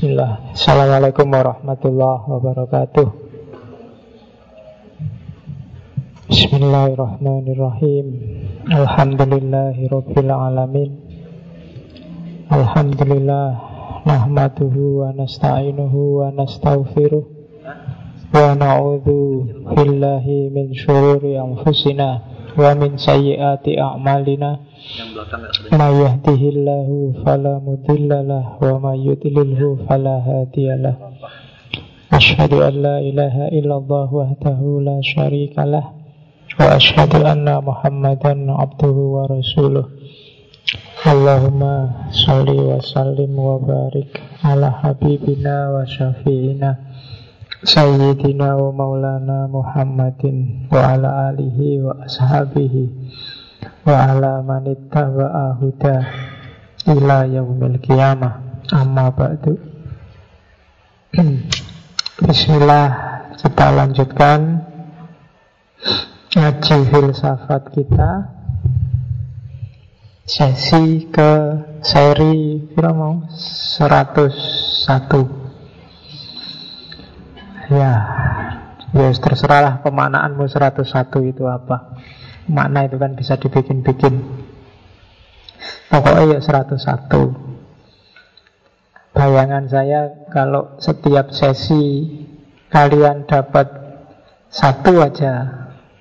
Bismillah. 0.00 0.56
Assalamualaikum 0.56 1.28
warahmatullahi 1.28 2.24
wabarakatuh. 2.24 3.04
Bismillahirrahmanirrahim. 6.24 8.06
Alhamdulillahi 8.64 9.92
rabbil 9.92 10.32
alamin. 10.32 10.90
Alhamdulillah 12.48 13.48
Nahmaduhu 14.08 15.04
wa 15.04 15.12
nasta'inuhu 15.12 16.24
wa 16.24 16.32
nasta'ufiruh. 16.32 17.24
Wa 18.32 18.56
na'udhu 18.56 19.68
billahi 19.68 20.48
min 20.48 20.72
syururi 20.72 21.36
anfusina 21.36 22.24
Wa 22.56 22.72
min 22.72 22.96
sayyiati 22.96 23.76
a'malina 23.76 24.64
Ma 25.76 25.92
yahdihillahu 25.92 27.20
fala 27.20 27.60
mudillalah 27.60 28.56
Wa 28.56 28.80
ma 28.80 28.96
yudlilhu 28.96 29.84
fala 29.84 30.24
hadiyalah 30.24 30.96
Ashhadu 32.08 32.64
an 32.64 32.74
la 32.80 32.96
ilaha 33.04 33.52
illallah 33.52 34.08
wahdahu 34.08 34.80
la 34.80 34.98
syarikalah 35.04 35.84
Wa 36.56 36.80
ashhadu 36.80 37.22
anna 37.22 37.60
muhammadan 37.62 38.50
abduhu 38.50 39.20
wa 39.20 39.30
rasuluh. 39.30 39.86
Allahumma 41.06 42.10
salli 42.10 42.56
wa 42.56 42.80
sallim 42.80 43.36
wa 43.36 43.60
barik 43.60 44.16
Ala 44.42 44.74
habibina 44.80 45.76
wa 45.76 45.84
syafi'ina 45.84 46.70
Sayyidina 47.62 48.56
wa 48.56 48.72
maulana 48.72 49.44
Muhammadin 49.44 50.66
Wa 50.72 50.96
ala 50.96 51.36
alihi 51.36 51.84
wa 51.84 52.00
ashabihi 52.04 52.84
wa 53.86 53.96
ala 53.96 54.44
manitta 54.44 55.08
wa 55.08 55.26
ahuda 55.52 55.96
ila 56.90 57.24
yaumil 57.24 57.80
qiyamah. 57.80 58.64
Amma 58.70 59.10
ba'du. 59.10 59.58
Bismillah 62.24 62.86
kita 63.40 63.66
lanjutkan 63.74 64.40
ngaji 66.36 66.76
filsafat 66.86 67.62
kita. 67.74 68.10
Sesi 70.30 71.10
ke 71.10 71.32
seri 71.82 72.70
mau? 72.78 73.26
101 73.26 74.30
ya 77.70 77.94
ya 78.90 79.08
terserahlah 79.14 79.78
pemanaanmu 79.82 80.50
101 80.50 81.30
itu 81.30 81.46
apa 81.46 81.94
makna 82.50 82.90
itu 82.90 82.98
kan 82.98 83.14
bisa 83.14 83.38
dibikin-bikin. 83.38 84.14
Pokoknya 85.86 86.38
ya 86.38 86.40
101 86.42 87.50
bayangan 89.10 89.66
saya 89.66 90.00
kalau 90.30 90.78
setiap 90.78 91.34
sesi 91.34 92.06
kalian 92.70 93.26
dapat 93.26 93.68
satu 94.50 95.02
aja 95.02 95.34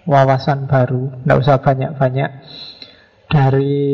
wawasan 0.05 0.65
baru 0.65 1.21
nggak 1.25 1.39
usah 1.39 1.57
banyak-banyak. 1.61 2.31
Dari 3.29 3.85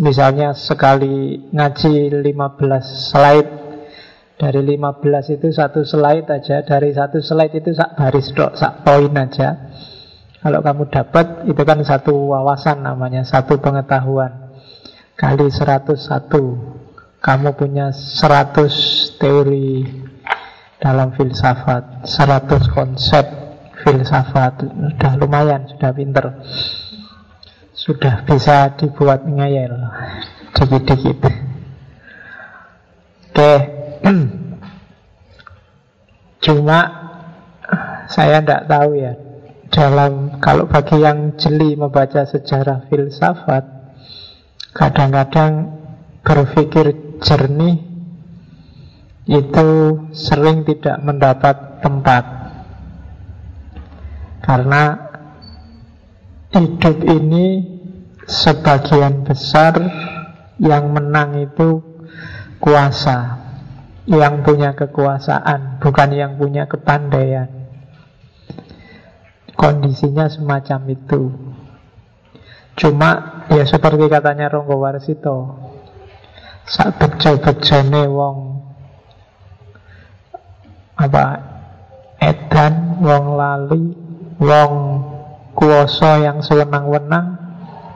misalnya 0.00 0.56
sekali 0.56 1.48
ngaji 1.52 2.22
15 2.24 3.12
slide 3.12 3.50
dari 4.38 4.62
15 4.62 5.34
itu 5.34 5.50
satu 5.50 5.82
slide 5.82 6.30
aja 6.30 6.62
dari 6.62 6.94
satu 6.94 7.18
slide 7.18 7.58
itu 7.58 7.74
sak 7.74 7.98
baris 7.98 8.30
dok 8.30 8.54
sak 8.54 8.86
poin 8.86 9.10
aja 9.18 9.74
kalau 10.38 10.62
kamu 10.62 10.82
dapat 10.86 11.26
itu 11.50 11.62
kan 11.66 11.82
satu 11.82 12.14
wawasan 12.30 12.86
namanya, 12.86 13.26
satu 13.26 13.58
pengetahuan. 13.58 14.54
Kali 15.18 15.50
101 15.50 16.30
kamu 17.18 17.48
punya 17.58 17.90
100 17.90 19.18
teori 19.18 19.82
dalam 20.78 21.10
filsafat, 21.18 22.06
100 22.06 22.70
konsep 22.70 23.26
filsafat. 23.82 24.62
Sudah 24.62 25.12
lumayan, 25.18 25.66
sudah 25.74 25.90
pinter. 25.90 26.26
Sudah 27.74 28.22
bisa 28.22 28.78
dibuat 28.78 29.26
ngayel 29.26 29.74
dikit-dikit. 30.54 31.18
Oke. 33.30 33.52
Cuma 36.44 36.78
saya 38.08 38.40
tidak 38.40 38.66
tahu 38.70 38.96
ya 38.96 39.27
dalam 39.78 40.42
kalau 40.42 40.66
bagi 40.66 40.98
yang 40.98 41.38
jeli 41.38 41.78
membaca 41.78 42.26
sejarah 42.26 42.90
filsafat 42.90 43.62
kadang-kadang 44.74 45.78
berpikir 46.26 47.14
jernih 47.22 47.78
itu 49.30 49.70
sering 50.10 50.66
tidak 50.66 50.98
mendapat 50.98 51.78
tempat. 51.78 52.24
Karena 54.42 54.98
hidup 56.50 56.98
ini 57.06 57.46
sebagian 58.26 59.22
besar 59.22 59.78
yang 60.58 60.90
menang 60.90 61.38
itu 61.38 61.78
kuasa 62.58 63.46
yang 64.10 64.42
punya 64.42 64.74
kekuasaan 64.74 65.78
bukan 65.78 66.10
yang 66.16 66.34
punya 66.34 66.66
kepandaian 66.66 67.57
Kondisinya 69.58 70.30
semacam 70.30 70.80
itu. 70.94 71.34
Cuma 72.78 73.42
ya 73.50 73.66
seperti 73.66 74.06
katanya 74.06 74.46
Ronggo 74.46 74.78
Warsito 74.78 75.58
Saat 76.62 76.94
bejo-bejone 77.02 78.06
wong 78.06 78.38
Apa 80.94 81.26
Edan, 82.22 83.02
wong 83.02 83.34
lali 83.34 83.84
Wong 84.38 84.72
kuoso 85.58 86.22
yang 86.22 86.38
sewenang-wenang 86.38 87.34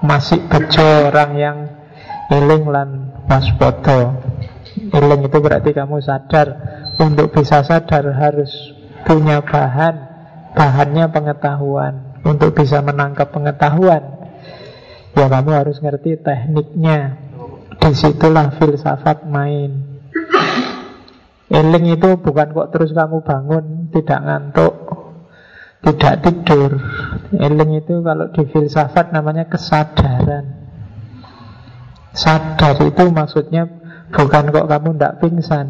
Masih 0.03 0.43
bejo 0.51 0.83
orang 0.83 1.31
yang 1.39 1.59
Iling 2.33 2.65
lan 2.65 2.91
waspada. 3.28 4.17
Iling 4.72 5.28
itu 5.28 5.37
berarti 5.37 5.77
kamu 5.77 6.01
sadar. 6.01 6.49
Untuk 6.97 7.28
bisa 7.28 7.61
sadar 7.61 8.09
harus 8.17 8.49
punya 9.05 9.45
bahan 9.45 10.12
bahannya 10.53 11.09
pengetahuan. 11.11 11.95
Untuk 12.23 12.55
bisa 12.55 12.79
menangkap 12.79 13.35
pengetahuan, 13.35 14.31
ya 15.19 15.27
kamu 15.27 15.51
harus 15.51 15.83
ngerti 15.83 16.23
tekniknya. 16.23 17.19
Di 17.83 17.91
situlah 17.99 18.55
filsafat 18.63 19.27
main. 19.27 19.99
Eling 21.51 21.99
itu 21.99 22.17
bukan 22.23 22.55
kok 22.55 22.71
terus 22.71 22.95
kamu 22.95 23.27
bangun 23.27 23.91
tidak 23.91 24.21
ngantuk, 24.23 24.75
tidak 25.83 26.15
tidur. 26.23 26.79
Eling 27.34 27.83
itu 27.83 28.01
kalau 28.07 28.31
di 28.31 28.43
filsafat 28.47 29.11
namanya 29.11 29.51
kesadaran. 29.51 30.63
Sadar 32.15 32.77
itu 32.87 33.05
maksudnya 33.11 33.67
bukan 34.15 34.53
kok 34.53 34.69
kamu 34.71 34.89
tidak 34.95 35.17
pingsan, 35.19 35.67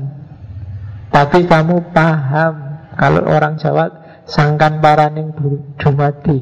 tapi 1.09 1.49
kamu 1.49 1.91
paham. 1.97 2.55
Kalau 2.93 3.25
orang 3.25 3.57
Jawa 3.57 4.02
Sangkan 4.33 4.81
paraning 4.81 5.37
dumadi 5.77 6.41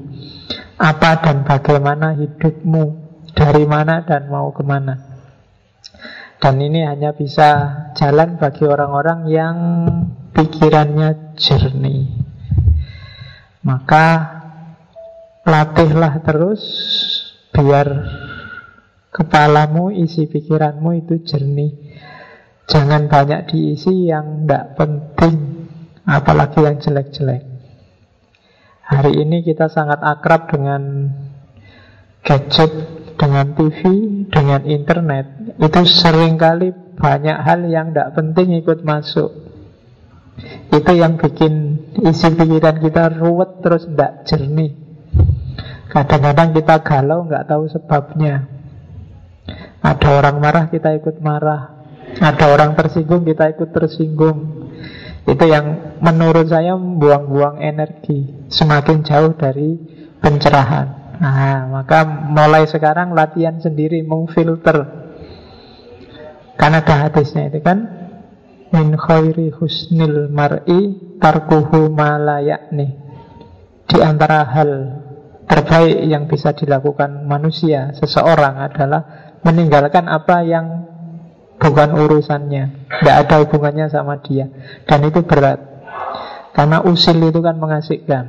Apa 0.78 1.18
dan 1.26 1.42
bagaimana 1.42 2.14
hidupmu? 2.14 3.10
Dari 3.34 3.66
mana 3.66 4.06
dan 4.06 4.30
mau 4.30 4.54
ke 4.54 4.62
mana? 4.62 4.94
Dan 6.38 6.62
ini 6.62 6.86
hanya 6.86 7.12
bisa 7.12 7.50
jalan 7.98 8.38
bagi 8.38 8.64
orang-orang 8.64 9.20
yang 9.28 9.56
pikirannya 10.32 11.36
jernih. 11.36 12.10
Maka 13.66 14.06
latihlah 15.42 16.22
terus 16.22 16.62
Biar 17.50 17.86
kepalamu, 19.10 19.90
isi 19.92 20.30
pikiranmu 20.30 21.04
itu 21.04 21.26
jernih. 21.26 21.74
Jangan 22.70 23.10
banyak 23.10 23.50
diisi 23.50 24.08
yang 24.08 24.46
tidak 24.46 24.78
penting 24.78 25.66
Apalagi 26.06 26.64
yang 26.64 26.80
jelek-jelek 26.80 27.49
Hari 28.90 29.22
ini 29.22 29.46
kita 29.46 29.70
sangat 29.70 30.02
akrab 30.02 30.50
dengan 30.50 31.14
gadget, 32.26 32.74
dengan 33.14 33.54
TV, 33.54 33.80
dengan 34.26 34.66
internet. 34.66 35.54
Itu 35.62 35.86
sering 35.86 36.34
kali 36.34 36.74
banyak 36.98 37.38
hal 37.38 37.70
yang 37.70 37.94
tidak 37.94 38.18
penting 38.18 38.58
ikut 38.58 38.82
masuk. 38.82 39.30
Itu 40.74 40.92
yang 40.98 41.22
bikin 41.22 41.78
isi 42.02 42.34
pikiran 42.34 42.82
kita 42.82 43.14
ruwet 43.14 43.62
terus 43.62 43.86
tidak 43.86 44.26
jernih. 44.26 44.74
Kadang-kadang 45.86 46.50
kita 46.50 46.82
galau 46.82 47.30
nggak 47.30 47.46
tahu 47.46 47.70
sebabnya. 47.70 48.50
Ada 49.86 50.18
orang 50.18 50.42
marah 50.42 50.66
kita 50.66 50.98
ikut 50.98 51.22
marah. 51.22 51.86
Ada 52.18 52.50
orang 52.50 52.74
tersinggung 52.74 53.22
kita 53.22 53.54
ikut 53.54 53.70
tersinggung. 53.70 54.69
Itu 55.28 55.44
yang 55.46 55.98
menurut 56.00 56.48
saya 56.48 56.74
buang-buang 56.76 57.60
energi 57.60 58.48
Semakin 58.48 59.04
jauh 59.04 59.36
dari 59.36 59.76
pencerahan. 60.18 61.16
Nah, 61.20 61.68
maka 61.68 62.04
mulai 62.08 62.64
sekarang 62.64 63.12
latihan 63.12 63.60
sendiri 63.60 64.00
memfilter 64.00 64.78
Karena 66.56 66.80
ada 66.80 67.08
hadisnya 67.08 67.52
itu 67.52 67.60
kan 67.60 68.00
min 68.70 68.94
khairi 68.94 69.50
husnil 69.50 70.30
mar'i 70.30 70.94
tarkuhu 71.18 71.90
malayakni 71.90 72.94
di 73.90 73.98
antara 73.98 74.46
hal 74.46 74.70
terbaik 75.50 76.06
yang 76.06 76.30
bisa 76.30 76.54
dilakukan 76.54 77.26
manusia 77.26 77.90
seseorang 77.98 78.62
adalah 78.62 79.34
meninggalkan 79.42 80.06
apa 80.06 80.46
yang 80.46 80.66
bukan 81.60 81.88
urusannya. 81.94 82.88
Tidak 82.88 83.16
ada 83.26 83.44
hubungannya 83.44 83.86
sama 83.92 84.18
dia. 84.24 84.48
Dan 84.88 85.04
itu 85.06 85.20
berat. 85.22 85.60
Karena 86.56 86.82
usil 86.82 87.20
itu 87.20 87.38
kan 87.44 87.60
mengasihkan. 87.60 88.24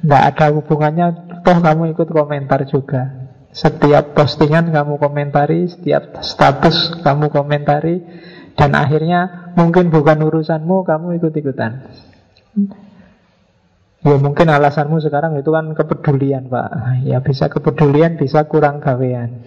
Tidak 0.00 0.22
ada 0.34 0.46
hubungannya. 0.56 1.06
Toh 1.44 1.58
kamu 1.60 1.94
ikut 1.94 2.08
komentar 2.10 2.64
juga. 2.66 3.30
Setiap 3.50 4.14
postingan 4.14 4.70
kamu 4.70 4.96
komentari, 4.96 5.66
setiap 5.66 6.22
status 6.22 7.02
kamu 7.02 7.34
komentari, 7.34 7.98
dan 8.54 8.78
akhirnya 8.78 9.52
mungkin 9.58 9.90
bukan 9.90 10.22
urusanmu, 10.22 10.86
kamu 10.86 11.18
ikut-ikutan. 11.18 11.82
Ya 14.00 14.16
mungkin 14.16 14.48
alasanmu 14.48 14.96
sekarang 15.04 15.36
itu 15.36 15.52
kan 15.52 15.76
kepedulian 15.76 16.48
pak. 16.48 17.00
Ya 17.04 17.20
bisa 17.20 17.52
kepedulian, 17.52 18.16
bisa 18.16 18.48
kurang 18.48 18.80
gawean. 18.80 19.44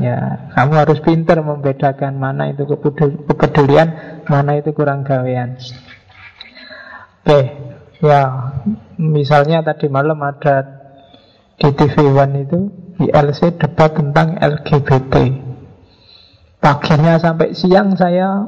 Ya 0.00 0.48
kamu 0.56 0.72
harus 0.80 0.98
pinter 1.04 1.44
membedakan 1.44 2.16
mana 2.16 2.48
itu 2.48 2.64
kepedulian, 2.64 4.22
mana 4.24 4.56
itu 4.56 4.72
kurang 4.72 5.04
gawean. 5.04 5.60
Oke, 7.20 7.40
ya 8.00 8.48
misalnya 8.96 9.60
tadi 9.60 9.92
malam 9.92 10.24
ada 10.24 10.80
di 11.60 11.68
TV 11.76 12.16
One 12.16 12.48
itu 12.48 12.58
ILC 12.96 13.60
debat 13.60 13.92
tentang 13.92 14.40
LGBT 14.40 15.14
Paginya 16.60 17.16
sampai 17.16 17.56
siang 17.56 17.96
saya 17.96 18.44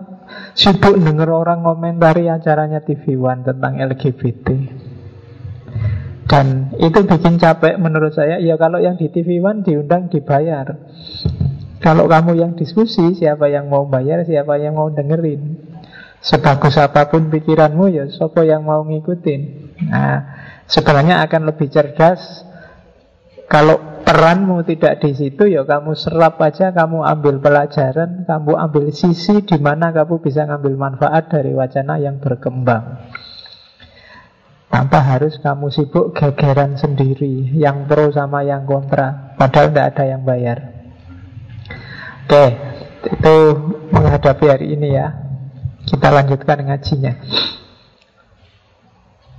sibuk 0.52 1.00
dengar 1.00 1.32
orang 1.32 1.64
komentari 1.64 2.28
acaranya 2.28 2.84
TV 2.84 3.16
One 3.16 3.40
tentang 3.40 3.80
LGBT 3.80 4.48
Dan 6.26 6.70
itu 6.78 7.02
bikin 7.02 7.36
capek 7.36 7.76
menurut 7.76 8.14
saya. 8.14 8.38
Ya 8.38 8.54
kalau 8.54 8.78
yang 8.78 8.94
di 8.96 9.10
TV 9.10 9.42
One 9.42 9.66
diundang 9.66 10.08
dibayar. 10.08 10.78
Kalau 11.82 12.06
kamu 12.06 12.38
yang 12.38 12.52
diskusi 12.54 13.18
siapa 13.18 13.50
yang 13.50 13.66
mau 13.66 13.90
bayar 13.90 14.22
siapa 14.22 14.54
yang 14.58 14.78
mau 14.78 14.86
dengerin. 14.94 15.58
Sebagus 16.22 16.78
apa 16.78 17.10
pun 17.10 17.26
pikiranmu 17.26 17.90
ya 17.90 18.06
siapa 18.06 18.46
yang 18.46 18.62
mau 18.62 18.86
ngikutin? 18.86 19.40
Nah 19.90 20.16
sebenarnya 20.70 21.26
akan 21.26 21.50
lebih 21.50 21.66
cerdas. 21.74 22.46
Kalau 23.50 24.00
peranmu 24.06 24.62
tidak 24.64 25.02
di 25.02 25.12
situ 25.12 25.50
ya 25.50 25.66
kamu 25.66 25.92
serap 25.98 26.38
aja, 26.40 26.70
kamu 26.70 27.04
ambil 27.04 27.42
pelajaran, 27.42 28.24
kamu 28.24 28.52
ambil 28.56 28.84
sisi 28.94 29.42
di 29.42 29.58
mana 29.58 29.92
kamu 29.92 30.22
bisa 30.22 30.46
ngambil 30.46 30.78
manfaat 30.78 31.28
dari 31.28 31.50
wacana 31.52 31.98
yang 31.98 32.22
berkembang. 32.22 33.02
Tanpa 34.72 35.04
harus 35.04 35.36
kamu 35.36 35.68
sibuk 35.68 36.16
gegeran 36.16 36.80
sendiri, 36.80 37.52
yang 37.60 37.84
pro 37.84 38.08
sama 38.08 38.40
yang 38.40 38.64
kontra, 38.64 39.36
padahal 39.36 39.68
tidak 39.68 39.86
ada 39.92 40.04
yang 40.16 40.22
bayar. 40.24 40.58
Oke, 42.24 42.46
itu 43.04 43.36
menghadapi 43.92 44.44
hari 44.48 44.72
ini 44.72 44.96
ya. 44.96 45.12
Kita 45.84 46.08
lanjutkan 46.08 46.64
ngajinya. 46.64 47.12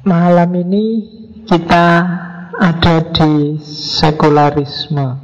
Malam 0.06 0.51
ini 0.53 0.85
kita 1.47 1.85
ada 2.59 2.95
di 3.07 3.56
sekularisme 3.63 5.15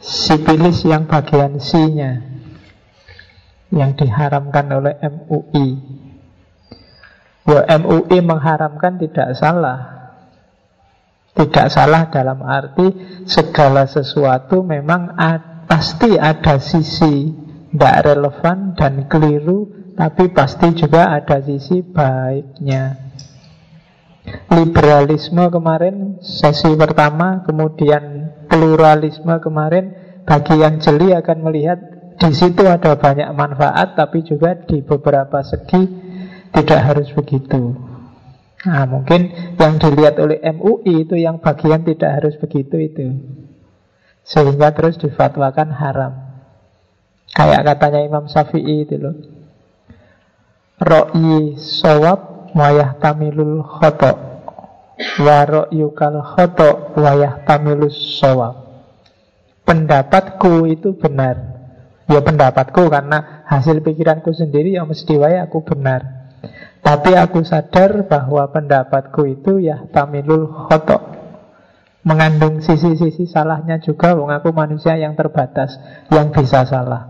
Sipilis 0.00 0.80
yang 0.88 1.04
bagian 1.04 1.60
C-nya 1.60 2.24
Yang 3.68 3.90
diharamkan 4.00 4.64
oleh 4.72 4.96
MUI 4.96 5.93
Ya 7.44 7.60
MUI 7.76 8.18
mengharamkan 8.24 8.96
tidak 8.96 9.36
salah. 9.36 9.92
Tidak 11.34 11.66
salah 11.66 12.06
dalam 12.14 12.46
arti 12.46 12.94
Segala 13.26 13.90
sesuatu 13.90 14.62
memang 14.62 15.18
pasti 15.66 16.14
ada 16.14 16.62
sisi 16.62 17.34
Tidak 17.74 17.96
relevan 18.06 18.78
dan 18.78 19.10
keliru 19.10 19.92
Tapi 19.98 20.30
pasti 20.32 20.72
juga 20.74 21.14
ada 21.14 21.38
sisi 21.44 21.84
baiknya. 21.84 23.04
Liberalisme 24.50 25.52
kemarin 25.52 26.18
sesi 26.24 26.72
pertama, 26.74 27.44
kemudian 27.44 28.32
pluralisme 28.48 29.36
kemarin, 29.38 29.92
bagi 30.24 30.58
yang 30.58 30.80
jeli 30.80 31.12
akan 31.12 31.38
melihat 31.44 31.78
di 32.18 32.32
situ 32.32 32.64
ada 32.64 32.96
banyak 32.96 33.28
manfaat, 33.36 33.94
tapi 33.94 34.24
juga 34.24 34.56
di 34.56 34.80
beberapa 34.80 35.44
segi 35.44 36.03
tidak 36.54 36.80
harus 36.80 37.08
begitu. 37.10 37.74
Nah, 38.64 38.88
mungkin 38.88 39.28
yang 39.60 39.76
dilihat 39.76 40.16
oleh 40.16 40.40
MUI 40.40 41.04
itu 41.04 41.20
yang 41.20 41.42
bagian 41.42 41.84
tidak 41.84 42.22
harus 42.22 42.34
begitu 42.40 42.80
itu. 42.80 43.06
Sehingga 44.24 44.72
terus 44.72 44.96
difatwakan 44.96 45.68
haram. 45.74 46.12
Kayak 47.34 47.74
katanya 47.74 48.00
Imam 48.06 48.24
Syafi'i 48.24 48.88
itu 48.88 48.96
loh. 48.96 49.16
Ro'i 50.80 51.60
sawab 51.60 52.50
wayah 52.54 52.96
tamilul 53.02 53.66
khoto 53.66 54.34
waro 55.22 55.66
yukal 55.74 56.22
khoto 56.22 56.94
wayah 56.94 57.42
tamilus 57.42 58.22
sawab 58.22 58.62
pendapatku 59.66 60.70
itu 60.70 60.94
benar 60.94 61.36
ya 62.06 62.22
pendapatku 62.22 62.86
karena 62.86 63.42
hasil 63.50 63.82
pikiranku 63.82 64.30
sendiri 64.30 64.78
yang 64.78 64.86
mesti 64.86 65.18
wayah 65.18 65.50
aku 65.50 65.66
benar 65.66 66.23
tapi 66.84 67.16
aku 67.16 67.44
sadar 67.44 68.08
bahwa 68.08 68.48
pendapatku 68.52 69.24
itu 69.28 69.62
ya 69.62 69.84
tamilul 69.90 70.48
khoto 70.48 70.98
mengandung 72.04 72.60
sisi-sisi 72.60 73.24
salahnya 73.24 73.80
juga 73.80 74.12
wong 74.12 74.28
aku 74.28 74.52
manusia 74.52 74.96
yang 74.96 75.16
terbatas 75.16 75.76
yang 76.12 76.30
bisa 76.30 76.64
salah 76.68 77.08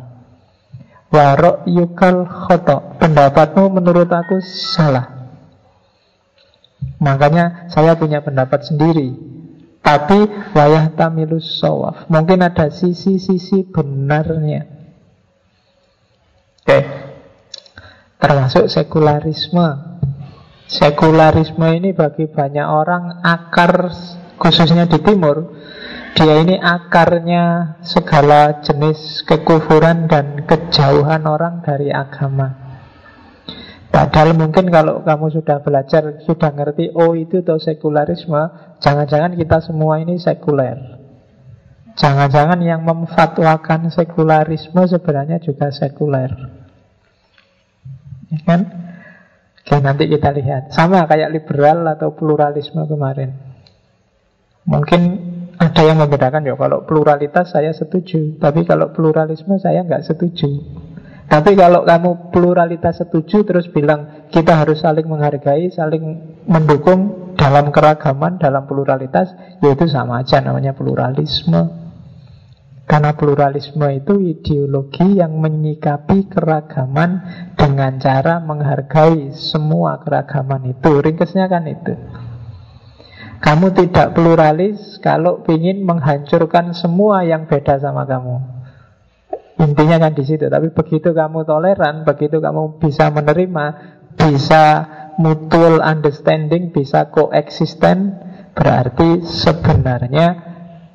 warok 1.10 1.66
yukal 1.66 2.26
khoto 2.26 2.98
pendapatmu 3.02 3.70
menurut 3.74 4.10
aku 4.10 4.38
salah 4.42 5.14
Makanya 7.04 7.68
saya 7.68 7.98
punya 8.00 8.24
pendapat 8.24 8.64
sendiri. 8.64 9.12
Tapi 9.84 10.16
wayah 10.56 10.96
tamilus 10.96 11.60
sawaf. 11.60 12.08
Mungkin 12.08 12.40
ada 12.40 12.72
sisi-sisi 12.72 13.68
benarnya. 13.68 14.64
Oke. 16.64 16.80
Termasuk 18.24 18.72
sekularisme. 18.72 20.00
Sekularisme 20.64 21.68
ini 21.76 21.92
bagi 21.92 22.24
banyak 22.24 22.64
orang 22.64 23.20
akar 23.20 23.92
khususnya 24.40 24.88
di 24.88 24.96
timur 25.04 25.52
dia 26.16 26.40
ini 26.40 26.56
akarnya 26.56 27.76
segala 27.84 28.64
jenis 28.64 29.28
kekufuran 29.28 30.08
dan 30.08 30.48
kejauhan 30.48 31.20
orang 31.28 31.60
dari 31.60 31.92
agama. 31.92 32.64
Padahal 33.92 34.32
mungkin 34.32 34.72
kalau 34.72 35.04
kamu 35.04 35.28
sudah 35.28 35.60
belajar, 35.60 36.24
sudah 36.24 36.48
ngerti, 36.54 36.96
oh 36.96 37.12
itu 37.12 37.44
tuh 37.44 37.60
sekularisme, 37.60 38.40
jangan-jangan 38.80 39.36
kita 39.36 39.60
semua 39.60 40.00
ini 40.00 40.16
sekuler. 40.16 41.02
Jangan-jangan 41.92 42.58
yang 42.64 42.82
memfatwakan 42.88 43.92
sekularisme 43.92 44.82
sebenarnya 44.86 45.42
juga 45.42 45.70
sekuler. 45.70 46.63
Kan? 48.42 48.60
Oke, 49.64 49.80
nanti 49.80 50.10
kita 50.10 50.34
lihat. 50.34 50.74
Sama 50.74 51.06
kayak 51.08 51.32
liberal 51.32 51.86
atau 51.88 52.12
pluralisme 52.12 52.84
kemarin. 52.84 53.32
Mungkin 54.68 55.02
ada 55.56 55.82
yang 55.84 56.00
membedakan 56.00 56.44
ya, 56.44 56.56
kalau 56.58 56.84
pluralitas 56.84 57.54
saya 57.54 57.70
setuju, 57.72 58.36
tapi 58.42 58.66
kalau 58.66 58.90
pluralisme 58.90 59.56
saya 59.56 59.86
nggak 59.86 60.04
setuju. 60.04 60.50
Tapi 61.24 61.56
kalau 61.56 61.88
kamu 61.88 62.28
pluralitas 62.28 63.00
setuju 63.00 63.48
terus 63.48 63.72
bilang 63.72 64.28
kita 64.28 64.60
harus 64.60 64.84
saling 64.84 65.08
menghargai, 65.08 65.72
saling 65.72 66.20
mendukung 66.44 67.32
dalam 67.34 67.72
keragaman, 67.72 68.36
dalam 68.36 68.68
pluralitas, 68.68 69.32
yaitu 69.64 69.88
sama 69.88 70.20
aja 70.20 70.44
namanya 70.44 70.76
pluralisme. 70.76 71.83
Karena 72.84 73.16
pluralisme 73.16 73.88
itu 73.96 74.20
ideologi 74.20 75.16
yang 75.16 75.40
menyikapi 75.40 76.28
keragaman 76.28 77.10
dengan 77.56 77.96
cara 77.96 78.44
menghargai 78.44 79.32
semua 79.32 80.04
keragaman 80.04 80.68
itu. 80.68 81.00
Ringkesnya 81.00 81.48
kan 81.48 81.64
itu. 81.64 81.96
Kamu 83.40 83.72
tidak 83.72 84.12
pluralis 84.12 85.00
kalau 85.00 85.44
ingin 85.48 85.84
menghancurkan 85.84 86.76
semua 86.76 87.24
yang 87.24 87.48
beda 87.48 87.80
sama 87.80 88.04
kamu. 88.04 88.40
Intinya 89.64 89.96
kan 89.96 90.12
di 90.12 90.24
situ. 90.24 90.48
Tapi 90.52 90.72
begitu 90.72 91.16
kamu 91.16 91.48
toleran, 91.48 92.04
begitu 92.04 92.36
kamu 92.40 92.80
bisa 92.84 93.08
menerima, 93.08 93.66
bisa 94.16 94.64
mutual 95.16 95.80
understanding, 95.80 96.68
bisa 96.68 97.08
koeksisten, 97.08 98.18
berarti 98.52 99.24
sebenarnya 99.24 100.53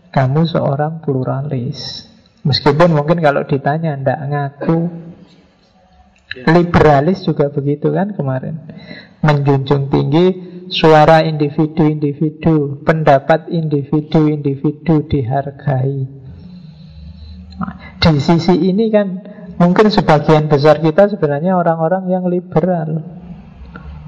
kamu 0.10 0.50
seorang 0.50 1.02
pluralis. 1.02 2.10
Meskipun 2.46 2.96
mungkin 2.96 3.20
kalau 3.20 3.44
ditanya 3.46 4.00
ndak 4.00 4.20
ngaku, 4.32 4.78
Liberalis 6.30 7.26
juga 7.26 7.50
begitu 7.50 7.90
kan 7.90 8.14
kemarin. 8.14 8.62
Menjunjung 9.26 9.90
tinggi 9.90 10.26
suara 10.70 11.26
individu-individu, 11.26 12.86
pendapat 12.86 13.50
individu-individu 13.50 15.10
dihargai. 15.10 16.06
Di 18.00 18.22
sisi 18.22 18.56
ini 18.62 18.94
kan 18.94 19.08
mungkin 19.58 19.90
sebagian 19.90 20.48
besar 20.48 20.80
kita 20.80 21.10
sebenarnya 21.10 21.58
orang-orang 21.58 22.06
yang 22.14 22.30
liberal. 22.30 23.02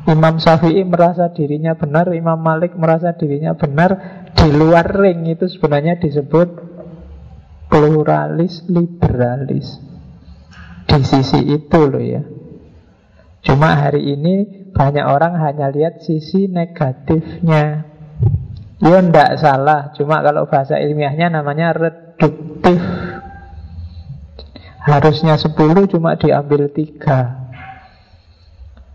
Imam 0.06 0.38
Syafi'i 0.38 0.82
merasa 0.86 1.30
dirinya 1.34 1.74
benar, 1.74 2.10
Imam 2.14 2.38
Malik 2.38 2.78
merasa 2.78 3.18
dirinya 3.18 3.58
benar. 3.58 4.21
Di 4.42 4.50
luar 4.50 4.90
ring 4.90 5.30
itu 5.30 5.46
sebenarnya 5.46 6.02
disebut 6.02 6.50
pluralis 7.70 8.66
liberalis. 8.66 9.78
Di 10.90 11.02
sisi 11.06 11.46
itu 11.46 11.80
loh 11.86 12.02
ya. 12.02 12.26
Cuma 13.46 13.78
hari 13.78 14.18
ini 14.18 14.66
banyak 14.74 15.06
orang 15.06 15.38
hanya 15.38 15.70
lihat 15.70 16.02
sisi 16.02 16.50
negatifnya. 16.50 17.86
Ya 18.82 18.98
ndak 18.98 19.38
salah, 19.38 19.94
cuma 19.94 20.26
kalau 20.26 20.50
bahasa 20.50 20.82
ilmiahnya 20.82 21.30
namanya 21.30 21.78
reduktif. 21.78 22.82
Harusnya 24.82 25.38
10 25.38 25.54
cuma 25.86 26.18
diambil 26.18 26.66
3 26.74 27.41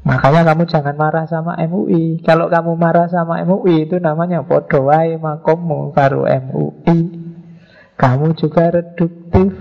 Makanya 0.07 0.55
kamu 0.55 0.71
jangan 0.71 0.95
marah 0.95 1.27
sama 1.27 1.59
MUI 1.67 2.23
Kalau 2.23 2.47
kamu 2.47 2.79
marah 2.79 3.11
sama 3.11 3.43
MUI 3.43 3.91
itu 3.91 3.99
namanya 3.99 4.47
podowai 4.47 5.19
makomu 5.19 5.91
baru 5.91 6.31
MUI 6.31 6.99
Kamu 7.99 8.37
juga 8.37 8.71
reduktif. 8.71 9.57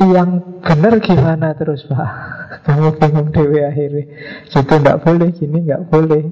Yang 0.00 0.30
benar 0.62 0.94
gimana 1.02 1.50
terus 1.58 1.82
Pak? 1.84 2.10
Kamu 2.64 2.94
bingung 2.94 3.34
dewi 3.34 3.58
akhirnya. 3.58 4.06
Itu 4.46 4.62
tidak 4.62 5.02
boleh, 5.02 5.34
gini 5.34 5.66
nggak 5.66 5.90
boleh. 5.90 6.24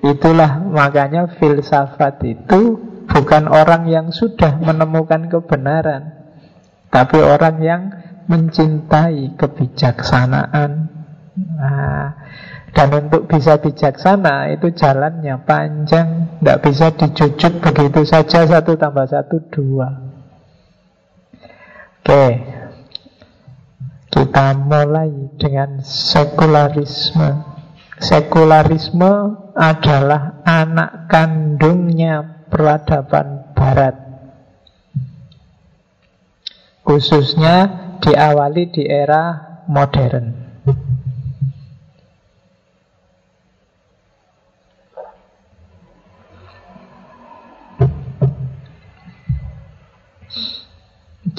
Itulah 0.00 0.64
makanya 0.64 1.28
filsafat 1.36 2.24
itu 2.24 2.80
Bukan 3.10 3.50
orang 3.50 3.84
yang 3.90 4.08
sudah 4.14 4.56
menemukan 4.56 5.28
kebenaran 5.28 6.14
Tapi 6.88 7.20
orang 7.20 7.56
yang 7.60 7.82
mencintai 8.30 9.34
kebijaksanaan. 9.34 10.70
Nah, 11.34 12.06
Dan 12.70 12.88
untuk 12.94 13.26
bisa 13.26 13.58
bijaksana 13.58 14.54
itu 14.54 14.70
jalannya 14.70 15.42
panjang. 15.42 16.38
Tidak 16.38 16.58
bisa 16.62 16.94
dicucut 16.94 17.58
begitu 17.58 18.06
saja 18.06 18.46
Satu 18.46 18.78
tambah 18.78 19.06
satu 19.10 19.36
dua. 19.50 19.88
Oke. 22.00 22.26
Kita 24.10 24.54
mulai 24.58 25.34
dengan 25.38 25.82
sekularisme. 25.82 27.46
Sekularisme 28.00 29.12
adalah 29.54 30.42
anak 30.42 31.06
kandungnya 31.06 32.46
peradaban 32.50 33.54
barat. 33.54 33.94
Khususnya 36.82 37.89
diawali 38.00 38.72
di 38.72 38.82
era 38.88 39.22
modern. 39.68 40.50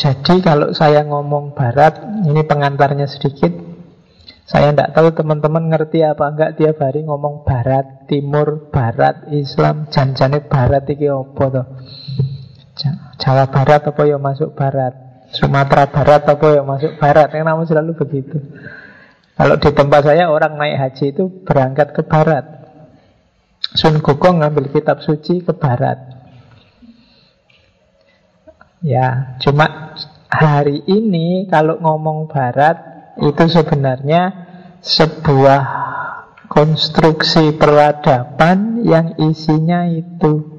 Jadi 0.01 0.41
kalau 0.41 0.73
saya 0.73 1.05
ngomong 1.05 1.53
barat 1.53 2.25
Ini 2.25 2.41
pengantarnya 2.49 3.05
sedikit. 3.05 3.53
Saya 4.49 4.73
tidak 4.73 4.97
tahu 4.97 5.13
teman-teman 5.13 5.69
ngerti 5.69 6.01
apa 6.01 6.25
enggak 6.25 6.57
Tiap 6.57 6.81
hari 6.81 7.05
ngomong 7.05 7.45
barat, 7.45 8.09
timur, 8.09 8.73
barat, 8.73 9.29
Islam 9.29 9.85
Janjane 9.93 10.41
barat 10.49 10.89
iki 10.89 11.05
apa 11.05 11.43
tuh 11.53 11.67
Jawa 13.21 13.45
Barat 13.53 13.85
apa 13.85 14.01
ya 14.09 14.17
masuk 14.17 14.57
Barat 14.57 15.10
Sumatera 15.31 15.87
Barat 15.87 16.27
apa 16.27 16.45
ya? 16.51 16.61
Masuk 16.63 16.99
Barat. 16.99 17.31
Yang 17.31 17.45
namanya 17.47 17.67
selalu 17.67 17.91
begitu. 17.95 18.37
Kalau 19.35 19.55
di 19.57 19.69
tempat 19.73 20.01
saya 20.05 20.29
orang 20.29 20.59
naik 20.59 20.77
haji 20.77 21.05
itu 21.15 21.23
berangkat 21.47 21.95
ke 21.95 22.03
Barat. 22.05 22.45
Sun 23.73 24.03
Gokong 24.03 24.43
ngambil 24.43 24.69
kitab 24.69 24.99
suci 24.99 25.39
ke 25.41 25.55
Barat. 25.55 25.97
Ya, 28.81 29.37
cuma 29.39 29.93
hari 30.27 30.81
ini 30.89 31.45
kalau 31.45 31.77
ngomong 31.77 32.25
Barat 32.27 32.81
itu 33.21 33.45
sebenarnya 33.45 34.49
sebuah 34.81 35.61
konstruksi 36.49 37.55
peradaban 37.55 38.81
yang 38.83 39.15
isinya 39.21 39.85
itu. 39.85 40.49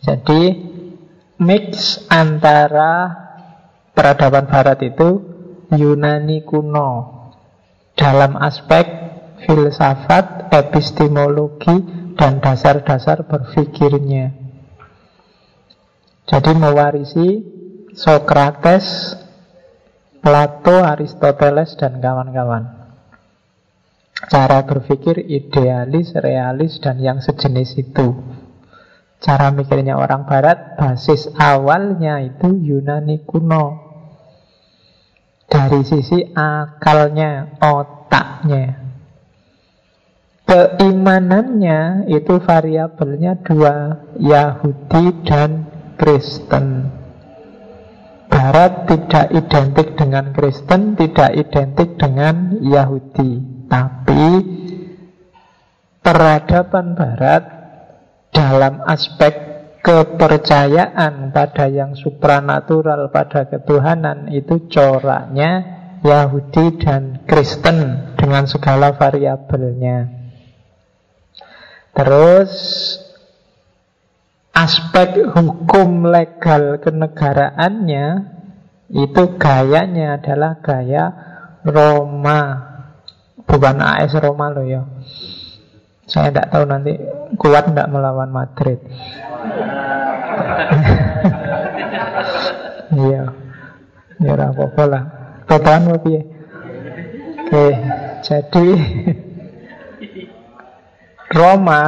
Jadi 0.00 0.69
mix 1.40 2.04
antara 2.12 3.08
peradaban 3.96 4.46
barat 4.46 4.78
itu 4.84 5.24
Yunani 5.72 6.44
kuno 6.44 6.90
dalam 7.96 8.36
aspek 8.36 8.86
filsafat, 9.44 10.52
epistemologi, 10.52 11.76
dan 12.16 12.42
dasar-dasar 12.44 13.24
berpikirnya. 13.24 14.36
Jadi 16.28 16.52
mewarisi 16.54 17.28
Socrates, 17.96 19.16
Plato, 20.20 20.84
Aristoteles, 20.84 21.74
dan 21.80 21.98
kawan-kawan. 21.98 22.64
Cara 24.28 24.62
berpikir 24.68 25.16
idealis, 25.16 26.12
realis, 26.12 26.76
dan 26.78 27.00
yang 27.00 27.18
sejenis 27.24 27.80
itu. 27.80 28.39
Cara 29.20 29.52
mikirnya 29.52 30.00
orang 30.00 30.24
barat 30.24 30.80
basis 30.80 31.28
awalnya 31.36 32.24
itu 32.24 32.56
Yunani 32.56 33.20
kuno. 33.28 33.92
Dari 35.44 35.84
sisi 35.84 36.24
akalnya, 36.32 37.60
otaknya. 37.60 38.80
Keimanannya 40.48 42.10
itu 42.10 42.40
variabelnya 42.40 43.44
dua 43.44 44.08
Yahudi 44.16 45.04
dan 45.28 45.68
Kristen. 46.00 46.88
Barat 48.30 48.86
tidak 48.86 49.26
identik 49.34 49.98
dengan 49.98 50.30
Kristen 50.30 50.94
Tidak 50.94 51.30
identik 51.34 51.98
dengan 51.98 52.56
Yahudi. 52.62 53.30
Tapi 53.68 54.26
Peradaban 56.00 56.96
Barat 56.96 57.59
dalam 58.30 58.82
aspek 58.86 59.50
kepercayaan 59.80 61.32
pada 61.32 61.66
yang 61.66 61.96
supranatural, 61.96 63.08
pada 63.08 63.48
ketuhanan 63.48 64.28
itu 64.30 64.68
coraknya 64.68 65.80
Yahudi 66.04 66.80
dan 66.80 67.24
Kristen 67.24 68.12
dengan 68.16 68.44
segala 68.48 68.96
variabelnya. 68.96 70.08
Terus 71.96 72.52
aspek 74.54 75.32
hukum 75.32 76.06
legal 76.08 76.78
kenegaraannya 76.80 78.06
itu 78.90 79.22
gayanya 79.38 80.18
adalah 80.18 80.58
gaya 80.60 81.04
Roma, 81.62 82.40
bukan 83.44 83.76
AS 83.80 84.12
Roma 84.16 84.48
loh 84.50 84.64
ya. 84.64 84.82
Saya 86.10 86.34
tidak 86.34 86.50
tahu 86.50 86.64
nanti 86.66 86.92
kuat 87.38 87.70
tidak 87.70 87.88
melawan 87.88 88.30
Madrid. 88.34 88.78
Iya. 92.90 93.22
Ya 94.18 94.34
apa-apa 94.34 94.82
lah. 94.84 95.02
Ya? 95.46 96.20
Oke, 97.50 97.66
jadi 98.22 98.66
Roma 101.38 101.82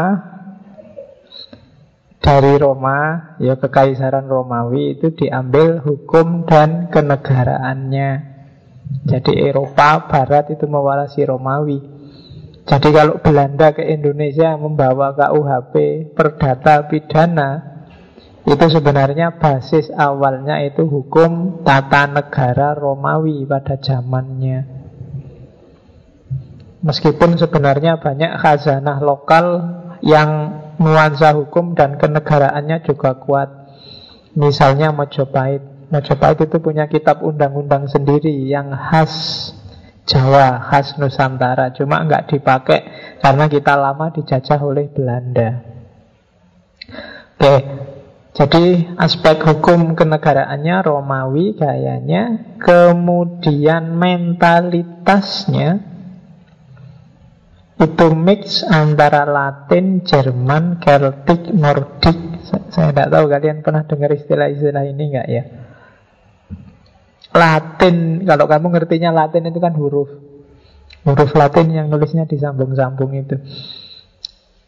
dari 2.23 2.55
Roma, 2.55 3.35
ya 3.43 3.59
kekaisaran 3.59 4.31
Romawi 4.31 4.95
itu 4.95 5.11
diambil 5.11 5.83
hukum 5.83 6.47
dan 6.47 6.87
kenegaraannya. 6.87 8.11
Jadi 9.07 9.43
Eropa 9.43 10.07
Barat 10.07 10.55
itu 10.55 10.71
mewarisi 10.71 11.27
Romawi. 11.27 11.83
Jadi 12.63 12.89
kalau 12.95 13.19
Belanda 13.19 13.75
ke 13.75 13.83
Indonesia 13.83 14.55
membawa 14.55 15.11
KUHP 15.19 15.75
perdata 16.15 16.87
pidana 16.87 17.51
itu 18.47 18.67
sebenarnya 18.71 19.39
basis 19.39 19.91
awalnya 19.91 20.63
itu 20.63 20.87
hukum 20.87 21.63
tata 21.67 22.07
negara 22.11 22.75
Romawi 22.75 23.43
pada 23.47 23.79
zamannya. 23.79 24.83
Meskipun 26.83 27.39
sebenarnya 27.39 28.03
banyak 28.03 28.43
khazanah 28.43 28.99
lokal 28.99 29.47
yang 30.03 30.31
nuansa 30.83 31.31
hukum 31.39 31.79
dan 31.79 31.95
kenegaraannya 31.95 32.83
juga 32.83 33.15
kuat. 33.23 33.51
Misalnya 34.35 34.91
Mojopahit. 34.91 35.63
Mojopahit 35.95 36.51
itu 36.51 36.59
punya 36.59 36.91
kitab 36.91 37.23
undang-undang 37.23 37.87
sendiri 37.87 38.35
yang 38.51 38.75
khas 38.75 39.55
Jawa, 40.03 40.67
khas 40.67 40.99
Nusantara. 40.99 41.71
Cuma 41.75 42.03
nggak 42.03 42.35
dipakai 42.35 42.81
karena 43.23 43.47
kita 43.47 43.79
lama 43.79 44.11
dijajah 44.11 44.61
oleh 44.61 44.91
Belanda. 44.91 45.63
Oke, 47.39 47.57
jadi 48.33 48.95
aspek 48.99 49.45
hukum 49.45 49.99
kenegaraannya 49.99 50.77
Romawi 50.83 51.59
gayanya, 51.59 52.55
kemudian 52.59 53.99
mentalitasnya 53.99 55.93
itu 57.83 58.07
mix 58.15 58.63
antara 58.63 59.27
Latin, 59.27 60.07
Jerman, 60.07 60.79
Celtic, 60.79 61.51
Nordik. 61.51 62.19
Saya 62.71 62.95
tidak 62.95 63.11
tahu 63.11 63.25
kalian 63.27 63.59
pernah 63.67 63.83
dengar 63.85 64.15
istilah-istilah 64.15 64.85
ini 64.87 65.03
enggak 65.11 65.29
ya? 65.29 65.62
Latin, 67.33 68.29
kalau 68.29 68.45
kamu 68.45 68.67
ngertinya 68.77 69.11
Latin 69.11 69.49
itu 69.49 69.59
kan 69.59 69.73
huruf. 69.73 70.09
Huruf 71.03 71.33
Latin 71.33 71.73
yang 71.73 71.87
nulisnya 71.89 72.29
disambung-sambung 72.29 73.17
itu. 73.17 73.37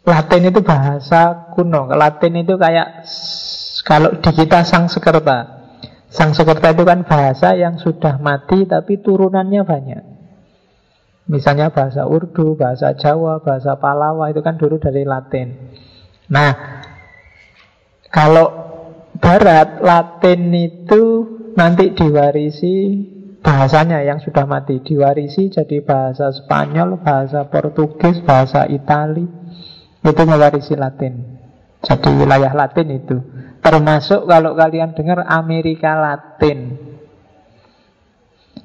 Latin 0.04 0.42
itu 0.49 0.61
bahasa 0.61 1.52
kuno. 1.52 1.88
Latin 1.92 2.40
itu 2.40 2.56
kayak 2.56 3.09
kalau 3.85 4.16
di 4.21 4.30
kita 4.33 4.64
sang 4.64 4.88
sekerta. 4.88 5.64
Sang 6.09 6.33
sekerta 6.33 6.73
itu 6.73 6.85
kan 6.87 7.04
bahasa 7.04 7.56
yang 7.56 7.76
sudah 7.76 8.21
mati 8.21 8.64
tapi 8.64 9.00
turunannya 9.00 9.62
banyak. 9.64 10.02
Misalnya 11.25 11.73
bahasa 11.73 12.04
Urdu, 12.04 12.52
bahasa 12.52 12.92
Jawa, 12.92 13.40
bahasa 13.40 13.80
Palawa 13.80 14.28
itu 14.28 14.44
kan 14.44 14.61
dulu 14.61 14.76
dari 14.76 15.09
Latin. 15.09 15.73
Nah, 16.28 16.52
kalau 18.12 18.47
Barat, 19.16 19.80
Latin 19.80 20.52
itu 20.52 21.33
nanti 21.54 21.94
diwarisi 21.94 22.75
bahasanya 23.44 24.00
yang 24.04 24.18
sudah 24.20 24.44
mati. 24.44 24.80
Diwarisi 24.80 25.49
jadi 25.52 25.80
bahasa 25.84 26.32
Spanyol, 26.32 27.00
bahasa 27.00 27.46
Portugis, 27.49 28.20
bahasa 28.25 28.66
Itali. 28.68 29.25
Itu 30.04 30.23
mewarisi 30.28 30.76
Latin. 30.76 31.40
Jadi 31.84 32.11
wilayah 32.12 32.52
Latin 32.52 32.88
itu. 32.92 33.16
Termasuk 33.64 34.28
kalau 34.28 34.52
kalian 34.52 34.92
dengar 34.92 35.25
Amerika 35.25 35.96
Latin. 35.96 36.83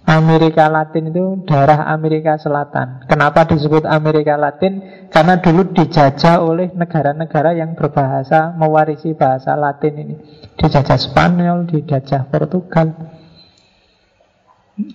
Amerika 0.09 0.65
Latin 0.65 1.13
itu 1.13 1.45
daerah 1.45 1.85
Amerika 1.85 2.33
Selatan. 2.41 3.05
Kenapa 3.05 3.45
disebut 3.45 3.85
Amerika 3.85 4.33
Latin? 4.33 5.05
Karena 5.13 5.37
dulu 5.37 5.69
dijajah 5.69 6.41
oleh 6.41 6.73
negara-negara 6.73 7.53
yang 7.53 7.77
berbahasa 7.77 8.57
mewarisi 8.57 9.13
bahasa 9.13 9.53
Latin 9.53 9.93
ini. 10.01 10.15
Dijajah 10.57 10.97
Spanyol, 10.97 11.69
dijajah 11.69 12.25
Portugal. 12.25 12.89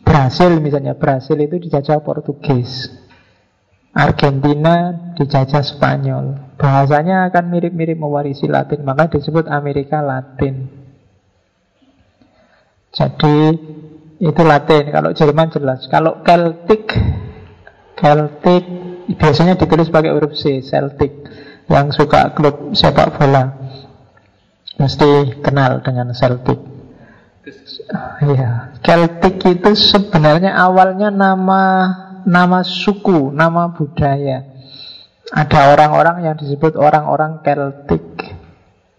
Brasil 0.02 0.58
misalnya, 0.58 0.98
Brasil 0.98 1.38
itu 1.38 1.62
dijajah 1.62 2.02
Portugis. 2.02 2.90
Argentina 3.94 4.90
dijajah 5.14 5.62
Spanyol. 5.62 6.58
Bahasanya 6.58 7.30
akan 7.30 7.54
mirip-mirip 7.54 7.94
mewarisi 7.94 8.50
Latin, 8.50 8.82
maka 8.82 9.06
disebut 9.06 9.46
Amerika 9.46 10.02
Latin. 10.02 10.82
Jadi 12.90 13.38
itu 14.24 14.40
Latin. 14.40 14.88
Kalau 14.88 15.10
Jerman 15.12 15.52
jelas. 15.52 15.84
Kalau 15.92 16.24
Celtic, 16.24 16.88
Celtic 18.00 18.64
biasanya 19.20 19.60
ditulis 19.60 19.92
pakai 19.92 20.16
huruf 20.16 20.32
C, 20.32 20.64
Celtic. 20.64 21.12
Yang 21.64 22.04
suka 22.04 22.36
klub 22.36 22.76
sepak 22.76 23.16
bola 23.16 23.56
mesti 24.76 25.40
kenal 25.40 25.80
dengan 25.80 26.12
Celtic. 26.12 26.60
Iya, 28.24 28.76
Celtic 28.80 29.40
itu 29.44 29.70
sebenarnya 29.76 30.56
awalnya 30.56 31.12
nama 31.12 31.62
nama 32.24 32.64
suku, 32.64 33.32
nama 33.32 33.72
budaya. 33.72 34.44
Ada 35.32 35.72
orang-orang 35.72 36.24
yang 36.24 36.36
disebut 36.36 36.76
orang-orang 36.76 37.40
Celtic 37.40 38.04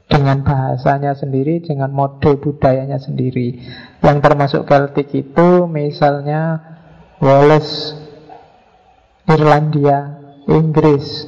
dengan 0.05 0.45
bahasanya 0.45 1.17
sendiri, 1.17 1.61
dengan 1.65 1.89
mode 1.89 2.37
budayanya 2.37 3.01
sendiri. 3.01 3.61
Yang 4.05 4.17
termasuk 4.21 4.61
Celtic 4.69 5.09
itu 5.17 5.65
misalnya 5.65 6.61
Wales, 7.17 7.97
Irlandia, 9.25 10.21
Inggris. 10.45 11.25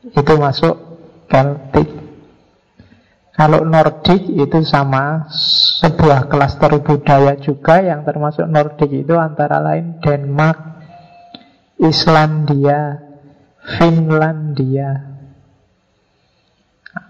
Itu 0.00 0.32
masuk 0.40 0.74
Celtic. 1.28 1.92
Kalau 3.34 3.66
Nordik 3.66 4.30
itu 4.30 4.62
sama 4.62 5.26
sebuah 5.82 6.30
klaster 6.30 6.80
budaya 6.80 7.34
juga 7.36 7.82
yang 7.82 8.06
termasuk 8.06 8.46
Nordik 8.46 8.88
itu 8.94 9.18
antara 9.18 9.58
lain 9.60 9.98
Denmark, 9.98 10.56
Islandia, 11.82 13.02
Finlandia, 13.74 15.14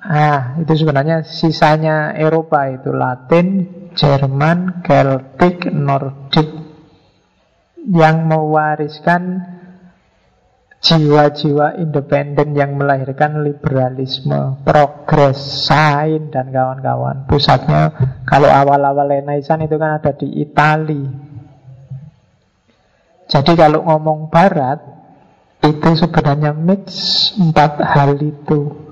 Ah, 0.05 0.61
itu 0.61 0.85
sebenarnya 0.85 1.25
sisanya 1.25 2.13
Eropa 2.17 2.69
itu 2.73 2.93
Latin, 2.93 3.69
Jerman, 3.95 4.83
Celtic, 4.83 5.71
Nordik 5.71 6.51
yang 7.85 8.27
mewariskan 8.29 9.55
jiwa-jiwa 10.85 11.81
independen 11.81 12.53
yang 12.53 12.77
melahirkan 12.77 13.41
liberalisme, 13.41 14.61
progres, 14.69 15.41
sain 15.65 16.29
dan 16.29 16.53
kawan-kawan. 16.53 17.25
Pusatnya 17.25 17.89
kalau 18.29 18.53
awal-awal 18.53 19.09
Renaissance 19.09 19.65
itu 19.65 19.81
kan 19.81 19.97
ada 19.97 20.13
di 20.13 20.29
Itali. 20.45 21.05
Jadi 23.25 23.53
kalau 23.57 23.81
ngomong 23.89 24.29
Barat 24.29 24.85
itu 25.65 25.89
sebenarnya 25.97 26.53
mix 26.53 26.85
empat 27.41 27.81
hal 27.81 28.21
itu. 28.21 28.84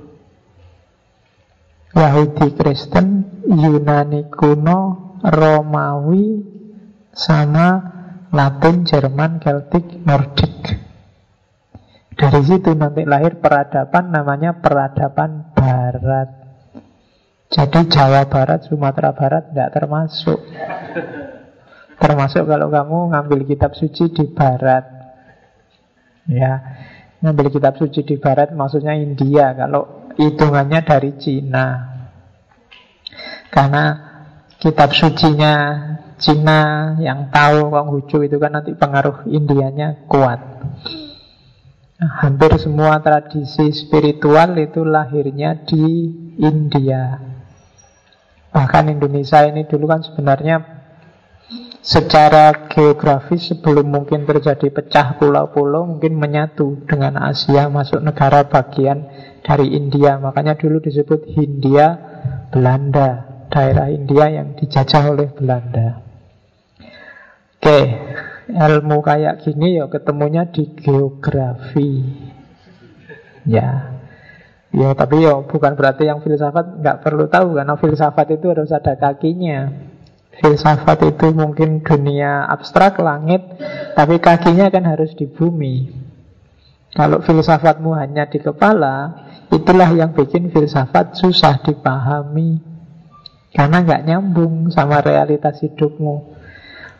Yahudi 1.92 2.56
Kristen, 2.56 3.08
Yunani 3.48 4.32
kuno, 4.32 5.12
Romawi, 5.20 6.40
sama 7.12 7.68
Latin, 8.32 8.88
Jerman, 8.88 9.38
Celtic, 9.44 10.00
Nordik. 10.02 10.56
Dari 12.16 12.42
situ 12.44 12.72
nanti 12.72 13.04
lahir 13.04 13.40
peradaban 13.40 14.08
namanya 14.08 14.56
peradaban 14.60 15.52
Barat. 15.52 16.28
Jadi 17.52 17.92
Jawa 17.92 18.24
Barat, 18.24 18.64
Sumatera 18.64 19.12
Barat 19.12 19.52
tidak 19.52 19.76
termasuk. 19.76 20.40
Termasuk 22.00 22.48
kalau 22.48 22.72
kamu 22.72 23.12
ngambil 23.12 23.40
kitab 23.44 23.76
suci 23.76 24.08
di 24.08 24.24
Barat. 24.32 24.88
Ya, 26.24 26.52
ngambil 27.20 27.52
kitab 27.52 27.76
suci 27.76 28.00
di 28.08 28.16
Barat 28.16 28.56
maksudnya 28.56 28.96
India. 28.96 29.52
Kalau 29.52 30.01
hitungannya 30.16 30.80
dari 30.84 31.10
Cina. 31.20 31.66
Karena 33.52 33.84
kitab 34.56 34.96
sucinya 34.96 35.54
Cina 36.16 36.94
yang 37.02 37.28
tahu 37.34 37.68
Konghucu 37.68 38.22
itu 38.24 38.38
kan 38.38 38.54
nanti 38.54 38.72
pengaruh 38.78 39.26
Indianya 39.28 40.06
kuat. 40.06 40.40
hampir 42.02 42.50
semua 42.58 42.98
tradisi 42.98 43.70
spiritual 43.70 44.58
itu 44.58 44.82
lahirnya 44.82 45.54
di 45.62 46.10
India. 46.34 47.14
Bahkan 48.50 48.90
Indonesia 48.90 49.46
ini 49.46 49.62
dulu 49.70 49.86
kan 49.86 50.02
sebenarnya 50.02 50.82
secara 51.82 52.70
geografis 52.70 53.50
sebelum 53.50 53.90
mungkin 53.90 54.22
terjadi 54.22 54.70
pecah 54.70 55.18
pulau-pulau 55.18 55.82
mungkin 55.94 56.14
menyatu 56.14 56.86
dengan 56.86 57.18
Asia 57.18 57.66
masuk 57.66 57.98
negara 57.98 58.46
bagian 58.46 59.06
dari 59.42 59.74
India. 59.74 60.16
Makanya 60.22 60.56
dulu 60.56 60.78
disebut 60.78 61.28
Hindia 61.34 61.98
Belanda, 62.48 63.44
daerah 63.50 63.90
India 63.90 64.30
yang 64.30 64.54
dijajah 64.56 65.02
oleh 65.12 65.28
Belanda. 65.34 66.00
Oke, 67.62 67.80
ilmu 68.50 68.98
kayak 69.06 69.46
gini 69.46 69.78
ya 69.78 69.86
ketemunya 69.86 70.50
di 70.50 70.66
geografi. 70.74 72.02
Ya. 73.46 73.98
Ya, 74.72 74.96
tapi 74.96 75.20
ya 75.20 75.36
bukan 75.44 75.76
berarti 75.76 76.08
yang 76.08 76.24
filsafat 76.24 76.80
nggak 76.80 77.04
perlu 77.04 77.28
tahu 77.28 77.60
karena 77.60 77.76
filsafat 77.76 78.40
itu 78.40 78.48
harus 78.48 78.72
ada 78.72 78.96
kakinya. 78.96 79.68
Filsafat 80.32 81.12
itu 81.12 81.28
mungkin 81.36 81.84
dunia 81.84 82.48
abstrak, 82.48 82.96
langit, 83.04 83.44
tapi 83.92 84.16
kakinya 84.16 84.72
kan 84.72 84.88
harus 84.88 85.12
di 85.12 85.28
bumi. 85.28 85.92
Kalau 86.92 87.20
filsafatmu 87.20 87.92
hanya 87.96 88.28
di 88.28 88.40
kepala, 88.40 89.28
Itulah 89.52 89.92
yang 89.92 90.16
bikin 90.16 90.48
filsafat 90.48 91.20
susah 91.20 91.60
dipahami. 91.60 92.56
Karena 93.52 93.84
nggak 93.84 94.08
nyambung 94.08 94.72
sama 94.72 95.04
realitas 95.04 95.60
hidupmu. 95.60 96.40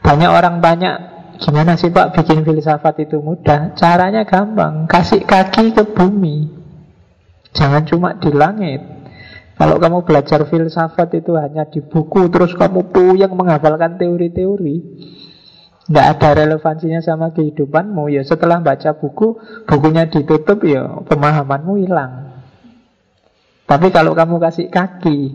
Banyak 0.05 0.31
orang 0.31 0.61
banyak 0.61 0.97
Gimana 1.43 1.75
sih 1.75 1.91
Pak 1.91 2.15
bikin 2.15 2.47
filsafat 2.47 3.03
itu 3.03 3.19
mudah? 3.19 3.75
Caranya 3.75 4.23
gampang 4.23 4.87
Kasih 4.87 5.27
kaki 5.27 5.75
ke 5.75 5.83
bumi. 5.91 6.47
Jangan 7.51 7.83
cuma 7.88 8.15
di 8.15 8.31
langit. 8.31 8.79
Kalau 9.59 9.83
kamu 9.83 10.07
belajar 10.07 10.47
filsafat 10.47 11.19
itu 11.19 11.35
hanya 11.35 11.67
di 11.67 11.83
buku 11.83 12.31
Terus 12.31 12.55
kamu 12.57 12.95
puyeng 12.95 13.33
menghafalkan 13.37 14.01
teori-teori 14.01 14.77
Nggak 15.93 16.07
ada 16.19 16.29
relevansinya 16.47 17.05
sama 17.05 17.37
kehidupanmu 17.37 18.09
Ya 18.11 18.25
setelah 18.25 18.65
baca 18.65 18.97
buku 18.97 19.38
Bukunya 19.69 20.09
ditutup 20.09 20.65
ya 20.65 21.05
pemahamanmu 21.05 21.79
hilang 21.85 22.32
Tapi 23.72 23.88
kalau 23.88 24.12
kamu 24.12 24.37
kasih 24.37 24.68
kaki 24.68 25.32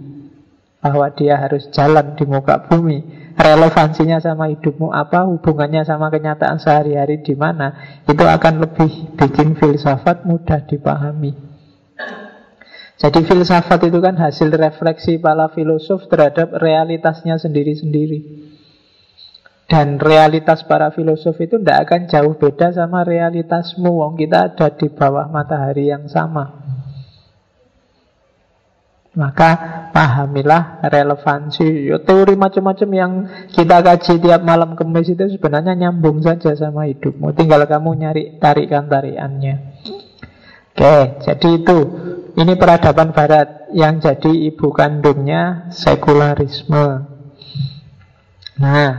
Bahwa 0.78 1.10
dia 1.10 1.42
harus 1.42 1.74
jalan 1.74 2.14
di 2.14 2.30
muka 2.30 2.70
bumi 2.70 3.34
Relevansinya 3.34 4.22
sama 4.22 4.54
hidupmu 4.54 4.94
apa 4.94 5.26
Hubungannya 5.26 5.82
sama 5.82 6.14
kenyataan 6.14 6.62
sehari-hari 6.62 7.26
di 7.26 7.34
mana 7.34 7.98
Itu 8.06 8.22
akan 8.22 8.62
lebih 8.62 9.18
bikin 9.18 9.58
filsafat 9.58 10.30
mudah 10.30 10.62
dipahami 10.70 11.48
jadi 12.98 13.22
filsafat 13.22 13.94
itu 13.94 14.02
kan 14.02 14.18
hasil 14.18 14.50
refleksi 14.58 15.22
para 15.22 15.54
filosof 15.54 16.10
terhadap 16.10 16.58
realitasnya 16.58 17.38
sendiri-sendiri. 17.38 18.50
Dan 19.70 20.02
realitas 20.02 20.66
para 20.66 20.90
filosof 20.90 21.38
itu 21.38 21.62
tidak 21.62 21.86
akan 21.86 22.02
jauh 22.10 22.34
beda 22.42 22.74
sama 22.74 23.06
realitasmu. 23.06 24.02
Wong 24.02 24.18
kita 24.18 24.50
ada 24.50 24.74
di 24.74 24.90
bawah 24.90 25.30
matahari 25.30 25.94
yang 25.94 26.10
sama. 26.10 26.77
Maka 29.18 29.50
pahamilah 29.90 30.78
relevansi. 30.86 31.90
Ya, 31.90 31.98
Teori 31.98 32.38
macam-macam 32.38 32.90
yang 32.94 33.12
kita 33.50 33.82
kaji 33.82 34.14
tiap 34.22 34.46
malam 34.46 34.78
kemis 34.78 35.10
itu 35.10 35.26
sebenarnya 35.34 35.74
nyambung 35.74 36.22
saja 36.22 36.54
sama 36.54 36.86
hidupmu. 36.86 37.34
Tinggal 37.34 37.66
kamu 37.66 37.98
nyari 37.98 38.24
tarikan-tarikannya. 38.38 39.56
Oke, 40.78 40.98
jadi 41.26 41.50
itu. 41.58 41.80
Ini 42.38 42.54
peradaban 42.62 43.10
barat. 43.10 43.74
Yang 43.74 44.06
jadi 44.06 44.54
ibu 44.54 44.70
kandungnya 44.70 45.74
sekularisme. 45.74 47.10
Nah, 48.62 48.92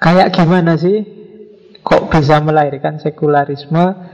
kayak 0.00 0.32
gimana 0.32 0.80
sih? 0.80 1.04
Kok 1.84 2.08
bisa 2.08 2.40
melahirkan 2.40 2.96
sekularisme? 2.96 4.13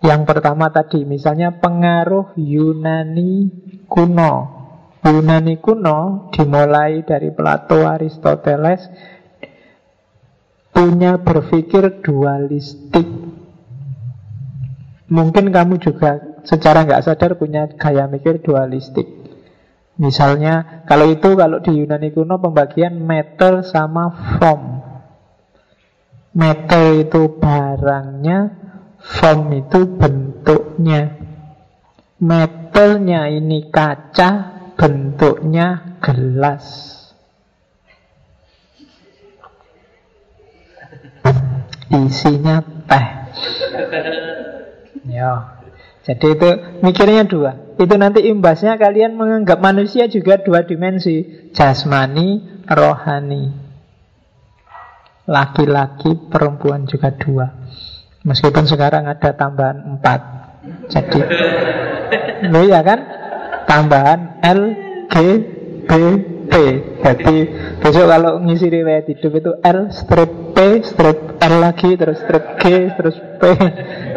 Yang 0.00 0.22
pertama 0.24 0.72
tadi, 0.72 1.04
misalnya 1.04 1.60
pengaruh 1.60 2.32
Yunani 2.40 3.52
kuno. 3.84 4.34
Yunani 5.04 5.60
kuno 5.60 6.28
dimulai 6.32 7.04
dari 7.04 7.28
Plato, 7.32 7.84
Aristoteles, 7.84 8.88
punya 10.72 11.20
berpikir 11.20 12.00
dualistik. 12.00 13.08
Mungkin 15.10 15.52
kamu 15.52 15.76
juga 15.82 16.40
secara 16.48 16.88
nggak 16.88 17.04
sadar 17.04 17.36
punya 17.36 17.68
gaya 17.76 18.08
mikir 18.08 18.40
dualistik. 18.40 19.04
Misalnya, 20.00 20.80
kalau 20.88 21.12
itu 21.12 21.36
kalau 21.36 21.60
di 21.60 21.76
Yunani 21.76 22.08
kuno 22.16 22.40
pembagian 22.40 22.96
meter 23.04 23.60
sama 23.68 24.08
form. 24.40 24.80
Meter 26.32 27.04
itu 27.04 27.36
barangnya, 27.36 28.69
form 29.00 29.56
itu 29.56 29.80
bentuknya. 29.96 31.16
Meternya 32.20 33.32
ini 33.32 33.72
kaca, 33.72 34.30
bentuknya 34.76 35.96
gelas. 36.04 36.64
Isinya 41.90 42.60
teh. 42.86 43.06
Ya. 45.10 45.58
Jadi 46.00 46.26
itu 46.32 46.48
mikirnya 46.80 47.28
dua. 47.28 47.76
Itu 47.76 47.94
nanti 47.96 48.24
imbasnya 48.28 48.76
kalian 48.80 49.16
menganggap 49.16 49.60
manusia 49.60 50.08
juga 50.08 50.40
dua 50.40 50.64
dimensi. 50.64 51.48
Jasmani, 51.52 52.62
rohani. 52.68 53.52
Laki-laki, 55.28 56.16
perempuan 56.32 56.88
juga 56.88 57.12
dua. 57.14 57.59
Meskipun 58.20 58.68
sekarang 58.68 59.08
ada 59.08 59.32
tambahan 59.32 59.96
empat. 59.96 60.20
Jadi, 60.92 61.20
lo 62.52 62.68
ya 62.68 62.84
kan? 62.84 63.00
Tambahan 63.64 64.44
L, 64.44 64.60
G, 65.08 65.14
B, 65.88 65.90
P. 66.50 66.54
Jadi 67.00 67.36
besok 67.80 68.06
kalau 68.10 68.42
ngisi 68.44 68.66
riwayat 68.68 69.06
hidup 69.08 69.32
itu 69.38 69.50
L 69.62 69.88
strip 69.94 70.52
P 70.52 70.58
strip 70.84 71.38
L 71.40 71.54
lagi 71.62 71.96
terus 71.96 72.18
strip 72.20 72.58
G 72.60 72.92
terus 72.98 73.16
P 73.38 73.42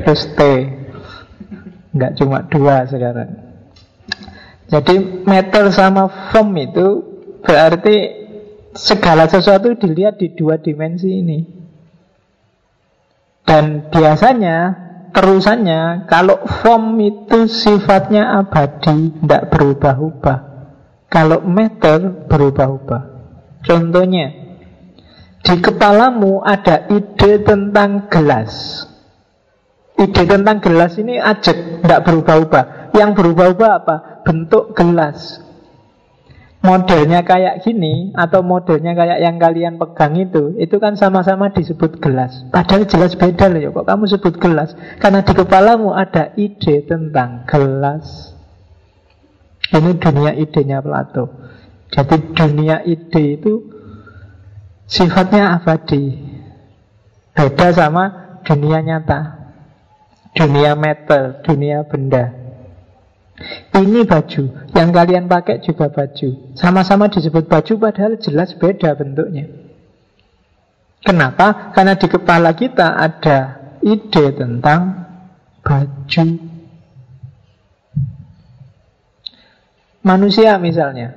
terus 0.04 0.22
T 0.36 0.42
Nggak 1.94 2.12
cuma 2.18 2.42
dua 2.50 2.90
sekarang 2.90 3.30
Jadi 4.68 5.24
meter 5.30 5.70
sama 5.70 6.10
form 6.34 6.58
itu 6.58 6.88
Berarti 7.46 7.96
segala 8.74 9.30
sesuatu 9.30 9.78
dilihat 9.78 10.18
di 10.18 10.34
dua 10.34 10.58
dimensi 10.58 11.22
ini 11.22 11.63
Dan 13.44 13.92
biasanya 13.92 14.58
Terusannya 15.14 16.10
Kalau 16.10 16.42
form 16.64 16.98
itu 17.04 17.46
sifatnya 17.46 18.40
abadi 18.42 19.14
Tidak 19.20 19.44
berubah-ubah 19.52 20.40
Kalau 21.12 21.44
meter 21.46 22.28
berubah-ubah 22.28 23.02
Contohnya 23.62 24.28
Di 25.44 25.56
kepalamu 25.60 26.42
ada 26.42 26.88
ide 26.90 27.44
tentang 27.44 28.08
gelas 28.10 28.84
Ide 29.94 30.26
tentang 30.26 30.58
gelas 30.58 30.98
ini 30.98 31.22
ajak, 31.22 31.86
tidak 31.86 32.02
berubah-ubah. 32.10 32.92
Yang 32.98 33.12
berubah-ubah 33.14 33.72
apa? 33.84 33.96
Bentuk 34.26 34.74
gelas. 34.74 35.38
Modelnya 36.64 37.28
kayak 37.28 37.60
gini 37.68 38.16
atau 38.16 38.40
modelnya 38.40 38.96
kayak 38.96 39.20
yang 39.20 39.36
kalian 39.36 39.76
pegang 39.76 40.16
itu, 40.16 40.56
itu 40.56 40.80
kan 40.80 40.96
sama-sama 40.96 41.52
disebut 41.52 42.00
gelas. 42.00 42.48
Padahal 42.56 42.88
jelas 42.88 43.20
beda 43.20 43.52
loh 43.52 43.60
ya, 43.60 43.70
kok 43.76 43.84
kamu 43.84 44.08
sebut 44.08 44.40
gelas? 44.40 44.72
Karena 44.96 45.28
di 45.28 45.36
kepalamu 45.36 45.92
ada 45.92 46.32
ide 46.40 46.88
tentang 46.88 47.44
gelas. 47.52 48.32
Ini 49.76 49.92
dunia 50.00 50.32
idenya 50.40 50.80
Plato. 50.80 51.36
Jadi 51.92 52.32
dunia 52.32 52.80
ide 52.88 53.24
itu 53.36 53.54
sifatnya 54.88 55.60
abadi. 55.60 56.16
Beda 57.36 57.76
sama 57.76 58.40
dunia 58.48 58.80
nyata. 58.80 59.52
Dunia 60.32 60.80
metal, 60.80 61.44
dunia 61.44 61.84
benda 61.84 62.43
Ini 63.74 64.06
baju 64.08 64.44
Yang 64.74 64.90
kalian 64.94 65.26
pakai 65.28 65.60
juga 65.64 65.90
baju 65.90 66.54
Sama-sama 66.56 67.10
disebut 67.10 67.48
baju 67.50 67.74
padahal 67.80 68.18
jelas 68.20 68.56
beda 68.56 68.96
bentuknya 68.96 69.50
Kenapa? 71.04 71.76
Karena 71.76 72.00
di 72.00 72.08
kepala 72.08 72.56
kita 72.56 72.96
ada 72.96 73.40
ide 73.84 74.26
tentang 74.32 75.10
baju 75.60 76.26
Manusia 80.04 80.56
misalnya 80.60 81.16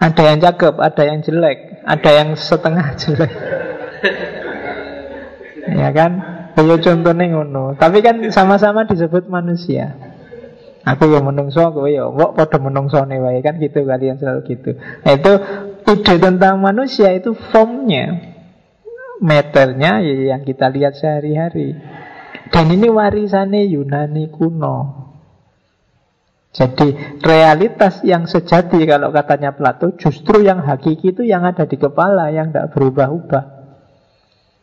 Ada 0.00 0.22
yang 0.32 0.38
cakep, 0.40 0.74
ada 0.80 1.02
yang 1.04 1.18
jelek 1.20 1.58
Ada 1.84 2.10
yang 2.10 2.28
setengah 2.36 2.86
jelek 3.00 3.32
Ya 5.64 5.90
kan? 5.96 6.12
Ya 6.54 6.76
contohnya 6.78 7.26
ngono. 7.34 7.74
Tapi 7.74 7.98
kan 8.04 8.20
sama-sama 8.30 8.86
disebut 8.86 9.26
manusia. 9.26 10.13
Aku 10.84 11.08
ya 11.08 11.24
menungso, 11.24 11.64
aku 11.64 11.88
ya 11.88 12.04
kok 12.04 12.36
pada 12.36 12.60
menungso 12.60 13.00
nih 13.08 13.40
kan 13.40 13.56
gitu 13.56 13.88
kalian 13.88 14.20
selalu 14.20 14.40
gitu. 14.52 14.76
Nah, 14.76 15.12
itu 15.16 15.32
ide 15.88 16.14
tentang 16.20 16.60
manusia 16.60 17.08
itu 17.16 17.32
formnya, 17.32 18.36
meternya 19.24 20.04
ya 20.04 20.36
yang 20.36 20.44
kita 20.44 20.68
lihat 20.68 20.92
sehari-hari. 21.00 21.72
Dan 22.52 22.68
ini 22.68 22.92
warisannya 22.92 23.64
Yunani 23.72 24.28
kuno. 24.28 25.04
Jadi 26.54 27.18
realitas 27.18 28.04
yang 28.06 28.30
sejati 28.30 28.78
kalau 28.86 29.10
katanya 29.10 29.56
Plato 29.56 29.90
justru 29.98 30.44
yang 30.44 30.62
hakiki 30.62 31.10
itu 31.16 31.26
yang 31.26 31.42
ada 31.42 31.66
di 31.66 31.74
kepala 31.74 32.30
yang 32.30 32.54
tidak 32.54 32.70
berubah-ubah. 32.76 33.44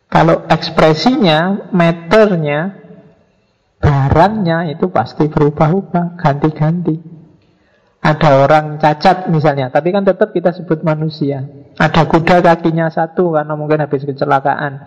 Kalau 0.08 0.44
ekspresinya, 0.48 1.68
meternya, 1.72 2.81
barangnya 3.82 4.70
itu 4.70 4.86
pasti 4.94 5.26
berubah-ubah, 5.26 6.14
ganti-ganti. 6.14 6.94
Ada 8.02 8.46
orang 8.46 8.78
cacat 8.78 9.30
misalnya, 9.30 9.70
tapi 9.70 9.90
kan 9.90 10.06
tetap 10.06 10.30
kita 10.30 10.54
sebut 10.54 10.82
manusia. 10.86 11.42
Ada 11.78 12.06
kuda 12.06 12.42
kakinya 12.42 12.90
satu 12.90 13.34
karena 13.34 13.54
mungkin 13.58 13.82
habis 13.82 14.06
kecelakaan. 14.06 14.86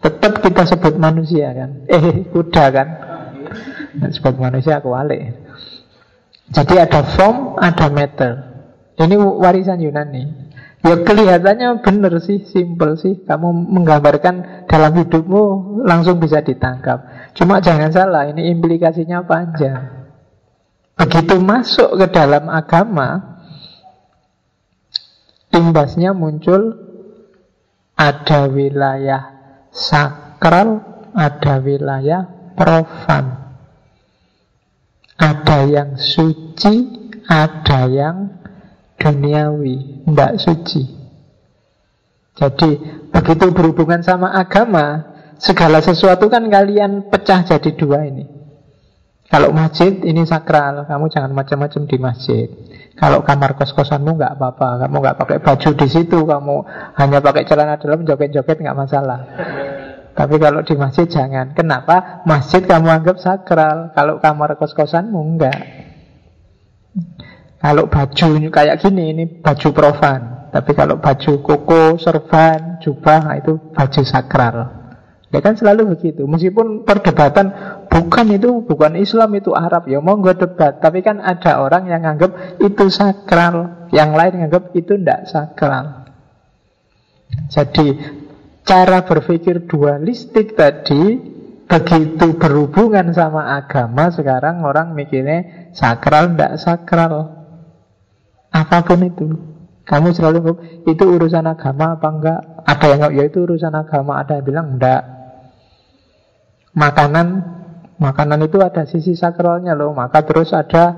Tetap 0.00 0.40
kita 0.40 0.64
sebut 0.64 0.96
manusia 0.96 1.52
kan. 1.52 1.84
Eh, 1.88 2.28
kuda 2.32 2.64
kan. 2.72 2.88
Sebut 4.12 4.36
manusia 4.40 4.80
aku 4.80 4.92
alik. 4.96 5.36
Jadi 6.52 6.74
ada 6.80 7.00
form, 7.04 7.60
ada 7.60 7.88
meter. 7.92 8.32
Ini 8.96 9.16
warisan 9.16 9.80
Yunani. 9.80 10.24
Ya 10.80 10.96
kelihatannya 10.96 11.84
benar 11.84 12.16
sih, 12.24 12.44
simple 12.48 12.96
sih. 12.96 13.24
Kamu 13.24 13.52
menggambarkan 13.52 14.64
dalam 14.64 14.92
hidupmu 14.96 15.76
langsung 15.84 16.16
bisa 16.16 16.40
ditangkap. 16.40 17.19
Cuma 17.34 17.62
jangan 17.62 17.90
salah, 17.94 18.28
ini 18.30 18.50
implikasinya 18.50 19.22
panjang. 19.24 20.00
begitu 21.00 21.40
masuk 21.40 21.96
ke 21.96 22.12
dalam 22.12 22.44
agama, 22.52 23.40
imbasnya 25.48 26.12
muncul 26.12 26.76
ada 27.96 28.52
wilayah 28.52 29.22
sakral, 29.72 30.84
ada 31.16 31.56
wilayah 31.60 32.52
profan. 32.52 33.48
Ada 35.20 35.58
yang 35.68 35.90
suci, 35.96 36.74
ada 37.28 37.80
yang 37.88 38.16
duniawi, 38.96 40.04
tidak 40.08 40.32
suci. 40.40 40.82
Jadi 42.40 42.70
begitu 43.12 43.52
berhubungan 43.52 44.00
sama 44.00 44.32
agama, 44.32 45.09
segala 45.40 45.80
sesuatu 45.80 46.28
kan 46.28 46.44
kalian 46.46 47.08
pecah 47.08 47.42
jadi 47.42 47.70
dua 47.72 48.04
ini. 48.04 48.28
Kalau 49.30 49.54
masjid 49.54 49.94
ini 50.02 50.26
sakral, 50.26 50.90
kamu 50.90 51.06
jangan 51.06 51.30
macam-macam 51.30 51.82
di 51.86 51.96
masjid. 52.02 52.48
Kalau 52.98 53.22
kamar 53.22 53.54
kos-kosanmu 53.54 54.18
nggak 54.18 54.34
apa-apa, 54.36 54.84
kamu 54.84 54.96
nggak 55.00 55.16
pakai 55.22 55.38
baju 55.38 55.70
di 55.78 55.86
situ, 55.86 56.18
kamu 56.26 56.56
hanya 56.98 57.18
pakai 57.22 57.46
celana 57.46 57.78
dalam 57.78 58.02
joget-joget 58.02 58.58
nggak 58.58 58.74
masalah. 58.74 59.20
Tapi 60.18 60.34
kalau 60.36 60.66
di 60.66 60.74
masjid 60.74 61.06
jangan. 61.06 61.54
Kenapa? 61.54 62.26
Masjid 62.26 62.60
kamu 62.66 62.90
anggap 62.90 63.22
sakral. 63.22 63.94
Kalau 63.94 64.18
kamar 64.18 64.58
kos-kosanmu 64.58 65.16
enggak. 65.22 65.58
Kalau 67.62 67.86
baju 67.86 68.28
kayak 68.50 68.82
gini, 68.82 69.14
ini 69.14 69.24
baju 69.38 69.68
profan. 69.70 70.50
Tapi 70.50 70.74
kalau 70.74 70.98
baju 70.98 71.32
koko, 71.38 71.94
serban, 72.02 72.82
jubah, 72.82 73.38
itu 73.38 73.54
baju 73.70 74.02
sakral. 74.02 74.79
Ya 75.30 75.38
kan 75.38 75.54
selalu 75.54 75.94
begitu. 75.94 76.26
Meskipun 76.26 76.82
perdebatan 76.82 77.54
bukan 77.86 78.26
itu, 78.34 78.66
bukan 78.66 78.98
Islam 78.98 79.30
itu 79.38 79.54
Arab. 79.54 79.86
Ya 79.86 80.02
mau 80.02 80.18
gue 80.18 80.34
debat. 80.34 80.82
Tapi 80.82 81.06
kan 81.06 81.22
ada 81.22 81.62
orang 81.62 81.86
yang 81.86 82.02
anggap 82.02 82.58
itu 82.58 82.90
sakral. 82.90 83.86
Yang 83.94 84.10
lain 84.10 84.34
anggap 84.50 84.74
itu 84.74 84.98
tidak 84.98 85.30
sakral. 85.30 86.10
Jadi 87.46 87.94
cara 88.66 89.06
berpikir 89.06 89.70
dualistik 89.70 90.58
tadi 90.58 91.30
begitu 91.70 92.34
berhubungan 92.34 93.14
sama 93.14 93.54
agama 93.54 94.10
sekarang 94.10 94.66
orang 94.66 94.90
mikirnya 94.98 95.70
sakral 95.70 96.34
tidak 96.34 96.58
sakral 96.58 97.14
Apa 98.50 98.82
pun 98.82 99.06
itu 99.06 99.26
Kamu 99.86 100.10
selalu 100.10 100.58
itu 100.90 101.04
urusan 101.06 101.46
agama 101.46 101.94
apa 101.94 102.08
enggak 102.10 102.40
Ada 102.66 102.86
yang 102.90 103.00
ya 103.14 103.22
itu 103.30 103.46
urusan 103.46 103.70
agama 103.70 104.18
Ada 104.18 104.42
yang 104.42 104.46
bilang 104.50 104.66
enggak 104.74 105.19
Makanan 106.76 107.58
Makanan 108.00 108.40
itu 108.48 108.58
ada 108.64 108.88
sisi 108.88 109.12
sakralnya 109.12 109.76
loh 109.76 109.92
Maka 109.92 110.24
terus 110.24 110.54
ada 110.56 110.96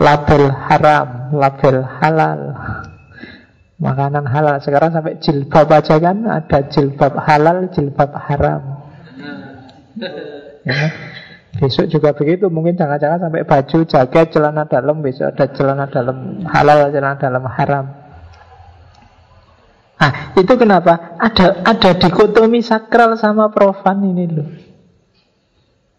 label 0.00 0.48
haram 0.48 1.34
Label 1.34 1.84
halal 1.84 2.40
Makanan 3.78 4.24
halal 4.26 4.56
Sekarang 4.62 4.94
sampai 4.94 5.18
jilbab 5.20 5.68
aja 5.70 5.98
kan 6.00 6.24
Ada 6.24 6.70
jilbab 6.70 7.14
halal, 7.18 7.68
jilbab 7.74 8.10
haram 8.14 8.78
ya. 10.68 10.88
Besok 11.58 11.90
juga 11.90 12.14
begitu, 12.14 12.46
mungkin 12.52 12.78
jangan-jangan 12.78 13.26
sampai 13.26 13.42
baju, 13.42 13.78
jaket, 13.82 14.26
celana 14.30 14.62
dalam, 14.68 15.02
besok 15.02 15.32
ada 15.34 15.44
celana 15.50 15.84
dalam 15.90 16.44
halal, 16.46 16.92
celana 16.92 17.16
dalam 17.18 17.44
haram. 17.50 17.84
Ah, 19.98 20.30
itu 20.38 20.54
kenapa? 20.54 21.18
Ada 21.18 21.66
ada 21.66 21.90
dikotomi 21.98 22.62
sakral 22.62 23.18
sama 23.18 23.50
profan 23.50 24.06
ini 24.06 24.24
loh. 24.30 24.46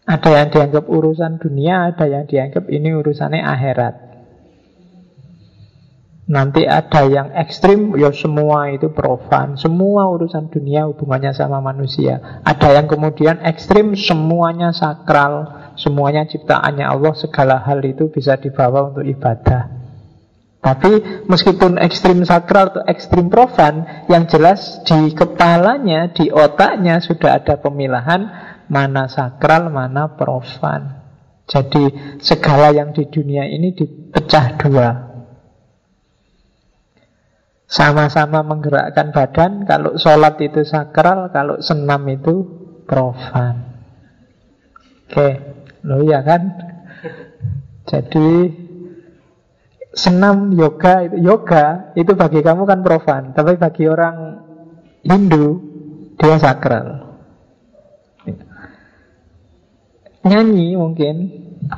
Ada 0.08 0.30
yang 0.32 0.48
dianggap 0.48 0.84
urusan 0.88 1.38
dunia, 1.38 1.92
ada 1.92 2.08
yang 2.08 2.24
dianggap 2.24 2.66
ini 2.72 2.88
urusannya 2.96 3.44
akhirat. 3.44 3.94
Nanti 6.30 6.62
ada 6.62 7.10
yang 7.10 7.34
ekstrim, 7.34 7.98
ya 7.98 8.14
semua 8.14 8.70
itu 8.70 8.94
profan. 8.94 9.58
Semua 9.58 10.06
urusan 10.14 10.46
dunia 10.46 10.86
hubungannya 10.86 11.34
sama 11.34 11.58
manusia. 11.58 12.40
Ada 12.46 12.78
yang 12.78 12.86
kemudian 12.86 13.42
ekstrim, 13.42 13.98
semuanya 13.98 14.70
sakral. 14.70 15.58
Semuanya 15.74 16.22
ciptaannya 16.30 16.86
Allah, 16.86 17.18
segala 17.18 17.58
hal 17.66 17.82
itu 17.82 18.14
bisa 18.14 18.38
dibawa 18.38 18.94
untuk 18.94 19.02
ibadah. 19.02 19.80
Tapi 20.60 21.24
meskipun 21.26 21.80
ekstrim 21.82 22.22
sakral 22.22 22.68
atau 22.68 22.82
ekstrim 22.86 23.26
profan, 23.26 24.06
yang 24.06 24.28
jelas 24.30 24.86
di 24.86 25.10
kepalanya, 25.10 26.12
di 26.14 26.30
otaknya 26.30 27.02
sudah 27.02 27.42
ada 27.42 27.58
pemilahan 27.58 28.49
mana 28.70 29.10
sakral, 29.10 29.68
mana 29.74 30.14
profan. 30.14 31.02
Jadi 31.50 32.16
segala 32.22 32.70
yang 32.70 32.94
di 32.94 33.10
dunia 33.10 33.42
ini 33.42 33.74
dipecah 33.74 34.46
dua. 34.62 35.10
Sama-sama 37.70 38.42
menggerakkan 38.42 39.14
badan 39.14 39.62
Kalau 39.62 39.94
sholat 39.94 40.42
itu 40.42 40.66
sakral 40.66 41.30
Kalau 41.30 41.62
senam 41.62 42.02
itu 42.10 42.42
profan 42.82 43.78
Oke 45.06 45.28
Loh 45.86 46.02
ya 46.02 46.26
kan 46.26 46.50
Jadi 47.86 48.50
Senam 49.94 50.50
yoga 50.50 51.06
itu 51.06 51.16
Yoga 51.22 51.94
itu 51.94 52.10
bagi 52.18 52.42
kamu 52.42 52.66
kan 52.66 52.82
profan 52.82 53.30
Tapi 53.38 53.54
bagi 53.54 53.86
orang 53.86 54.16
Hindu 55.06 55.62
Dia 56.18 56.42
sakral 56.42 57.09
Nyanyi 60.20 60.76
mungkin 60.76 61.14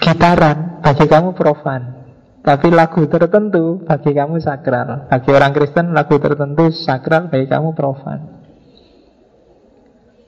Gitaran 0.03 0.83
Bagi 0.83 1.07
kamu 1.07 1.37
profan 1.37 2.03
tapi 2.43 2.75
lagu 2.75 3.07
tertentu 3.07 3.87
bagi 3.87 4.11
kamu 4.11 4.43
sakral. 4.43 5.07
Bagi 5.07 5.31
orang 5.31 5.55
Kristen 5.55 5.95
lagu 5.95 6.19
tertentu 6.19 6.75
sakral, 6.75 7.31
bagi 7.31 7.47
kamu 7.47 7.71
profan. 7.71 8.43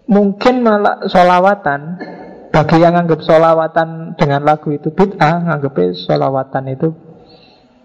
Mungkin 0.07 0.55
malah 0.63 1.11
solawatan 1.11 1.81
bagi 2.55 2.79
yang 2.79 2.95
anggap 2.95 3.19
solawatan 3.19 4.15
dengan 4.15 4.47
lagu 4.47 4.71
itu 4.71 4.95
bid'ah, 4.95 5.43
anggapnya 5.59 5.91
solawatan 5.91 6.65
itu 6.71 6.95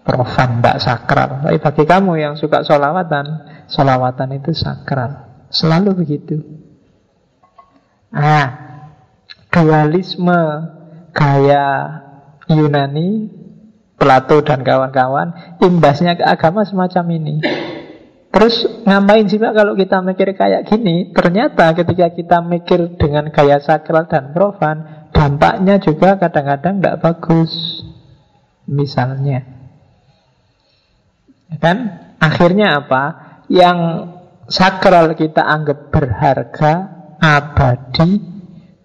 profan, 0.06 0.62
tidak 0.62 0.78
sakral. 0.78 1.30
Tapi 1.42 1.58
bagi 1.58 1.84
kamu 1.90 2.12
yang 2.22 2.34
suka 2.38 2.62
solawatan, 2.62 3.26
solawatan 3.66 4.38
itu 4.38 4.54
sakral. 4.54 5.26
Selalu 5.50 6.06
begitu. 6.06 6.38
Nah, 8.14 8.69
dualisme 9.50 10.40
gaya 11.10 11.66
Yunani 12.46 13.38
Plato 14.00 14.40
dan 14.40 14.64
kawan-kawan 14.64 15.60
imbasnya 15.60 16.16
ke 16.16 16.24
agama 16.24 16.64
semacam 16.64 17.04
ini. 17.20 17.36
Terus 18.30 18.64
ngapain 18.88 19.28
sih 19.28 19.36
Pak 19.36 19.52
kalau 19.52 19.76
kita 19.76 20.00
mikir 20.00 20.32
kayak 20.32 20.64
gini? 20.64 21.12
Ternyata 21.12 21.76
ketika 21.76 22.08
kita 22.08 22.38
mikir 22.40 22.96
dengan 22.96 23.28
gaya 23.28 23.60
sakral 23.60 24.08
dan 24.08 24.32
profan 24.32 25.00
Dampaknya 25.10 25.82
juga 25.82 26.16
kadang-kadang 26.16 26.80
tidak 26.80 26.96
bagus 27.04 27.52
Misalnya. 28.70 29.44
Ya 31.50 31.56
Kan? 31.58 31.78
Akhirnya 32.22 32.80
apa? 32.80 33.02
Yang 33.50 33.78
sakral 34.46 35.12
kita 35.18 35.42
anggap 35.42 35.90
berharga 35.90 36.72
Abadi 37.20 38.39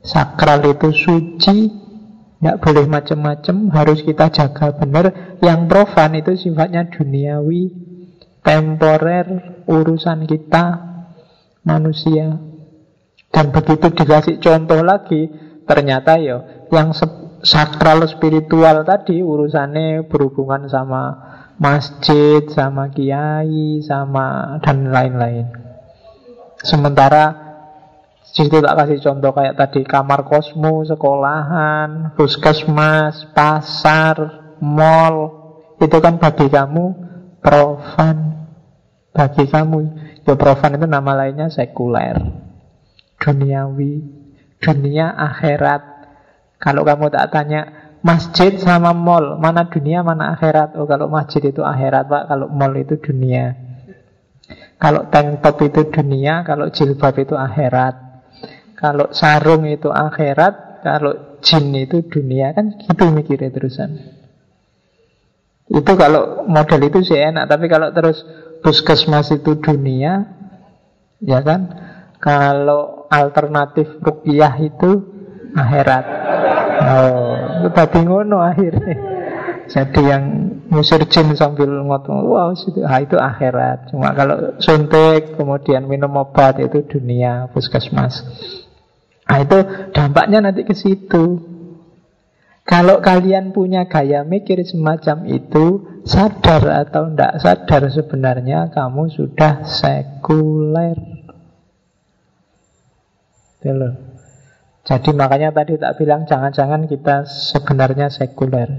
Sakral 0.05 0.61
itu 0.69 0.93
suci 0.93 1.57
tidak 2.45 2.61
boleh 2.61 2.85
macam-macam, 2.85 3.73
harus 3.73 4.05
kita 4.05 4.29
jaga 4.29 4.77
benar. 4.77 5.37
Yang 5.41 5.59
profan 5.65 6.13
itu 6.13 6.37
sifatnya 6.37 6.85
duniawi, 6.93 7.73
temporer, 8.45 9.25
urusan 9.65 10.29
kita, 10.29 10.65
manusia. 11.65 12.37
Dan 13.33 13.49
begitu 13.49 13.89
dikasih 13.89 14.37
contoh 14.37 14.85
lagi, 14.85 15.25
ternyata 15.65 16.21
ya 16.21 16.69
yang 16.69 16.93
sakral 17.41 18.05
spiritual 18.05 18.85
tadi 18.85 19.25
urusannya 19.25 20.05
berhubungan 20.05 20.69
sama 20.69 21.03
masjid, 21.57 22.45
sama 22.53 22.93
kiai, 22.93 23.81
sama 23.81 24.57
dan 24.61 24.93
lain-lain. 24.93 25.49
Sementara 26.61 27.44
Situ 28.35 28.59
tak 28.59 28.75
kasih 28.75 28.99
contoh 28.99 29.31
kayak 29.31 29.55
tadi 29.55 29.87
kamar 29.87 30.27
kosmo, 30.27 30.83
sekolahan, 30.83 32.11
puskesmas, 32.19 33.31
pasar, 33.31 34.51
mall. 34.59 35.47
Itu 35.79 36.03
kan 36.03 36.19
bagi 36.19 36.51
kamu 36.51 36.85
profan. 37.39 38.35
Bagi 39.15 39.47
kamu, 39.47 39.79
ya 40.27 40.35
profan 40.35 40.75
itu 40.75 40.83
nama 40.83 41.15
lainnya 41.15 41.47
sekuler. 41.47 42.19
Duniawi, 43.23 44.03
dunia 44.59 45.15
akhirat. 45.15 45.83
Kalau 46.59 46.83
kamu 46.83 47.15
tak 47.15 47.31
tanya 47.31 47.95
masjid 48.03 48.59
sama 48.59 48.91
mall, 48.91 49.39
mana 49.39 49.71
dunia, 49.71 50.03
mana 50.03 50.35
akhirat? 50.35 50.75
Oh 50.75 50.83
kalau 50.83 51.07
masjid 51.07 51.39
itu 51.39 51.63
akhirat 51.63 52.11
pak, 52.11 52.27
kalau 52.27 52.51
mall 52.51 52.75
itu 52.75 52.99
dunia. 52.99 53.55
Kalau 54.75 55.07
tank 55.07 55.39
top 55.39 55.63
itu 55.63 55.87
dunia, 55.87 56.43
kalau 56.43 56.67
jilbab 56.67 57.15
itu 57.15 57.39
akhirat. 57.39 58.04
Kalau 58.75 59.11
sarung 59.15 59.63
itu 59.65 59.87
akhirat, 59.87 60.83
kalau 60.83 61.39
jin 61.39 61.71
itu 61.73 62.03
dunia 62.05 62.51
kan 62.51 62.75
gitu 62.75 63.07
mikirnya 63.09 63.49
terusan. 63.49 63.95
Itu 65.65 65.97
kalau 65.97 66.45
model 66.45 66.91
itu 66.91 67.01
sih 67.01 67.17
enak, 67.17 67.49
tapi 67.49 67.65
kalau 67.65 67.89
terus 67.89 68.21
puskesmas 68.61 69.33
itu 69.33 69.57
dunia, 69.57 70.29
ya 71.23 71.41
kan? 71.41 71.61
Kalau 72.21 73.09
alternatif 73.09 73.97
rukiah 74.03 74.53
itu 74.61 74.91
akhirat. 75.57 76.05
Oh, 76.75 77.71
tadi 77.73 77.99
ngono 78.05 78.43
akhirnya. 78.43 79.15
Jadi 79.65 80.01
yang 80.05 80.23
musir 80.69 81.01
jin 81.09 81.33
sambil 81.33 81.65
ngotong, 81.65 82.21
wow 82.29 82.53
itu, 82.53 82.85
ah, 82.85 83.01
itu 83.01 83.17
akhirat. 83.17 83.89
Cuma 83.89 84.13
kalau 84.13 84.53
suntik, 84.61 85.33
kemudian 85.33 85.89
minum 85.89 86.13
obat 86.21 86.61
itu 86.61 86.85
dunia 86.85 87.49
puskesmas. 87.49 88.21
Nah 89.25 89.37
itu 89.41 89.57
dampaknya 89.91 90.39
nanti 90.45 90.61
ke 90.61 90.77
situ. 90.77 91.55
Kalau 92.65 92.97
kalian 92.97 93.53
punya 93.53 93.85
gaya 93.85 94.25
mikir 94.25 94.57
semacam 94.65 95.29
itu, 95.29 95.65
sadar 96.01 96.85
atau 96.85 97.13
tidak 97.13 97.37
sadar 97.37 97.81
sebenarnya 97.93 98.73
kamu 98.73 99.13
sudah 99.13 99.61
sekuler. 99.69 100.97
Gitu 103.61 103.89
Jadi 104.85 105.09
makanya 105.17 105.49
tadi 105.49 105.77
tak 105.77 105.97
bilang 105.97 106.25
jangan-jangan 106.25 106.89
kita 106.89 107.25
sebenarnya 107.25 108.09
sekuler. 108.09 108.69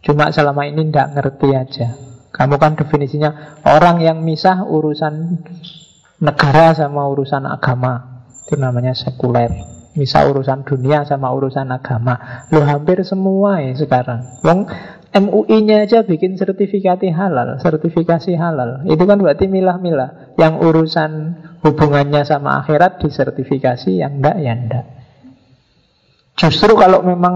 Cuma 0.00 0.32
selama 0.32 0.64
ini 0.64 0.88
tidak 0.88 1.12
ngerti 1.16 1.48
aja. 1.52 1.88
Kamu 2.32 2.56
kan 2.56 2.72
definisinya 2.76 3.60
orang 3.68 4.00
yang 4.00 4.24
misah 4.24 4.64
urusan 4.64 5.44
negara 6.24 6.72
sama 6.72 7.04
urusan 7.08 7.44
agama. 7.44 8.09
Itu 8.50 8.58
namanya 8.58 8.98
sekuler. 8.98 9.54
Misal 9.94 10.34
urusan 10.34 10.66
dunia 10.66 11.06
sama 11.06 11.30
urusan 11.30 11.70
agama. 11.70 12.46
Lo 12.50 12.66
hampir 12.66 13.06
semua 13.06 13.62
ya 13.62 13.78
sekarang. 13.78 14.42
Wong 14.42 14.66
MUI-nya 15.10 15.86
aja 15.86 16.06
bikin 16.06 16.38
sertifikasi 16.38 17.10
halal 17.14 17.62
Sertifikasi 17.62 18.34
halal. 18.34 18.90
Itu 18.90 19.06
kan 19.06 19.22
berarti 19.22 19.46
milah-milah. 19.46 20.34
Yang 20.34 20.54
urusan 20.66 21.10
hubungannya 21.62 22.26
sama 22.26 22.58
akhirat 22.62 22.98
disertifikasi 22.98 24.02
Yang 24.02 24.12
enggak 24.18 24.36
ya 24.42 24.52
enggak. 24.58 24.86
Justru 26.34 26.74
kalau 26.74 27.06
memang 27.06 27.34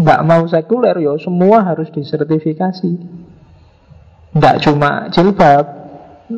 nggak 0.00 0.20
mau 0.24 0.48
sekuler 0.48 0.96
yo 1.04 1.20
semua 1.20 1.60
harus 1.60 1.92
disertifikasi. 1.92 2.92
Nggak 4.32 4.56
cuma 4.64 5.12
jilbab, 5.12 5.66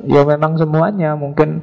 ya 0.09 0.23
memang 0.25 0.57
semuanya. 0.57 1.13
Mungkin 1.13 1.61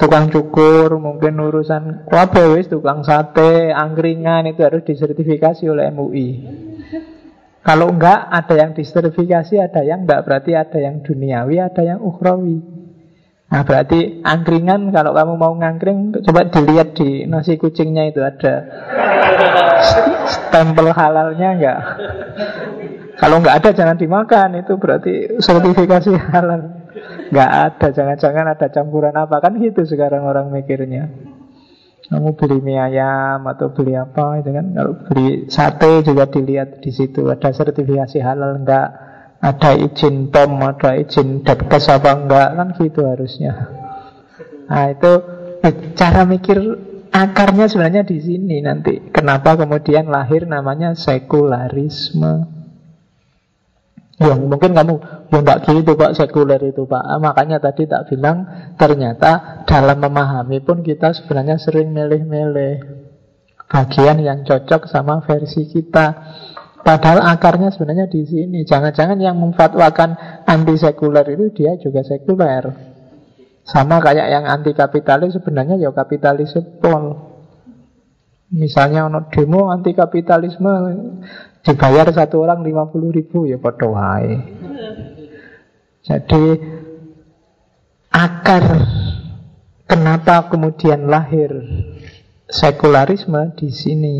tukang 0.00 0.32
cukur, 0.32 0.96
mungkin 0.96 1.36
urusan 1.36 2.08
wabe 2.08 2.56
wis 2.56 2.72
tukang 2.72 3.04
sate, 3.04 3.68
angkringan 3.68 4.48
itu 4.48 4.64
harus 4.64 4.80
disertifikasi 4.88 5.68
oleh 5.68 5.92
MUI. 5.92 6.28
Kalau 7.60 7.92
enggak 7.92 8.32
ada 8.32 8.54
yang 8.56 8.72
disertifikasi, 8.72 9.60
ada 9.60 9.84
yang 9.84 10.08
enggak 10.08 10.24
berarti 10.24 10.56
ada 10.56 10.80
yang 10.80 11.04
duniawi, 11.04 11.60
ada 11.60 11.84
yang 11.84 12.00
ukhrawi. 12.00 12.64
Nah 13.52 13.60
berarti 13.60 14.24
angkringan 14.24 14.88
kalau 14.88 15.12
kamu 15.12 15.34
mau 15.36 15.52
ngangkring 15.52 16.16
coba 16.24 16.48
dilihat 16.48 16.96
di 16.96 17.28
nasi 17.28 17.60
kucingnya 17.60 18.08
itu 18.08 18.24
ada 18.24 18.64
stempel 20.24 20.96
halalnya 20.96 21.48
enggak. 21.60 21.78
Kalau 23.20 23.36
enggak 23.44 23.60
ada 23.60 23.70
jangan 23.76 24.00
dimakan 24.00 24.64
itu 24.64 24.72
berarti 24.80 25.12
sertifikasi 25.44 26.16
halal. 26.32 26.79
Nggak 27.30 27.50
ada, 27.50 27.86
jangan-jangan 27.94 28.46
ada 28.58 28.66
campuran 28.68 29.14
apa. 29.14 29.38
Kan 29.38 29.58
gitu 29.62 29.86
sekarang 29.86 30.26
orang 30.26 30.50
mikirnya. 30.50 31.10
Kamu 32.10 32.34
beli 32.34 32.58
mie 32.58 32.74
ayam 32.74 33.46
atau 33.46 33.70
beli 33.70 33.94
apa 33.94 34.42
itu 34.42 34.50
kan? 34.50 34.66
Kalau 34.74 34.92
beli 35.06 35.46
sate 35.46 36.02
juga 36.02 36.26
dilihat 36.26 36.82
di 36.82 36.90
situ. 36.90 37.30
Ada 37.30 37.54
sertifikasi 37.54 38.18
halal 38.18 38.66
enggak 38.66 38.88
Ada 39.40 39.72
izin 39.72 40.28
POM, 40.28 40.60
ada 40.60 41.00
izin 41.00 41.40
Depkes 41.40 41.88
apa 41.88 42.12
enggak 42.12 42.48
Kan 42.60 42.68
gitu 42.76 43.08
harusnya. 43.08 43.72
Nah 44.68 44.84
itu 44.92 45.12
eh, 45.64 45.74
cara 45.96 46.28
mikir 46.28 46.60
akarnya 47.08 47.70
sebenarnya 47.70 48.02
di 48.04 48.18
sini 48.20 48.60
nanti. 48.60 49.00
Kenapa 49.14 49.56
kemudian 49.56 50.10
lahir 50.12 50.44
namanya 50.44 50.92
sekularisme? 50.92 52.59
Ya 54.20 54.36
mungkin 54.36 54.76
kamu 54.76 54.94
ya 55.32 55.38
enggak 55.40 55.64
gitu 55.64 55.96
Pak 55.96 56.12
sekuler 56.12 56.60
itu 56.60 56.84
Pak. 56.84 57.00
Ah, 57.00 57.16
Makanya 57.16 57.56
tadi 57.56 57.88
tak 57.88 58.12
bilang 58.12 58.44
ternyata 58.76 59.64
dalam 59.64 59.96
memahami 59.96 60.60
pun 60.60 60.84
kita 60.84 61.16
sebenarnya 61.16 61.56
sering 61.56 61.88
milih-milih 61.96 63.08
Bagian 63.70 64.18
yang 64.18 64.42
cocok 64.42 64.90
sama 64.90 65.22
versi 65.22 65.70
kita. 65.70 66.10
Padahal 66.82 67.22
akarnya 67.22 67.70
sebenarnya 67.70 68.10
di 68.10 68.26
sini. 68.26 68.66
Jangan-jangan 68.66 69.14
yang 69.22 69.38
memfatwakan 69.38 70.42
anti 70.42 70.74
sekuler 70.74 71.22
itu 71.30 71.54
dia 71.54 71.78
juga 71.78 72.02
sekuler. 72.02 72.66
Sama 73.62 74.02
kayak 74.02 74.26
yang 74.26 74.44
anti 74.50 74.74
kapitalis 74.74 75.38
sebenarnya 75.38 75.78
ya 75.78 75.94
kapitalis 75.94 76.50
pol. 76.82 77.30
Misalnya 78.50 79.06
ono 79.06 79.30
demo 79.30 79.70
anti 79.70 79.94
kapitalisme 79.94 80.74
Dibayar 81.60 82.08
satu 82.08 82.40
orang 82.40 82.64
50 82.64 83.16
ribu 83.16 83.44
ya 83.44 83.60
wae. 83.60 84.34
Jadi 86.00 86.44
akar 88.08 88.64
kenapa 89.84 90.48
kemudian 90.48 91.04
lahir 91.04 91.52
sekularisme 92.48 93.52
di 93.60 93.68
sini. 93.68 94.16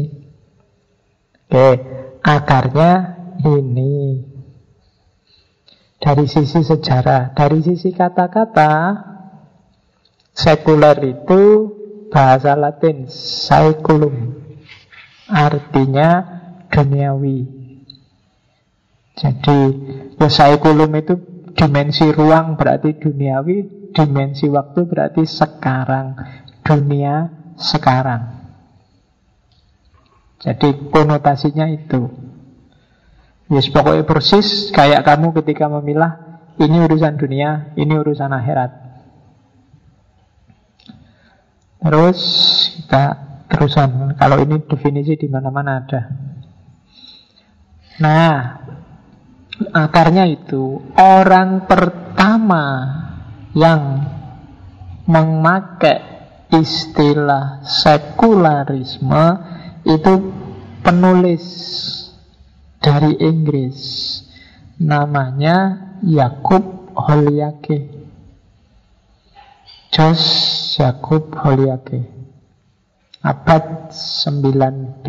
Oke, 1.51 1.69
akarnya 2.23 2.93
ini. 3.43 4.23
Dari 6.01 6.25
sisi 6.25 6.65
sejarah, 6.65 7.37
dari 7.37 7.61
sisi 7.61 7.93
kata-kata, 7.93 8.73
sekuler 10.33 10.97
itu 11.05 11.43
bahasa 12.09 12.57
Latin 12.57 13.05
saeculum. 13.11 14.33
Artinya 15.29 16.40
duniawi. 16.71 17.39
Jadi 19.21 19.59
kulum 20.63 20.91
itu 20.97 21.15
dimensi 21.53 22.09
ruang 22.09 22.57
berarti 22.57 22.97
duniawi, 22.97 23.91
dimensi 23.93 24.49
waktu 24.49 24.81
berarti 24.87 25.27
sekarang, 25.27 26.17
dunia 26.65 27.29
sekarang. 27.59 28.41
Jadi 30.41 30.89
konotasinya 30.89 31.69
itu. 31.69 32.09
Yes, 33.51 33.69
pokoknya 33.69 34.07
persis 34.09 34.73
kayak 34.73 35.05
kamu 35.05 35.37
ketika 35.43 35.69
memilah 35.69 36.41
ini 36.57 36.81
urusan 36.87 37.19
dunia, 37.21 37.75
ini 37.77 37.93
urusan 37.99 38.31
akhirat. 38.31 38.71
Terus 41.81 42.21
kita 42.79 43.05
terusan. 43.51 44.17
Kalau 44.17 44.39
ini 44.41 44.65
definisi 44.65 45.17
di 45.17 45.29
mana-mana 45.29 45.83
ada. 45.83 46.30
Nah, 48.01 48.65
akarnya 49.77 50.25
itu 50.25 50.81
orang 50.97 51.69
pertama 51.69 52.65
yang 53.53 54.09
memakai 55.05 56.01
istilah 56.49 57.61
sekularisme 57.63 59.25
itu 59.85 60.33
penulis 60.81 61.45
dari 62.81 63.21
Inggris. 63.21 63.79
Namanya 64.81 65.93
Yakub 66.01 66.97
Holiake 66.97 68.01
Jos 69.93 70.23
Yakub 70.81 71.37
Holiake 71.37 72.09
abad 73.21 73.93
19 73.93 75.05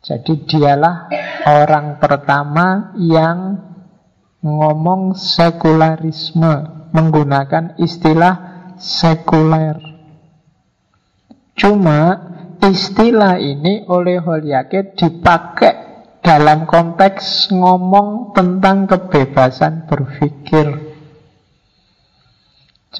jadi 0.00 0.32
dialah 0.48 1.12
orang 1.44 2.00
pertama 2.00 2.96
yang 2.96 3.60
ngomong 4.40 5.12
sekularisme 5.12 6.88
menggunakan 6.96 7.76
istilah 7.76 8.34
sekuler. 8.80 9.76
Cuma 11.52 12.00
istilah 12.64 13.36
ini 13.36 13.84
oleh 13.92 14.24
Holyake 14.24 14.96
dipakai 14.96 15.74
dalam 16.24 16.64
konteks 16.64 17.52
ngomong 17.52 18.32
tentang 18.32 18.88
kebebasan 18.88 19.84
berpikir. 19.84 20.89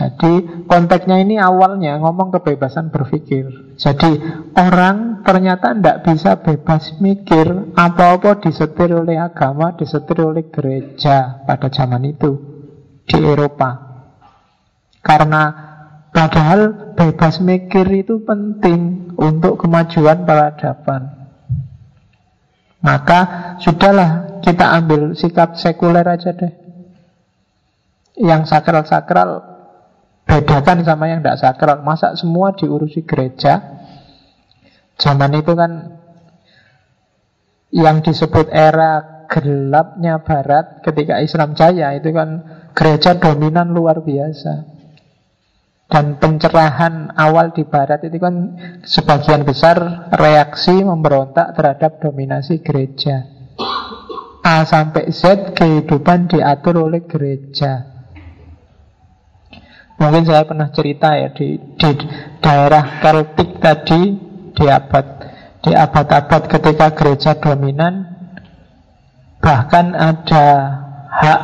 Jadi 0.00 0.64
konteksnya 0.64 1.20
ini 1.20 1.36
awalnya 1.36 2.00
ngomong 2.00 2.32
kebebasan 2.32 2.88
berpikir. 2.88 3.76
Jadi 3.76 4.16
orang 4.56 5.20
ternyata 5.20 5.76
tidak 5.76 6.08
bisa 6.08 6.40
bebas 6.40 6.96
mikir 7.04 7.76
apa-apa 7.76 8.40
disetir 8.40 8.96
oleh 8.96 9.20
agama, 9.20 9.76
disetir 9.76 10.24
oleh 10.24 10.48
gereja 10.48 11.44
pada 11.44 11.68
zaman 11.68 12.00
itu 12.08 12.32
di 13.04 13.20
Eropa. 13.20 13.76
Karena 15.04 15.52
padahal 16.08 16.96
bebas 16.96 17.44
mikir 17.44 17.84
itu 17.92 18.24
penting 18.24 19.12
untuk 19.20 19.60
kemajuan 19.60 20.24
peradaban. 20.24 21.28
Maka 22.80 23.20
sudahlah 23.60 24.40
kita 24.40 24.64
ambil 24.80 25.12
sikap 25.12 25.60
sekuler 25.60 26.08
aja 26.08 26.32
deh. 26.32 26.56
Yang 28.16 28.48
sakral-sakral 28.48 29.49
bedakan 30.30 30.86
sama 30.86 31.10
yang 31.10 31.26
tidak 31.26 31.42
sakral. 31.42 31.82
Masa 31.82 32.14
semua 32.14 32.54
diurusi 32.54 33.02
gereja? 33.02 33.82
Zaman 34.94 35.34
itu 35.34 35.58
kan 35.58 35.98
yang 37.74 37.98
disebut 37.98 38.46
era 38.54 39.26
gelapnya 39.26 40.22
barat 40.22 40.86
ketika 40.86 41.18
Islam 41.18 41.58
jaya 41.58 41.94
itu 41.98 42.14
kan 42.14 42.46
gereja 42.78 43.18
dominan 43.18 43.74
luar 43.74 44.06
biasa. 44.06 44.78
Dan 45.90 46.22
pencerahan 46.22 47.18
awal 47.18 47.50
di 47.50 47.66
barat 47.66 48.06
itu 48.06 48.22
kan 48.22 48.54
sebagian 48.86 49.42
besar 49.42 50.06
reaksi 50.14 50.86
memberontak 50.86 51.58
terhadap 51.58 51.98
dominasi 51.98 52.62
gereja. 52.62 53.26
A 54.46 54.62
sampai 54.62 55.10
Z 55.10 55.50
kehidupan 55.58 56.30
diatur 56.30 56.86
oleh 56.86 57.02
gereja. 57.10 57.89
Mungkin 60.00 60.24
saya 60.24 60.48
pernah 60.48 60.72
cerita 60.72 61.12
ya 61.12 61.28
di, 61.28 61.60
di 61.60 61.90
daerah 62.40 63.04
Celtic 63.04 63.60
tadi 63.60 64.16
di 64.56 64.64
abad 64.64 65.06
di 65.60 65.76
abad-abad 65.76 66.42
ketika 66.48 66.96
gereja 66.96 67.36
dominan 67.36 68.08
bahkan 69.44 69.92
ada 69.92 70.46
hak 71.04 71.40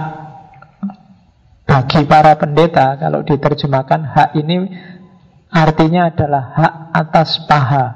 bagi 1.69 2.01
para 2.09 2.33
pendeta 2.41 2.97
kalau 2.97 3.21
diterjemahkan 3.29 4.09
hak 4.09 4.31
ini 4.41 4.73
artinya 5.53 6.09
adalah 6.09 6.45
hak 6.57 6.75
atas 6.97 7.45
paha. 7.45 7.87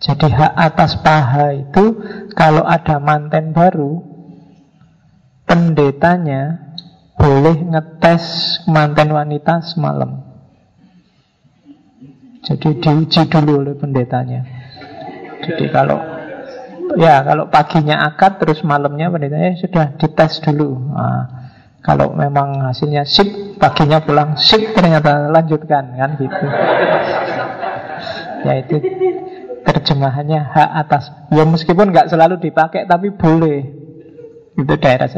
Jadi 0.00 0.28
hak 0.32 0.54
atas 0.56 0.96
paha 1.04 1.52
itu 1.52 2.00
kalau 2.32 2.64
ada 2.64 2.96
manten 2.96 3.52
baru 3.52 4.00
pendetanya 5.44 6.63
boleh 7.24 7.56
ngetes 7.72 8.24
manten 8.68 9.08
wanita 9.08 9.64
semalam. 9.64 10.20
Jadi 12.44 12.76
diuji 12.76 13.24
dulu 13.32 13.64
oleh 13.64 13.72
pendetanya. 13.80 14.44
Jadi 15.40 15.72
kalau 15.72 15.96
ya 17.00 17.24
kalau 17.24 17.48
paginya 17.48 18.04
akad 18.12 18.36
terus 18.36 18.60
malamnya 18.60 19.08
pendetanya 19.08 19.56
sudah 19.56 19.96
dites 19.96 20.44
dulu. 20.44 20.76
Nah, 20.92 21.24
kalau 21.80 22.12
memang 22.12 22.60
hasilnya 22.68 23.08
sip, 23.08 23.56
paginya 23.56 24.04
pulang 24.04 24.36
sip 24.36 24.76
ternyata 24.76 25.32
lanjutkan 25.32 25.96
kan 25.96 26.20
gitu. 26.20 26.44
ya 28.44 28.52
itu 28.60 28.76
terjemahannya 29.64 30.40
hak 30.44 30.70
atas. 30.84 31.04
Ya 31.32 31.48
meskipun 31.48 31.88
nggak 31.88 32.12
selalu 32.12 32.36
dipakai 32.44 32.84
tapi 32.84 33.08
boleh. 33.16 33.80
Itu 34.60 34.76
daerah. 34.76 35.08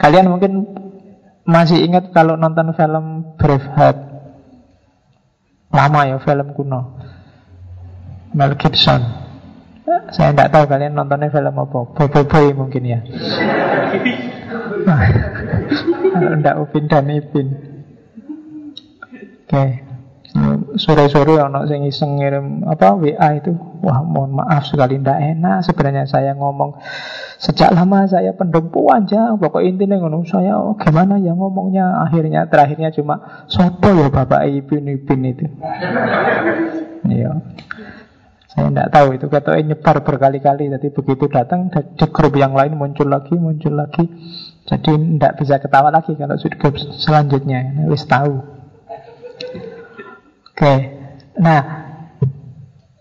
Kalian 0.00 0.32
mungkin 0.32 0.52
masih 1.50 1.82
ingat 1.82 2.14
kalau 2.14 2.38
nonton 2.38 2.70
film 2.78 3.34
Braveheart? 3.34 3.98
Lama 5.70 6.00
ya 6.06 6.16
film 6.22 6.54
kuno. 6.54 6.98
Mel 8.30 8.54
Gibson. 8.54 9.02
Saya 10.14 10.30
tidak 10.30 10.54
tahu 10.54 10.64
kalian 10.70 10.94
nontonnya 10.94 11.34
film 11.34 11.54
apa. 11.54 11.80
Bobo 11.90 12.20
Boy 12.26 12.54
mungkin 12.54 12.82
ya. 12.86 13.00
Tidak 16.10 16.56
Upin 16.58 16.90
dan 16.90 17.06
Ipin 17.06 17.48
Oke. 19.46 19.50
okay. 19.50 19.89
Sore-sore 20.78 21.42
ono 21.42 21.66
sing 21.66 21.82
iseng 21.82 22.22
ngirim 22.22 22.62
apa 22.62 22.94
WA 22.94 23.42
itu 23.42 23.50
Wah 23.82 24.06
mohon 24.06 24.38
maaf 24.38 24.62
sekali 24.70 25.02
tidak 25.02 25.18
enak 25.18 25.66
Sebenarnya 25.66 26.06
saya 26.06 26.38
ngomong 26.38 26.78
Sejak 27.42 27.74
lama 27.74 28.06
saya 28.06 28.30
pendem 28.38 28.70
aja 28.70 29.34
Pokok 29.34 29.58
intinya 29.66 29.98
ngono 29.98 30.22
Saya 30.22 30.54
oh, 30.54 30.78
gimana 30.78 31.18
ya 31.18 31.34
ngomongnya 31.34 32.06
Akhirnya 32.06 32.46
terakhirnya 32.46 32.94
cuma 32.94 33.46
Sopo 33.50 33.90
ya 33.90 34.06
Bapak 34.06 34.46
Ipin 34.46 34.86
Ipin 34.86 35.26
itu 35.26 35.50
Iya 37.10 37.34
saya 38.50 38.66
tidak 38.66 38.90
tahu 38.90 39.08
itu 39.14 39.26
kata 39.30 39.62
nyebar 39.62 40.02
berkali-kali. 40.02 40.74
Jadi 40.74 40.90
begitu 40.90 41.30
datang 41.30 41.70
di 41.70 42.06
grup 42.10 42.34
yang 42.34 42.50
lain 42.50 42.74
muncul 42.74 43.06
lagi, 43.06 43.38
muncul 43.38 43.78
lagi. 43.78 44.02
Jadi 44.66 44.90
tidak 44.90 45.38
bisa 45.38 45.62
ketawa 45.62 45.94
lagi 45.94 46.18
kalau 46.18 46.34
grup 46.34 46.74
selanjutnya. 46.98 47.86
Wis 47.86 48.02
tahu. 48.10 48.59
Oke. 50.60 50.76
Nah, 51.40 51.60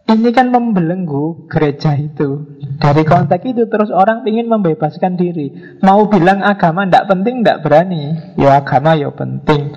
ini 0.07 0.31
kan 0.31 0.47
membelenggu 0.47 1.51
gereja 1.51 1.91
itu. 1.99 2.55
Dari 2.79 3.03
konteks 3.03 3.43
itu 3.43 3.67
terus 3.67 3.91
orang 3.91 4.23
ingin 4.23 4.47
membebaskan 4.47 5.19
diri. 5.19 5.75
Mau 5.83 6.07
bilang 6.07 6.39
agama 6.39 6.87
tidak 6.87 7.11
penting, 7.11 7.43
tidak 7.43 7.59
berani. 7.67 8.15
Ya 8.39 8.63
agama 8.63 8.95
ya 8.95 9.11
penting. 9.11 9.75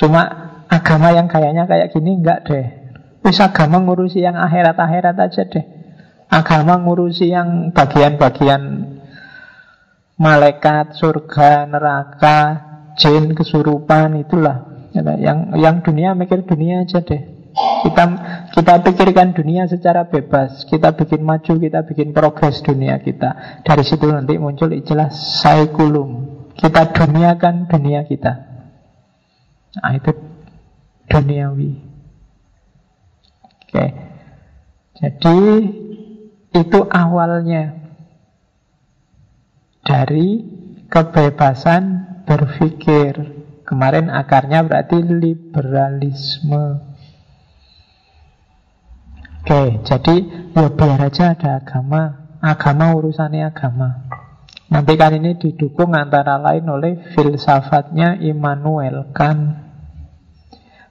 Cuma 0.00 0.22
agama 0.64 1.12
yang 1.12 1.28
kayaknya 1.28 1.68
kayak 1.68 1.92
gini 1.92 2.24
enggak 2.24 2.48
deh. 2.48 2.66
Wis 3.20 3.36
agama 3.36 3.84
ngurusi 3.84 4.24
yang 4.24 4.40
akhirat-akhirat 4.40 5.20
aja 5.20 5.44
deh. 5.44 5.64
Agama 6.32 6.80
ngurusi 6.80 7.28
yang 7.28 7.68
bagian-bagian 7.76 8.96
malaikat, 10.16 10.96
surga, 10.96 11.68
neraka, 11.68 12.38
jin, 12.96 13.36
kesurupan 13.36 14.24
itulah. 14.24 14.79
Yang 14.94 15.38
yang 15.54 15.76
dunia 15.86 16.18
mikir 16.18 16.42
dunia 16.42 16.82
aja 16.82 16.98
deh. 17.02 17.22
Kita 17.80 18.04
kita 18.54 18.74
pikirkan 18.82 19.34
dunia 19.34 19.66
secara 19.66 20.06
bebas. 20.06 20.66
Kita 20.66 20.94
bikin 20.94 21.22
maju, 21.22 21.52
kita 21.58 21.86
bikin 21.86 22.14
progres 22.14 22.62
dunia 22.62 22.98
kita. 23.02 23.62
Dari 23.66 23.82
situ 23.86 24.06
nanti 24.10 24.38
muncul 24.38 24.70
istilah 24.74 25.10
saikulum. 25.10 26.42
Kita 26.54 26.92
duniakan 26.92 27.70
dunia 27.70 28.04
kita. 28.04 28.32
Nah, 29.80 29.92
itu 29.94 30.12
duniawi. 31.08 31.72
Oke. 33.46 33.86
Jadi 35.00 35.38
itu 36.50 36.80
awalnya 36.90 37.80
dari 39.86 40.44
kebebasan 40.90 41.82
berpikir. 42.28 43.39
Kemarin 43.70 44.10
akarnya 44.10 44.66
berarti 44.66 44.98
liberalisme. 44.98 46.82
Oke, 49.46 49.78
jadi 49.86 50.16
ya 50.58 50.66
biar 50.74 50.98
aja 51.06 51.38
ada 51.38 51.62
agama. 51.62 52.34
Agama 52.42 52.98
urusannya 52.98 53.46
agama. 53.46 54.10
Nanti 54.74 54.98
kan 54.98 55.14
ini 55.14 55.38
didukung 55.38 55.94
antara 55.94 56.42
lain 56.42 56.66
oleh 56.66 57.14
filsafatnya 57.14 58.18
Immanuel 58.18 59.14
Kant. 59.14 59.70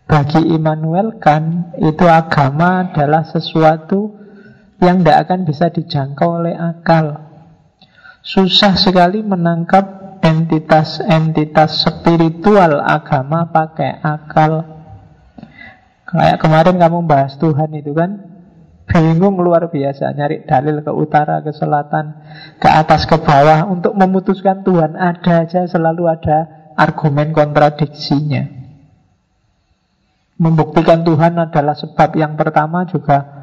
Bagi 0.08 0.40
Immanuel 0.48 1.20
kan 1.20 1.76
itu 1.84 2.08
agama 2.08 2.88
adalah 2.88 3.28
sesuatu 3.28 4.16
yang 4.80 5.04
tidak 5.04 5.28
akan 5.28 5.40
bisa 5.44 5.68
dijangkau 5.68 6.40
oleh 6.40 6.56
akal. 6.56 7.28
Susah 8.24 8.80
sekali 8.80 9.20
menangkap 9.20 9.99
entitas-entitas 10.30 11.82
spiritual 11.82 12.86
agama 12.86 13.50
pakai 13.50 13.98
akal. 14.06 14.62
Kayak 16.06 16.38
kemarin 16.42 16.78
kamu 16.78 17.06
bahas 17.06 17.38
Tuhan 17.38 17.70
itu 17.74 17.94
kan 17.94 18.30
bingung 18.90 19.38
luar 19.38 19.70
biasa 19.70 20.10
nyari 20.18 20.46
dalil 20.50 20.82
ke 20.82 20.90
utara, 20.90 21.46
ke 21.46 21.54
selatan, 21.54 22.18
ke 22.58 22.70
atas, 22.70 23.06
ke 23.06 23.18
bawah 23.22 23.70
untuk 23.70 23.94
memutuskan 23.94 24.66
Tuhan 24.66 24.98
ada 24.98 25.46
aja 25.46 25.70
selalu 25.70 26.10
ada 26.10 26.38
argumen 26.74 27.30
kontradiksinya. 27.30 28.58
Membuktikan 30.40 31.04
Tuhan 31.04 31.36
adalah 31.36 31.76
sebab 31.76 32.16
yang 32.16 32.40
pertama 32.40 32.88
juga 32.88 33.39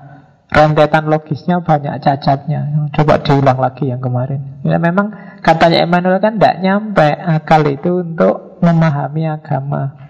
rentetan 0.47 1.11
logisnya 1.11 1.61
banyak 1.63 1.99
cacatnya. 1.99 2.91
Coba 2.95 3.19
diulang 3.23 3.59
lagi 3.59 3.91
yang 3.91 3.99
kemarin. 3.99 4.63
Ya 4.63 4.79
memang 4.79 5.39
katanya 5.43 5.83
Emmanuel 5.83 6.23
kan 6.23 6.39
tidak 6.39 6.63
nyampe 6.63 7.09
akal 7.11 7.63
itu 7.67 8.03
untuk 8.03 8.63
memahami 8.63 9.27
agama. 9.27 10.07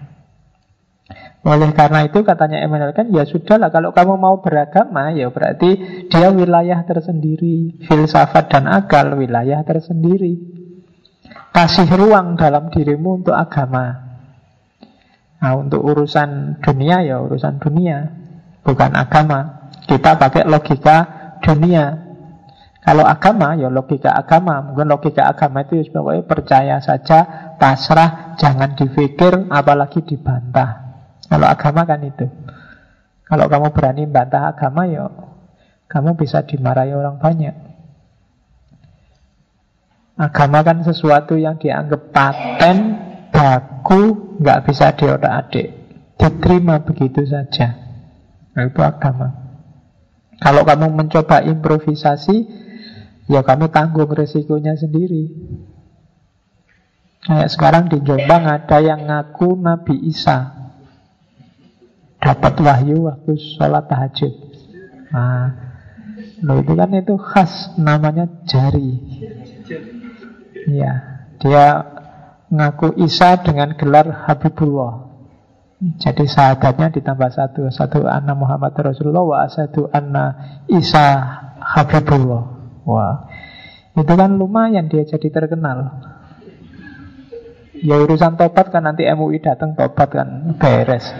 Oleh 1.47 1.71
karena 1.71 2.03
itu 2.03 2.21
katanya 2.27 2.59
Emmanuel 2.59 2.91
kan 2.91 3.07
ya 3.07 3.23
sudahlah 3.23 3.71
kalau 3.71 3.95
kamu 3.95 4.19
mau 4.19 4.43
beragama 4.43 5.15
ya 5.15 5.31
berarti 5.31 6.03
dia 6.11 6.29
wilayah 6.29 6.83
tersendiri, 6.83 7.79
filsafat 7.87 8.51
dan 8.51 8.67
akal 8.67 9.15
wilayah 9.15 9.63
tersendiri. 9.63 10.57
Kasih 11.55 11.89
ruang 11.97 12.37
dalam 12.37 12.69
dirimu 12.69 13.23
untuk 13.23 13.33
agama. 13.33 14.05
Nah 15.37 15.53
untuk 15.53 15.81
urusan 15.85 16.61
dunia 16.61 17.05
ya 17.05 17.21
urusan 17.21 17.61
dunia 17.61 18.27
Bukan 18.67 18.91
agama 18.99 19.66
Kita 19.87 20.19
pakai 20.19 20.43
logika 20.43 20.97
dunia 21.39 21.95
Kalau 22.83 23.07
agama 23.07 23.55
ya 23.55 23.71
logika 23.71 24.11
agama 24.11 24.59
Mungkin 24.61 24.87
logika 24.91 25.31
agama 25.31 25.63
itu 25.63 25.87
sebagai 25.87 26.27
percaya 26.27 26.83
saja 26.83 27.51
Pasrah 27.55 28.35
Jangan 28.35 28.75
dipikir 28.75 29.47
apalagi 29.47 30.03
dibantah 30.03 30.99
Kalau 31.25 31.47
agama 31.47 31.87
kan 31.87 32.03
itu 32.03 32.27
Kalau 33.23 33.47
kamu 33.47 33.71
berani 33.71 34.03
bantah 34.05 34.51
agama 34.51 34.83
ya 34.91 35.07
Kamu 35.87 36.19
bisa 36.19 36.43
dimarahi 36.43 36.91
orang 36.91 37.17
banyak 37.17 37.67
Agama 40.17 40.65
kan 40.65 40.81
sesuatu 40.81 41.37
yang 41.37 41.61
dianggap 41.61 42.09
paten, 42.09 42.77
baku, 43.29 44.33
nggak 44.41 44.65
bisa 44.65 44.89
diotak-adik. 44.97 45.67
Diterima 46.17 46.81
begitu 46.81 47.21
saja. 47.29 47.77
Nah, 48.57 48.65
itu 48.65 48.81
agama. 48.81 49.46
Kalau 50.37 50.61
kamu 50.61 50.93
mencoba 50.93 51.41
improvisasi, 51.41 52.45
ya 53.25 53.41
kamu 53.41 53.73
tanggung 53.73 54.09
resikonya 54.13 54.77
sendiri. 54.77 55.33
Kayak 57.25 57.49
sekarang 57.51 57.83
di 57.91 57.99
Jombang 58.05 58.47
ada 58.47 58.77
yang 58.79 59.03
ngaku 59.09 59.57
Nabi 59.59 59.99
Isa. 60.07 60.55
Dapat 62.21 62.53
wahyu 62.63 63.09
waktu 63.09 63.35
sholat 63.57 63.89
tahajud. 63.89 64.33
Nah, 65.11 65.47
loh 66.45 66.57
itu 66.61 66.73
kan 66.73 66.89
itu 66.95 67.15
khas 67.19 67.75
namanya 67.75 68.29
jari. 68.47 68.95
Ya, 70.71 71.25
dia 71.39 71.65
ngaku 72.47 72.95
Isa 73.03 73.39
dengan 73.43 73.75
gelar 73.75 74.27
Habibullah. 74.27 75.06
Jadi 75.77 76.25
sahabatnya 76.25 76.89
ditambah 76.89 77.29
satu. 77.29 77.69
Satu 77.69 78.09
anna 78.09 78.33
Muhammad 78.33 78.73
Rasulullah 78.73 79.21
Wa 79.21 79.45
satu 79.45 79.85
anna 79.93 80.57
Isa 80.65 81.21
Habibullah. 81.61 82.43
Wah. 82.81 83.29
Itu 83.93 84.13
kan 84.13 84.41
lumayan 84.41 84.89
dia 84.89 85.05
jadi 85.05 85.29
terkenal. 85.29 86.01
Ya 87.77 87.93
urusan 88.01 88.41
tobat 88.41 88.73
kan 88.73 88.89
nanti 88.89 89.05
MUI 89.05 89.37
datang 89.37 89.77
tobat 89.77 90.09
kan 90.09 90.57
beres. 90.57 91.13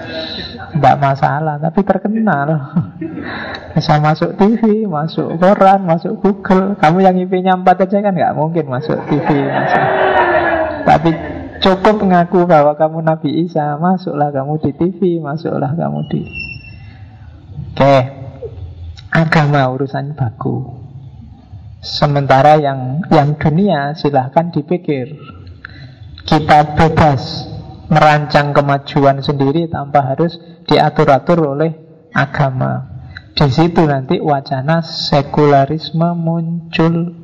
Tidak 0.73 0.95
masalah 0.97 1.61
Tapi 1.61 1.85
terkenal. 1.85 2.73
Bisa 3.77 4.01
masuk 4.01 4.41
TV, 4.41 4.89
masuk 4.89 5.37
koran, 5.37 5.85
masuk 5.85 6.17
Google. 6.17 6.73
Kamu 6.81 7.05
yang 7.05 7.13
IP-nya 7.13 7.53
4 7.61 7.61
aja 7.61 7.97
kan 8.01 8.13
nggak 8.13 8.33
mungkin 8.33 8.65
masuk 8.73 8.97
TV 9.05 9.29
masuk. 9.45 9.85
Tapi 10.81 11.36
cukup 11.59 12.03
mengaku 12.03 12.45
bahwa 12.45 12.73
kamu 12.77 13.03
Nabi 13.03 13.45
Isa 13.45 13.75
Masuklah 13.77 14.29
kamu 14.33 14.59
di 14.61 14.71
TV, 14.75 14.99
masuklah 15.21 15.73
kamu 15.73 15.99
di 16.09 16.21
Oke 17.73 17.95
Agama 19.13 19.71
urusan 19.73 20.13
baku 20.13 20.77
Sementara 21.81 22.57
yang 22.57 23.05
yang 23.13 23.37
dunia 23.37 23.93
silahkan 23.93 24.49
dipikir 24.49 25.13
kita 26.27 26.75
bebas 26.75 27.47
merancang 27.87 28.51
kemajuan 28.51 29.23
sendiri 29.23 29.71
tanpa 29.71 30.03
harus 30.03 30.35
diatur-atur 30.67 31.55
oleh 31.55 31.71
agama. 32.11 32.99
Di 33.31 33.47
situ 33.47 33.87
nanti 33.87 34.19
wacana 34.19 34.83
sekularisme 34.83 36.11
muncul. 36.17 37.15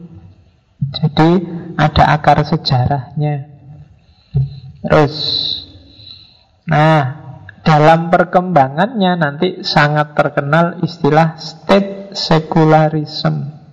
Jadi 0.93 1.29
ada 1.75 2.15
akar 2.15 2.47
sejarahnya. 2.47 3.52
Terus, 4.83 5.15
nah 6.67 7.23
dalam 7.63 8.11
perkembangannya 8.11 9.15
nanti 9.15 9.63
sangat 9.63 10.11
terkenal 10.19 10.83
istilah 10.83 11.39
state 11.39 12.11
secularism. 12.11 13.63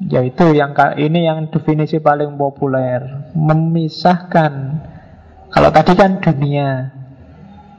Yaitu 0.00 0.56
yang 0.56 0.72
ini 0.96 1.28
yang 1.28 1.52
definisi 1.52 2.00
paling 2.00 2.40
populer 2.40 3.28
Memisahkan 3.36 4.80
Kalau 5.52 5.68
tadi 5.76 5.92
kan 5.92 6.24
dunia 6.24 6.88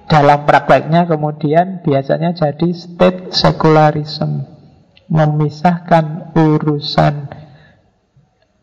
Dalam 0.06 0.46
prakteknya 0.46 1.10
kemudian 1.10 1.82
biasanya 1.82 2.38
jadi 2.38 2.70
state 2.78 3.34
secularism 3.34 4.46
Memisahkan 5.10 6.38
urusan 6.38 7.41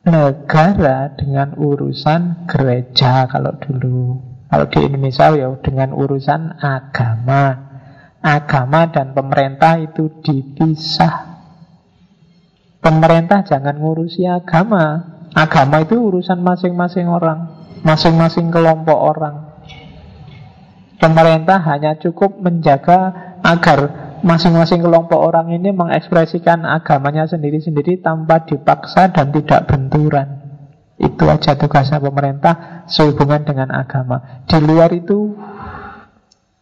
negara 0.09 1.13
dengan 1.15 1.55
urusan 1.55 2.49
gereja 2.49 3.29
kalau 3.29 3.55
dulu 3.61 4.25
Kalau 4.49 4.65
di 4.73 4.81
Indonesia 4.81 5.29
ya 5.37 5.53
dengan 5.61 5.93
urusan 5.93 6.57
agama 6.57 7.69
Agama 8.25 8.89
dan 8.89 9.13
pemerintah 9.13 9.77
itu 9.79 10.09
dipisah 10.25 11.29
Pemerintah 12.79 13.43
jangan 13.43 13.75
ngurusi 13.83 14.23
agama. 14.25 15.19
Agama 15.35 15.83
itu 15.83 15.99
urusan 15.99 16.41
masing-masing 16.41 17.11
orang, 17.11 17.69
masing-masing 17.83 18.55
kelompok 18.55 18.97
orang. 18.97 19.37
Pemerintah 20.97 21.59
hanya 21.69 21.99
cukup 21.99 22.39
menjaga 22.39 23.13
agar 23.43 24.08
masing-masing 24.23 24.83
kelompok 24.83 25.19
orang 25.19 25.53
ini 25.55 25.71
mengekspresikan 25.71 26.65
agamanya 26.65 27.27
sendiri-sendiri 27.29 28.01
tanpa 28.01 28.45
dipaksa 28.45 29.11
dan 29.11 29.31
tidak 29.31 29.67
benturan. 29.69 30.39
Itu 30.99 31.31
aja 31.31 31.55
tugasnya 31.55 32.03
pemerintah 32.03 32.85
sehubungan 32.91 33.47
dengan 33.47 33.71
agama. 33.71 34.43
Di 34.51 34.59
luar 34.59 34.91
itu 34.91 35.39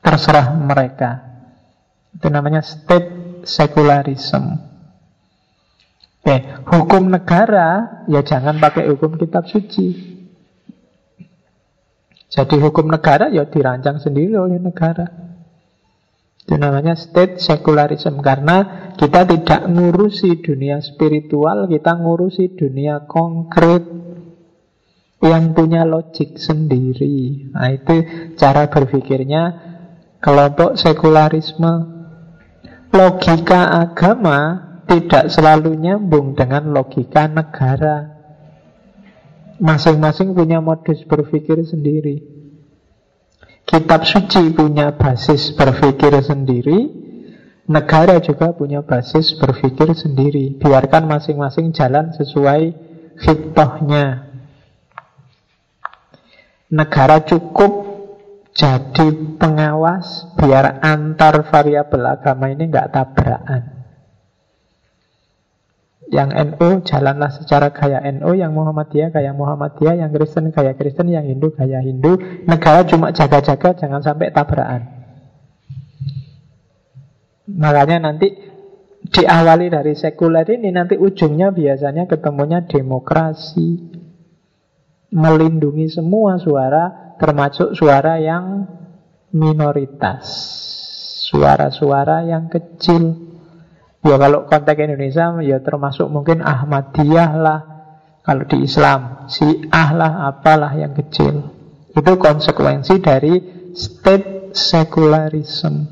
terserah 0.05 0.53
mereka. 0.53 1.25
Itu 2.13 2.29
namanya 2.29 2.61
state 2.61 3.43
secularism. 3.49 4.61
Oke, 6.27 6.37
hukum 6.67 7.07
negara 7.07 8.03
ya 8.11 8.21
jangan 8.21 8.59
pakai 8.59 8.91
hukum 8.91 9.15
kitab 9.15 9.47
suci. 9.47 10.17
Jadi 12.27 12.57
hukum 12.59 12.91
negara 12.91 13.31
ya 13.31 13.47
dirancang 13.47 14.03
sendiri 14.03 14.35
oleh 14.35 14.59
negara. 14.59 15.07
Itu 16.47 16.62
namanya 16.62 16.94
state 16.94 17.42
secularism 17.42 18.22
karena 18.22 18.88
kita 18.94 19.26
tidak 19.26 19.66
ngurusi 19.66 20.38
dunia 20.47 20.78
spiritual, 20.78 21.66
kita 21.66 21.99
ngurusi 21.99 22.55
dunia 22.55 23.03
konkret 23.11 23.82
yang 25.18 25.59
punya 25.59 25.82
logik 25.82 26.38
sendiri. 26.38 27.51
Nah, 27.51 27.74
itu 27.74 27.97
cara 28.38 28.70
berpikirnya 28.70 29.42
kelompok 30.22 30.78
sekularisme. 30.78 31.99
Logika 32.94 33.82
agama 33.82 34.38
tidak 34.86 35.34
selalu 35.34 35.74
nyambung 35.74 36.38
dengan 36.38 36.70
logika 36.70 37.26
negara. 37.26 38.14
Masing-masing 39.59 40.30
punya 40.30 40.62
modus 40.62 41.03
berpikir 41.11 41.59
sendiri. 41.66 42.36
Kitab 43.67 44.07
suci 44.07 44.55
punya 44.55 44.95
basis 44.95 45.51
berpikir 45.59 46.14
sendiri, 46.23 46.87
negara 47.67 48.23
juga 48.23 48.55
punya 48.55 48.87
basis 48.87 49.35
berpikir 49.43 49.91
sendiri. 49.91 50.55
Biarkan 50.55 51.11
masing-masing 51.11 51.75
jalan 51.75 52.14
sesuai 52.14 52.62
fitohnya. 53.19 54.31
Negara 56.71 57.27
cukup 57.27 57.73
jadi 58.55 59.37
pengawas 59.37 60.33
biar 60.39 60.81
antar 60.81 61.45
variabel 61.51 62.03
agama 62.07 62.49
ini 62.49 62.71
nggak 62.71 62.91
tabrakan. 62.95 63.76
Yang 66.07 66.55
NU 66.55 66.69
jalanlah 66.87 67.35
secara 67.35 67.75
gaya 67.75 67.99
NU, 68.15 68.31
yang 68.39 68.55
Muhammadiyah 68.55 69.11
gaya 69.11 69.35
Muhammadiyah, 69.35 70.07
yang 70.07 70.11
Kristen 70.15 70.55
gaya 70.55 70.79
Kristen, 70.79 71.11
yang 71.11 71.27
Hindu 71.27 71.51
gaya 71.51 71.83
Hindu. 71.83 72.15
Negara 72.47 72.87
cuma 72.87 73.11
jaga-jaga 73.11 73.75
jangan 73.75 74.01
sampai 74.07 74.31
tabrakan. 74.31 74.83
Makanya 77.47 78.11
nanti 78.11 78.35
diawali 79.07 79.71
dari 79.71 79.95
sekuler 79.95 80.47
ini 80.51 80.75
nanti 80.75 80.99
ujungnya 80.99 81.51
biasanya 81.51 82.07
ketemunya 82.11 82.63
demokrasi. 82.67 83.99
Melindungi 85.11 85.87
semua 85.87 86.39
suara 86.39 87.15
termasuk 87.19 87.75
suara 87.79 88.19
yang 88.19 88.67
minoritas. 89.35 90.27
Suara-suara 91.27 92.27
yang 92.27 92.47
kecil. 92.47 93.35
Ya 94.07 94.23
kalau 94.23 94.47
konteks 94.47 94.79
Indonesia 94.79 95.35
ya 95.43 95.59
termasuk 95.59 96.07
mungkin 96.07 96.39
Ahmadiyah 96.39 97.33
lah. 97.35 97.61
Kalau 98.23 98.43
di 98.47 98.63
Islam 98.63 99.27
Syiah 99.27 99.91
lah 99.95 100.31
apalah 100.31 100.75
yang 100.79 100.95
kecil. 100.95 101.43
Itu 101.91 102.15
konsekuensi 102.15 103.03
dari 103.03 103.35
state 103.75 104.55
secularism. 104.55 105.91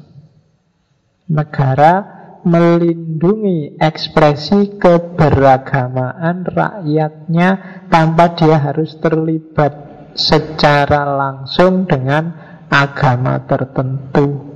Negara 1.30 2.22
melindungi 2.46 3.80
ekspresi 3.80 4.78
keberagamaan 4.78 6.44
rakyatnya 6.44 7.48
tanpa 7.90 8.36
dia 8.38 8.60
harus 8.60 8.94
terlibat 9.00 9.72
secara 10.14 11.08
langsung 11.18 11.88
dengan 11.88 12.30
agama 12.70 13.42
tertentu. 13.48 14.54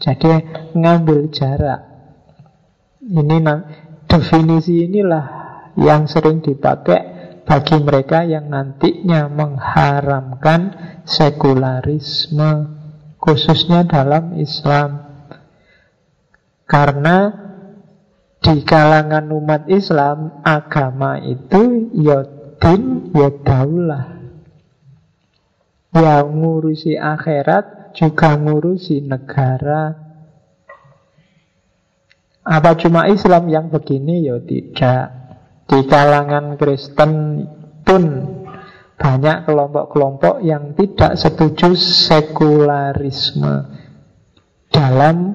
Jadi 0.00 0.30
ngambil 0.74 1.28
jarak 1.30 1.85
ini 3.06 3.38
definisi 4.10 4.86
inilah 4.86 5.26
yang 5.78 6.10
sering 6.10 6.42
dipakai 6.42 7.16
bagi 7.46 7.78
mereka 7.78 8.26
yang 8.26 8.50
nantinya 8.50 9.30
mengharamkan 9.30 10.60
sekularisme 11.06 12.74
khususnya 13.22 13.86
dalam 13.86 14.34
Islam. 14.34 15.06
Karena 16.66 17.30
di 18.42 18.66
kalangan 18.66 19.30
umat 19.30 19.70
Islam 19.70 20.42
agama 20.42 21.22
itu 21.22 21.94
ya 21.94 22.26
din 22.58 23.14
ya 23.14 23.30
daulah 23.46 24.16
yang 25.96 26.28
ngurusi 26.36 26.98
akhirat 27.00 27.96
juga 27.96 28.36
ngurusi 28.36 29.00
negara 29.02 30.05
apa 32.46 32.78
cuma 32.78 33.10
Islam 33.10 33.50
yang 33.50 33.66
begini 33.74 34.30
ya 34.30 34.38
tidak 34.38 35.02
di 35.66 35.82
kalangan 35.90 36.54
Kristen 36.54 37.42
pun 37.82 38.02
banyak 38.96 39.50
kelompok-kelompok 39.50 40.40
yang 40.46 40.78
tidak 40.78 41.18
setuju 41.18 41.74
sekularisme 41.74 43.66
dalam 44.70 45.34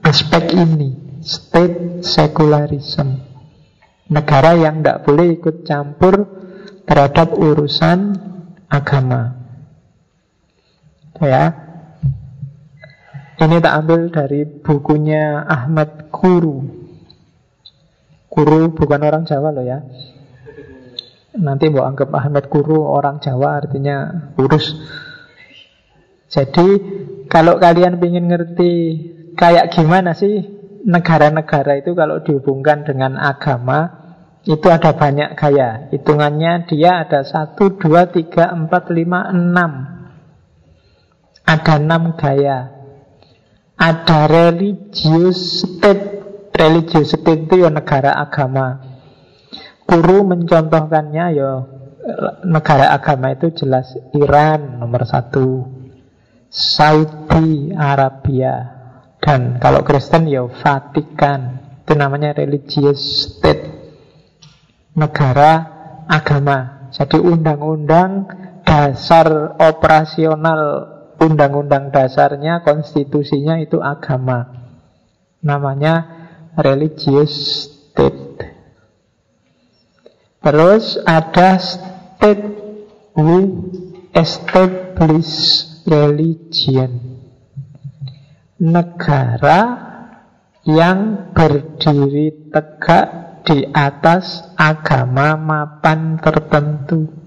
aspek 0.00 0.56
ini 0.56 1.20
state 1.26 2.06
secularism. 2.06 3.18
Negara 4.06 4.54
yang 4.54 4.80
tidak 4.80 5.02
boleh 5.02 5.34
ikut 5.34 5.66
campur 5.66 6.14
terhadap 6.86 7.34
urusan 7.34 8.14
agama. 8.70 9.34
Ya. 11.18 11.65
Ini 13.36 13.60
tak 13.60 13.74
ambil 13.84 14.08
dari 14.08 14.48
bukunya 14.48 15.44
Ahmad 15.44 16.08
Kuru. 16.08 16.64
Kuru 18.32 18.72
bukan 18.72 19.00
orang 19.04 19.28
Jawa 19.28 19.52
loh 19.52 19.60
ya. 19.60 19.84
Nanti 21.36 21.68
mau 21.68 21.84
anggap 21.84 22.16
Ahmad 22.16 22.48
Kuru 22.48 22.80
orang 22.80 23.20
Jawa 23.20 23.60
artinya 23.60 24.32
urus. 24.40 24.72
Jadi 26.32 26.68
kalau 27.28 27.60
kalian 27.60 28.00
ingin 28.00 28.24
ngerti 28.24 28.72
kayak 29.36 29.68
gimana 29.68 30.16
sih 30.16 30.40
negara-negara 30.88 31.76
itu 31.76 31.92
kalau 31.92 32.24
dihubungkan 32.24 32.88
dengan 32.88 33.20
agama 33.20 34.06
itu 34.46 34.70
ada 34.70 34.96
banyak 34.96 35.36
gaya. 35.36 35.90
Hitungannya 35.92 36.70
dia 36.70 37.02
ada 37.04 37.20
satu, 37.26 37.76
dua, 37.76 38.08
tiga, 38.08 38.48
empat, 38.54 38.94
lima, 38.94 39.28
enam. 39.28 39.72
Ada 41.42 41.82
enam 41.82 42.14
gaya. 42.14 42.75
Ada 43.76 44.26
religious 44.28 45.62
state. 45.64 46.04
Religious 46.56 47.12
state 47.12 47.44
itu 47.44 47.64
ya 47.64 47.70
negara 47.70 48.16
agama. 48.16 48.80
Guru 49.84 50.24
mencontohkannya 50.24 51.26
ya 51.36 51.50
negara 52.46 52.94
agama 52.94 53.34
itu 53.34 53.52
jelas 53.52 53.92
Iran 54.14 54.80
nomor 54.80 55.04
satu, 55.06 55.68
Saudi 56.48 57.74
Arabia 57.74 58.76
dan 59.20 59.58
kalau 59.58 59.82
Kristen 59.82 60.30
ya 60.30 60.46
Vatikan. 60.46 61.66
Itu 61.86 61.94
namanya 61.94 62.34
religious 62.34 62.98
state. 63.38 63.62
Negara 64.98 65.52
agama. 66.10 66.90
Jadi 66.90 67.22
undang-undang 67.22 68.26
dasar 68.66 69.54
operasional 69.60 70.95
undang-undang 71.20 71.92
dasarnya, 71.92 72.64
konstitusinya 72.64 73.60
itu 73.60 73.80
agama. 73.80 74.52
Namanya 75.40 75.94
religious 76.56 77.68
state. 77.68 78.40
Terus 80.40 81.00
ada 81.04 81.58
state 81.58 82.46
who 83.16 83.66
establish 84.14 85.64
religion 85.84 87.16
negara 88.56 89.60
yang 90.64 91.30
berdiri 91.36 92.50
tegak 92.50 93.06
di 93.46 93.62
atas 93.70 94.42
agama 94.58 95.38
mapan 95.38 96.18
tertentu. 96.18 97.25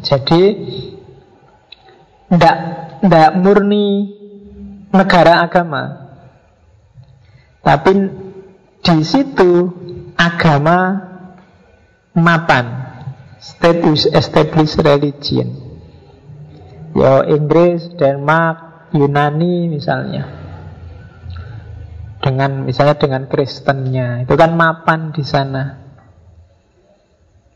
Jadi 0.00 0.42
tidak 2.32 2.56
tidak 3.04 3.30
murni 3.36 4.08
negara 4.88 5.44
agama, 5.44 6.08
tapi 7.60 7.92
di 8.80 8.98
situ 9.04 9.68
agama 10.16 10.96
mapan 12.16 12.82
with 13.84 14.06
established 14.14 14.78
religion. 14.80 15.48
Ya 16.92 17.24
Inggris, 17.24 17.88
Denmark, 17.96 18.92
Yunani 18.92 19.68
misalnya. 19.72 20.28
Dengan 22.22 22.62
misalnya 22.62 22.94
dengan 23.00 23.26
Kristennya, 23.26 24.22
itu 24.22 24.34
kan 24.38 24.54
mapan 24.54 25.10
di 25.10 25.24
sana. 25.26 25.82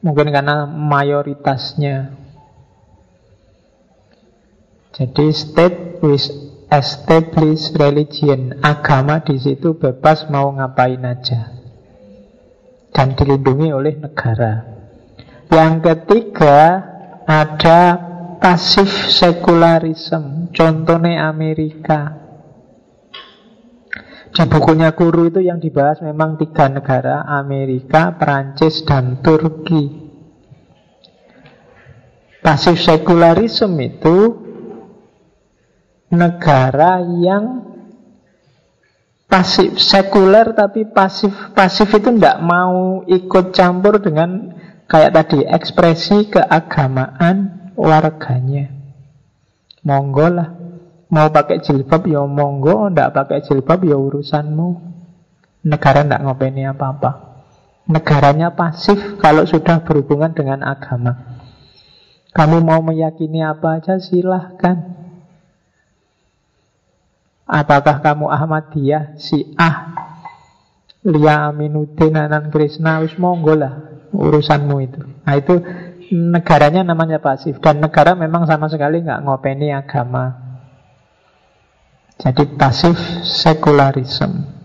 Mungkin 0.02 0.32
karena 0.34 0.66
mayoritasnya. 0.66 2.25
Jadi 4.96 5.28
state 5.28 6.00
with 6.00 6.24
established 6.72 7.76
religion, 7.76 8.64
agama 8.64 9.20
di 9.20 9.36
situ 9.36 9.76
bebas 9.76 10.24
mau 10.32 10.48
ngapain 10.56 11.04
aja. 11.04 11.52
Dan 12.96 13.12
dilindungi 13.12 13.76
oleh 13.76 14.00
negara. 14.00 14.64
Yang 15.52 15.74
ketiga 15.84 16.56
ada 17.28 17.80
pasif 18.40 18.88
sekularisme, 19.12 20.48
contohnya 20.56 21.28
Amerika. 21.28 22.16
Di 24.32 24.48
bukunya 24.48 24.96
Guru 24.96 25.28
itu 25.28 25.44
yang 25.44 25.60
dibahas 25.60 26.00
memang 26.00 26.40
tiga 26.40 26.72
negara, 26.72 27.24
Amerika, 27.24 28.16
Perancis, 28.16 28.80
dan 28.88 29.20
Turki. 29.20 30.08
Pasif 32.40 32.80
sekularisme 32.80 33.80
itu 33.80 34.45
negara 36.10 37.02
yang 37.02 37.66
pasif 39.26 39.74
sekuler 39.82 40.54
tapi 40.54 40.86
pasif 40.86 41.34
pasif 41.50 41.90
itu 41.90 42.14
tidak 42.14 42.38
mau 42.40 43.02
ikut 43.10 43.50
campur 43.50 43.98
dengan 43.98 44.56
Kayak 44.86 45.12
tadi 45.18 45.42
ekspresi 45.42 46.30
keagamaan 46.30 47.70
warganya. 47.74 48.70
Monggo 49.82 50.26
lah. 50.30 50.48
Mau 51.06 51.30
pakai 51.30 51.62
jilbab 51.62 52.06
ya 52.06 52.22
monggo, 52.26 52.90
ndak 52.90 53.14
pakai 53.14 53.42
jilbab 53.42 53.82
ya 53.82 53.98
urusanmu. 53.98 54.68
Negara 55.66 56.06
ndak 56.06 56.22
ngopeni 56.22 56.66
apa-apa. 56.66 57.10
Negaranya 57.86 58.54
pasif 58.54 58.98
kalau 59.22 59.46
sudah 59.46 59.82
berhubungan 59.82 60.34
dengan 60.34 60.62
agama. 60.66 61.42
Kamu 62.34 62.62
mau 62.62 62.82
meyakini 62.82 63.42
apa 63.42 63.82
aja 63.82 63.98
silahkan. 63.98 64.95
Apakah 67.46 68.02
kamu 68.02 68.26
Ahmadiyah, 68.26 69.14
Syiah, 69.14 69.94
Lia 71.06 71.46
Aminuddin, 71.46 72.18
Anan 72.18 72.50
Krishna, 72.50 72.98
wis 73.06 73.14
monggo 73.14 73.54
lah 73.54 73.96
urusanmu 74.10 74.76
itu. 74.82 75.00
Nah 75.22 75.34
itu 75.38 75.54
negaranya 76.10 76.82
namanya 76.82 77.18
pasif 77.22 77.58
dan 77.62 77.78
negara 77.78 78.18
memang 78.18 78.46
sama 78.50 78.66
sekali 78.66 79.02
nggak 79.02 79.22
ngopeni 79.22 79.70
agama. 79.70 80.42
Jadi 82.16 82.56
pasif 82.58 82.96
sekularisme. 83.22 84.56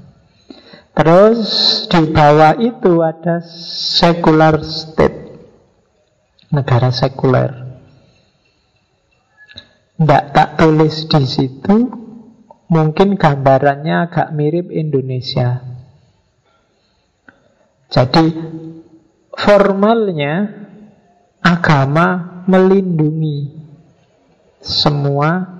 Terus 0.91 1.49
di 1.87 2.03
bawah 2.11 2.55
itu 2.59 2.99
ada 3.03 3.43
secular 3.95 4.59
state. 4.63 5.19
Negara 6.51 6.91
sekuler. 6.91 7.51
Tidak 9.95 10.23
tak 10.33 10.49
tulis 10.59 11.05
di 11.07 11.23
situ 11.23 12.00
Mungkin 12.71 13.19
gambarannya 13.19 14.07
agak 14.07 14.31
mirip 14.31 14.71
Indonesia 14.71 15.59
Jadi 17.91 18.31
formalnya 19.35 20.47
agama 21.43 22.39
melindungi 22.47 23.59
semua 24.63 25.59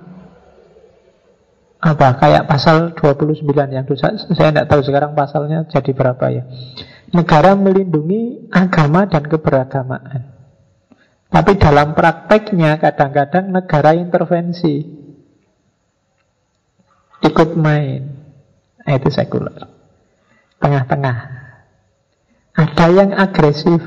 apa 1.82 2.14
kayak 2.14 2.46
pasal 2.46 2.94
29 2.94 3.42
yang 3.74 3.82
saya 4.38 4.54
tidak 4.54 4.70
tahu 4.70 4.80
sekarang 4.86 5.18
pasalnya 5.18 5.66
jadi 5.66 5.90
berapa 5.90 6.24
ya. 6.30 6.46
Negara 7.10 7.58
melindungi 7.58 8.48
agama 8.54 9.04
dan 9.10 9.26
keberagamaan. 9.26 10.30
Tapi 11.26 11.52
dalam 11.58 11.92
prakteknya 11.98 12.78
kadang-kadang 12.78 13.50
negara 13.50 13.98
intervensi. 13.98 15.01
Ikut 17.22 17.54
main. 17.54 18.02
Nah, 18.82 18.92
itu 18.98 19.08
sekuler. 19.14 19.66
Tengah-tengah. 20.58 21.16
Ada 22.52 22.86
yang 22.90 23.10
agresif. 23.14 23.80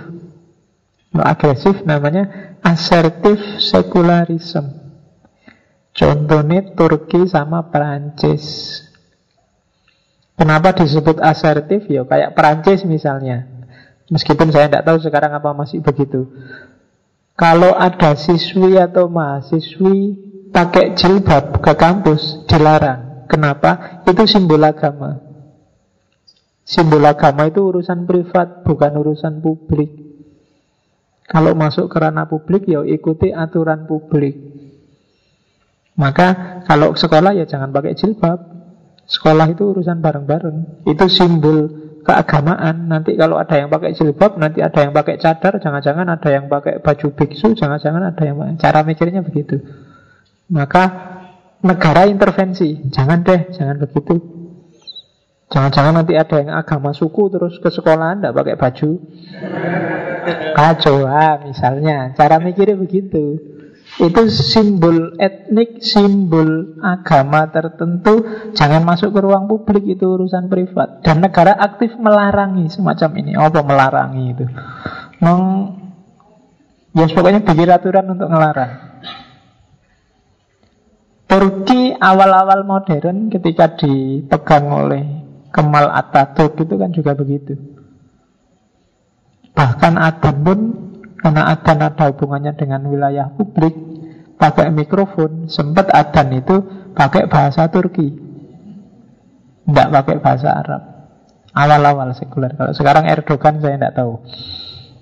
Kalau 1.11 1.25
agresif 1.25 1.75
namanya 1.87 2.55
assertive 2.59 3.61
secularism. 3.63 4.83
Contohnya 5.95 6.75
Turki 6.75 7.23
sama 7.31 7.71
Perancis. 7.71 8.79
Kenapa 10.35 10.75
disebut 10.75 11.23
asertif? 11.23 11.87
Ya 11.87 12.03
kayak 12.03 12.35
Perancis 12.35 12.83
misalnya. 12.83 13.47
Meskipun 14.11 14.51
saya 14.51 14.67
tidak 14.67 14.83
tahu 14.83 14.97
sekarang 14.99 15.31
apa 15.31 15.55
masih 15.55 15.79
begitu. 15.79 16.27
Kalau 17.39 17.71
ada 17.71 18.15
siswi 18.19 18.75
atau 18.75 19.07
mahasiswi 19.07 20.19
pakai 20.51 20.99
jilbab 20.99 21.63
ke 21.63 21.73
kampus 21.79 22.43
dilarang. 22.47 23.14
Kenapa? 23.25 24.01
Itu 24.05 24.23
simbol 24.29 24.61
agama. 24.61 25.21
Simbol 26.65 27.05
agama 27.05 27.45
itu 27.45 27.61
urusan 27.61 28.09
privat, 28.09 28.65
bukan 28.65 28.91
urusan 28.97 29.37
publik. 29.41 29.91
Kalau 31.25 31.57
masuk 31.57 31.89
ke 31.89 31.97
ranah 31.97 32.29
publik, 32.29 32.69
ya 32.69 32.85
ikuti 32.85 33.33
aturan 33.33 33.89
publik. 33.89 34.37
Maka 35.95 36.61
kalau 36.67 36.93
sekolah 36.93 37.33
ya 37.33 37.45
jangan 37.47 37.71
pakai 37.71 37.97
jilbab. 37.97 38.39
Sekolah 39.05 39.45
itu 39.53 39.69
urusan 39.69 40.01
bareng-bareng. 40.01 40.85
Itu 40.89 41.05
simbol 41.09 41.85
keagamaan. 42.05 42.89
Nanti 42.89 43.17
kalau 43.17 43.41
ada 43.41 43.57
yang 43.57 43.69
pakai 43.69 43.97
jilbab, 43.97 44.37
nanti 44.37 44.61
ada 44.61 44.85
yang 44.85 44.93
pakai 44.93 45.17
cadar, 45.17 45.57
jangan-jangan 45.57 46.05
ada 46.09 46.29
yang 46.29 46.45
pakai 46.45 46.81
baju 46.81 47.07
biksu, 47.13 47.57
jangan-jangan 47.57 48.13
ada 48.13 48.23
yang 48.25 48.37
cara 48.57 48.85
mikirnya 48.85 49.25
begitu. 49.25 49.61
Maka 50.49 51.14
negara 51.63 52.09
intervensi, 52.09 52.89
jangan 52.91 53.23
deh, 53.23 53.53
jangan 53.55 53.79
begitu. 53.79 54.15
Jangan-jangan 55.45 55.93
nanti 56.01 56.17
ada 56.17 56.41
yang 56.41 56.57
agama 56.57 56.89
suku 56.91 57.29
terus 57.29 57.61
ke 57.61 57.69
sekolah 57.69 58.17
tidak 58.17 58.33
pakai 58.33 58.55
baju. 58.57 58.89
Kacau, 60.57 61.05
ah, 61.05 61.37
misalnya. 61.45 62.17
Cara 62.17 62.41
mikirnya 62.41 62.75
begitu. 62.75 63.37
Itu 63.95 64.27
simbol 64.27 65.15
etnik, 65.21 65.79
simbol 65.79 66.75
agama 66.83 67.47
tertentu 67.53 68.27
Jangan 68.51 68.83
masuk 68.83 69.13
ke 69.13 69.19
ruang 69.23 69.45
publik, 69.47 69.85
itu 69.87 70.03
urusan 70.03 70.51
privat 70.51 70.99
Dan 70.99 71.23
negara 71.23 71.55
aktif 71.55 71.95
melarangi 71.95 72.67
semacam 72.67 73.09
ini 73.23 73.37
Apa 73.39 73.61
melarangi 73.63 74.25
itu? 74.35 74.45
Meng... 75.23 75.41
Ya 76.97 77.07
pokoknya 77.07 77.45
bikin 77.45 77.71
aturan 77.71 78.05
untuk 78.19 78.27
melarang 78.27 78.84
Turki 81.35 81.91
awal-awal 81.91 82.63
modern 82.63 83.27
ketika 83.27 83.75
dipegang 83.75 84.71
oleh 84.71 85.03
Kemal 85.51 85.91
Atatürk 85.91 86.63
itu 86.63 86.79
kan 86.79 86.95
juga 86.95 87.11
begitu. 87.11 87.59
Bahkan 89.51 89.99
Adam 89.99 90.35
pun 90.47 90.59
karena 91.19 91.51
adan 91.51 91.83
ada 91.83 92.07
hubungannya 92.07 92.55
dengan 92.55 92.87
wilayah 92.87 93.35
publik 93.35 93.75
Pakai 94.39 94.71
mikrofon 94.71 95.51
Sempat 95.51 95.91
adan 95.91 96.39
itu 96.39 96.55
pakai 96.95 97.27
bahasa 97.27 97.67
Turki. 97.67 98.15
Tidak 99.67 99.87
pakai 99.91 100.15
bahasa 100.23 100.55
Arab. 100.55 100.81
Awal-awal 101.51 102.15
sekuler. 102.15 102.55
Kalau 102.55 102.71
sekarang 102.71 103.11
Erdogan 103.11 103.59
saya 103.59 103.75
tidak 103.75 103.95
tahu. 103.99 104.23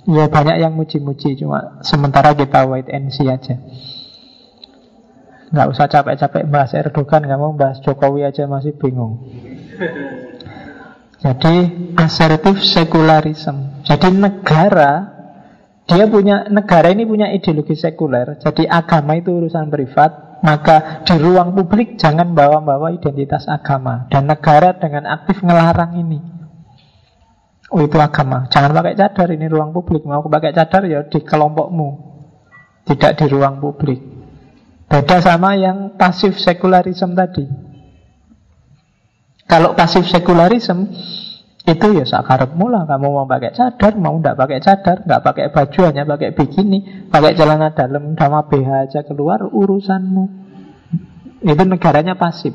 Ya 0.09 0.25
banyak 0.33 0.57
yang 0.57 0.73
muji-muji 0.73 1.37
Cuma 1.37 1.77
sementara 1.85 2.33
kita 2.33 2.65
wait 2.65 2.89
and 2.89 3.13
see 3.13 3.29
aja 3.29 3.61
Nggak 5.53 5.67
usah 5.69 5.85
capek-capek 5.85 6.43
bahas 6.49 6.73
Erdogan 6.73 7.29
Kamu 7.29 7.53
bahas 7.53 7.77
Jokowi 7.85 8.25
aja 8.25 8.49
masih 8.49 8.73
bingung. 8.73 9.21
Jadi 11.21 11.55
asertif 11.93 12.65
sekularisme. 12.65 13.85
Jadi 13.85 14.09
negara 14.17 15.13
dia 15.83 16.07
punya 16.07 16.47
negara 16.47 16.95
ini 16.95 17.03
punya 17.03 17.27
ideologi 17.35 17.75
sekuler, 17.75 18.39
jadi 18.39 18.71
agama 18.71 19.19
itu 19.19 19.35
urusan 19.35 19.67
privat, 19.67 20.39
maka 20.39 21.03
di 21.03 21.19
ruang 21.19 21.51
publik 21.51 21.99
jangan 21.99 22.31
bawa-bawa 22.31 22.95
identitas 22.95 23.43
agama. 23.51 24.07
Dan 24.07 24.31
negara 24.31 24.79
dengan 24.79 25.03
aktif 25.11 25.43
ngelarang 25.43 25.99
ini. 25.99 26.19
Oh 27.67 27.83
itu 27.83 27.99
agama, 27.99 28.47
jangan 28.47 28.71
pakai 28.71 28.95
cadar 28.95 29.27
ini 29.35 29.45
ruang 29.51 29.75
publik, 29.75 30.07
mau 30.07 30.23
pakai 30.23 30.55
cadar 30.55 30.87
ya 30.87 31.03
di 31.03 31.19
kelompokmu, 31.19 31.89
tidak 32.87 33.19
di 33.19 33.25
ruang 33.27 33.59
publik. 33.59 34.12
Beda 34.93 35.17
sama 35.25 35.57
yang 35.57 35.97
pasif 35.97 36.37
sekularisme 36.37 37.17
tadi. 37.17 37.49
Kalau 39.49 39.73
pasif 39.73 40.05
sekularisme 40.05 40.85
itu 41.63 41.87
ya 41.95 42.05
sakarep 42.05 42.53
mula 42.59 42.85
Kamu 42.85 43.07
mau 43.09 43.25
pakai 43.25 43.57
cadar, 43.57 43.97
mau 43.97 44.21
tidak 44.21 44.37
pakai 44.37 44.59
cadar. 44.61 45.01
Nggak 45.01 45.21
pakai 45.25 45.45
baju, 45.49 45.79
hanya 45.89 46.05
pakai 46.05 46.29
bikini. 46.37 47.09
Pakai 47.09 47.33
celana 47.33 47.73
dalam 47.73 48.13
sama 48.13 48.45
BH 48.45 48.69
aja 48.85 49.01
keluar 49.01 49.41
Urusanmu. 49.49 50.25
Itu 51.41 51.63
negaranya 51.65 52.13
pasif. 52.13 52.53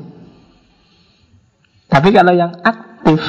Tapi 1.91 2.15
kalau 2.15 2.31
yang 2.31 2.55
aktif 2.63 3.19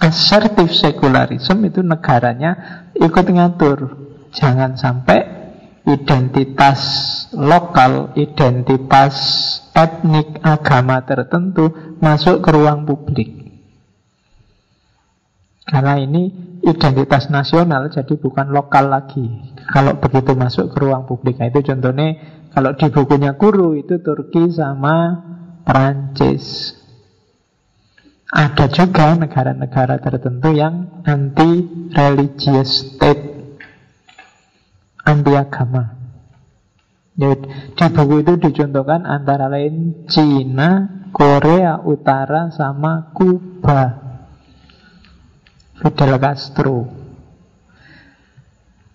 Asertif 0.00 0.72
sekularisme 0.72 1.72
Itu 1.72 1.80
negaranya 1.80 2.84
ikut 2.92 3.26
ngatur. 3.32 3.96
Jangan 4.36 4.76
sampai 4.76 5.35
identitas 5.86 6.80
lokal 7.32 8.12
Identitas 8.18 9.14
etnik 9.72 10.42
agama 10.42 11.00
tertentu 11.06 11.96
Masuk 12.02 12.42
ke 12.42 12.50
ruang 12.50 12.84
publik 12.84 13.46
karena 15.66 15.98
ini 15.98 16.30
identitas 16.62 17.26
nasional 17.26 17.90
jadi 17.90 18.14
bukan 18.14 18.54
lokal 18.54 18.86
lagi. 18.86 19.26
Kalau 19.66 19.98
begitu 19.98 20.38
masuk 20.38 20.70
ke 20.70 20.78
ruang 20.78 21.10
publik. 21.10 21.42
Nah, 21.42 21.50
itu 21.50 21.58
contohnya 21.66 22.14
kalau 22.54 22.78
di 22.78 22.86
bukunya 22.86 23.34
guru 23.34 23.74
itu 23.74 23.98
Turki 23.98 24.46
sama 24.54 25.26
Perancis. 25.66 26.70
Ada 28.30 28.70
juga 28.70 29.18
negara-negara 29.18 29.98
tertentu 29.98 30.54
yang 30.54 31.02
anti 31.02 31.66
religious 31.94 32.94
state, 32.94 33.25
anti 35.06 35.32
agama. 35.32 35.94
Jadi, 37.16 37.48
di 37.72 37.86
buku 37.96 38.14
itu 38.20 38.32
dicontohkan 38.36 39.08
antara 39.08 39.48
lain 39.48 40.04
Cina, 40.04 40.84
Korea 41.14 41.80
Utara, 41.80 42.52
sama 42.52 43.08
Kuba. 43.16 44.04
Fidel 45.80 46.12
Castro. 46.20 46.76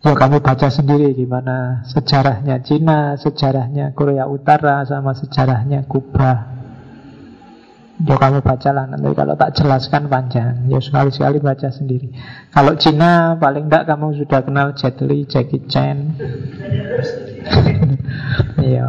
Ya 0.01 0.17
kamu 0.17 0.41
baca 0.41 0.69
sendiri 0.69 1.13
gimana 1.13 1.85
sejarahnya 1.85 2.61
Cina, 2.65 3.17
sejarahnya 3.21 3.93
Korea 3.93 4.25
Utara, 4.25 4.81
sama 4.85 5.13
sejarahnya 5.13 5.85
Kuba. 5.85 6.60
Ya 8.01 8.15
kamu 8.17 8.41
bacalah 8.41 8.89
nanti 8.89 9.13
kalau 9.13 9.33
tak 9.37 9.53
jelaskan 9.53 10.09
panjang. 10.09 10.65
Ya 10.65 10.79
sekali-sekali 10.81 11.37
baca 11.37 11.69
sendiri. 11.69 12.09
Kalau 12.49 12.73
Cina 12.79 13.37
paling 13.37 13.69
tidak 13.69 13.83
kamu 13.93 14.17
sudah 14.17 14.41
kenal 14.41 14.67
Jet 14.73 14.97
Li, 15.05 15.25
Jackie 15.29 15.65
Chan. 15.69 15.97
Iya. 18.61 18.85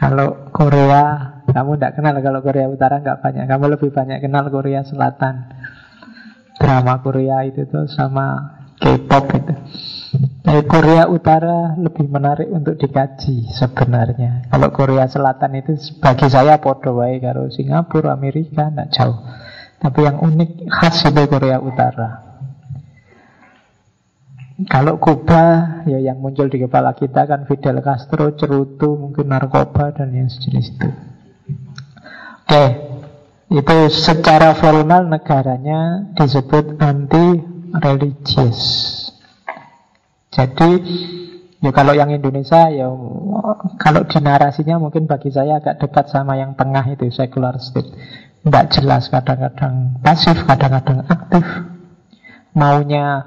kalau 0.00 0.48
Korea 0.48 1.36
kamu 1.52 1.76
tidak 1.76 1.92
kenal 2.00 2.16
kalau 2.24 2.40
Korea 2.40 2.66
Utara 2.72 3.04
nggak 3.04 3.20
banyak. 3.20 3.44
Kamu 3.44 3.64
lebih 3.76 3.90
banyak 3.92 4.18
kenal 4.24 4.48
Korea 4.48 4.80
Selatan 4.80 5.52
drama 6.60 7.00
Korea 7.00 7.44
itu 7.48 7.64
tuh 7.68 7.88
sama 7.88 8.56
K-pop 8.80 9.24
itu. 9.36 9.54
Nah, 10.20 10.60
Korea 10.68 11.08
Utara 11.08 11.72
lebih 11.80 12.04
menarik 12.12 12.48
untuk 12.52 12.76
dikaji 12.76 13.48
sebenarnya. 13.56 14.52
Kalau 14.52 14.68
Korea 14.68 15.08
Selatan 15.08 15.56
itu 15.56 15.72
bagi 15.96 16.28
saya 16.28 16.60
podo 16.60 17.00
kalau 17.00 17.48
Singapura, 17.48 18.12
Amerika 18.12 18.68
tidak 18.68 18.88
jauh. 18.92 19.16
Tapi 19.80 19.98
yang 20.04 20.20
unik 20.20 20.68
khas 20.68 21.08
itu 21.08 21.22
Korea 21.24 21.56
Utara. 21.56 22.30
Kalau 24.68 25.00
Kuba 25.00 25.80
ya 25.88 25.96
yang 25.96 26.20
muncul 26.20 26.52
di 26.52 26.60
kepala 26.60 26.92
kita 26.92 27.24
kan 27.24 27.48
Fidel 27.48 27.80
Castro, 27.80 28.36
cerutu, 28.36 28.92
mungkin 28.92 29.32
narkoba 29.32 29.96
dan 29.96 30.12
yang 30.12 30.28
sejenis 30.28 30.76
itu. 30.76 30.90
Oke, 32.44 32.64
itu 33.48 33.76
secara 33.88 34.52
formal 34.52 35.08
negaranya 35.08 36.12
disebut 36.12 36.76
anti 36.76 37.40
religious. 37.72 38.60
Jadi 40.30 40.70
ya 41.60 41.70
kalau 41.74 41.92
yang 41.92 42.14
Indonesia 42.14 42.70
ya 42.70 42.86
kalau 43.76 44.06
di 44.06 44.18
narasinya 44.22 44.78
mungkin 44.78 45.10
bagi 45.10 45.34
saya 45.34 45.58
agak 45.58 45.82
dekat 45.82 46.06
sama 46.08 46.38
yang 46.38 46.54
tengah 46.54 46.86
itu 46.88 47.10
secular 47.10 47.58
state. 47.58 47.90
Tidak 48.40 48.66
jelas 48.72 49.12
kadang-kadang 49.12 50.00
pasif, 50.00 50.38
kadang-kadang 50.48 51.04
aktif. 51.04 51.44
Maunya 52.56 53.20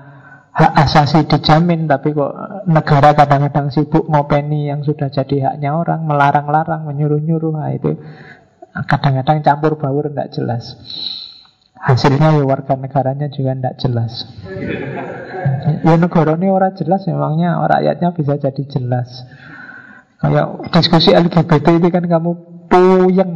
hak 0.54 0.74
asasi 0.86 1.30
dijamin 1.30 1.86
tapi 1.86 2.18
kok 2.18 2.34
negara 2.66 3.14
kadang-kadang 3.14 3.70
sibuk 3.70 4.10
ngopeni 4.10 4.74
yang 4.74 4.82
sudah 4.82 5.14
jadi 5.14 5.54
haknya 5.54 5.78
orang, 5.78 6.10
melarang-larang, 6.10 6.89
menyuruh-nyuruh. 6.89 7.54
Nah, 7.54 7.72
itu 7.78 7.93
Kadang-kadang 8.74 9.45
campur 9.45 9.78
baur 9.78 10.10
tidak 10.10 10.34
jelas 10.34 10.74
Hasilnya 11.84 12.39
ya 12.39 12.43
warga 12.47 12.79
negaranya 12.79 13.27
juga 13.27 13.51
tidak 13.59 13.75
jelas. 13.84 14.23
Ya 15.84 15.99
ini 15.99 16.47
orang 16.47 16.79
jelas 16.79 17.03
Memangnya 17.03 17.59
rakyatnya 17.59 18.15
bisa 18.15 18.39
jadi 18.39 18.63
jelas. 18.71 19.27
Kayak 20.23 20.71
diskusi 20.71 21.11
LGBT 21.11 21.84
itu 21.84 21.88
kan 21.91 22.07
kamu 22.07 22.31
puyeng. 22.71 23.31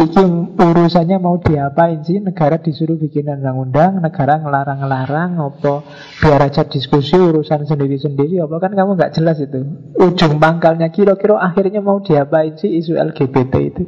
Iki 0.00 0.24
urusannya 0.56 1.20
mau 1.20 1.36
diapain 1.36 2.00
sih? 2.00 2.24
Negara 2.24 2.56
disuruh 2.56 2.96
bikin 2.96 3.28
undang-undang 3.28 4.00
Negara 4.00 4.40
ngelarang-ngelarang 4.40 5.36
apa 5.36 5.84
Biar 6.24 6.40
aja 6.40 6.64
diskusi 6.64 7.20
urusan 7.20 7.68
sendiri-sendiri 7.68 8.40
Apa? 8.40 8.56
Kan 8.64 8.72
kamu 8.72 8.96
nggak 8.96 9.12
jelas 9.20 9.36
itu. 9.44 9.60
Ujung 10.00 10.40
pangkalnya 10.40 10.88
kira-kira 10.88 11.36
akhirnya 11.36 11.84
mau 11.84 12.00
diapain 12.00 12.56
sih 12.56 12.80
Isu 12.80 12.96
LGBT 12.96 13.54
itu 13.60 13.84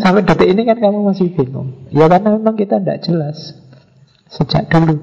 Sampai 0.00 0.24
detik 0.24 0.48
ini 0.48 0.62
kan 0.64 0.78
kamu 0.80 1.04
masih 1.04 1.32
bingung. 1.36 1.88
Ya 1.92 2.08
karena 2.08 2.38
memang 2.38 2.56
kita 2.56 2.80
tidak 2.80 3.04
jelas 3.04 3.64
Sejak 4.34 4.66
dulu. 4.66 4.98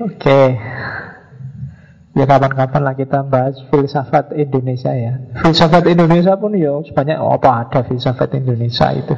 Oke. 0.00 0.16
Okay. 0.16 0.46
Ya 2.16 2.24
kapan-kapan 2.26 2.82
lah 2.82 2.94
kita 2.98 3.22
bahas 3.22 3.60
filsafat 3.70 4.34
Indonesia 4.34 4.90
ya. 4.90 5.20
Filsafat 5.44 5.86
Indonesia 5.86 6.34
pun 6.34 6.56
ya 6.56 6.80
sebanyak 6.82 7.20
oh, 7.20 7.36
apa 7.36 7.68
ada 7.68 7.80
filsafat 7.86 8.34
Indonesia 8.40 8.90
itu? 8.90 9.14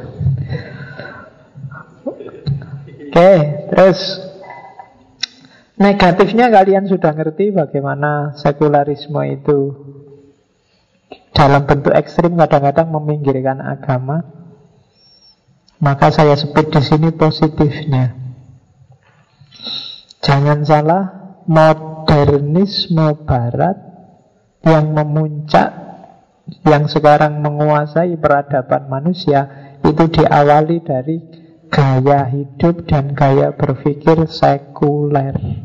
Oke, 2.05 3.14
okay, 3.14 3.38
terus. 3.72 4.01
Negatifnya 5.80 6.53
kalian 6.53 6.92
sudah 6.92 7.16
ngerti 7.16 7.57
bagaimana 7.57 8.36
sekularisme 8.36 9.24
itu 9.32 9.59
dalam 11.30 11.62
bentuk 11.66 11.94
ekstrim 11.94 12.34
kadang-kadang 12.34 12.90
meminggirkan 12.90 13.62
agama. 13.62 14.26
Maka 15.80 16.12
saya 16.12 16.36
sebut 16.36 16.68
di 16.68 16.80
sini 16.84 17.08
positifnya. 17.08 18.12
Jangan 20.20 20.60
salah, 20.68 21.02
modernisme 21.48 23.24
barat 23.24 23.80
yang 24.60 24.92
memuncak 24.92 25.72
yang 26.68 26.84
sekarang 26.84 27.40
menguasai 27.40 28.20
peradaban 28.20 28.92
manusia 28.92 29.72
itu 29.80 30.04
diawali 30.20 30.84
dari 30.84 31.16
gaya 31.72 32.28
hidup 32.28 32.84
dan 32.84 33.16
gaya 33.16 33.56
berpikir 33.56 34.28
sekuler. 34.28 35.64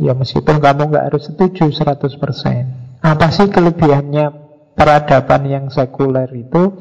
Ya 0.00 0.16
meskipun 0.16 0.64
kamu 0.64 0.90
nggak 0.90 1.12
harus 1.12 1.28
setuju 1.28 1.68
100% 1.68 2.83
Apa 3.04 3.28
sih 3.28 3.52
kelebihannya 3.52 4.32
peradaban 4.72 5.44
yang 5.44 5.66
sekuler 5.68 6.32
itu? 6.32 6.72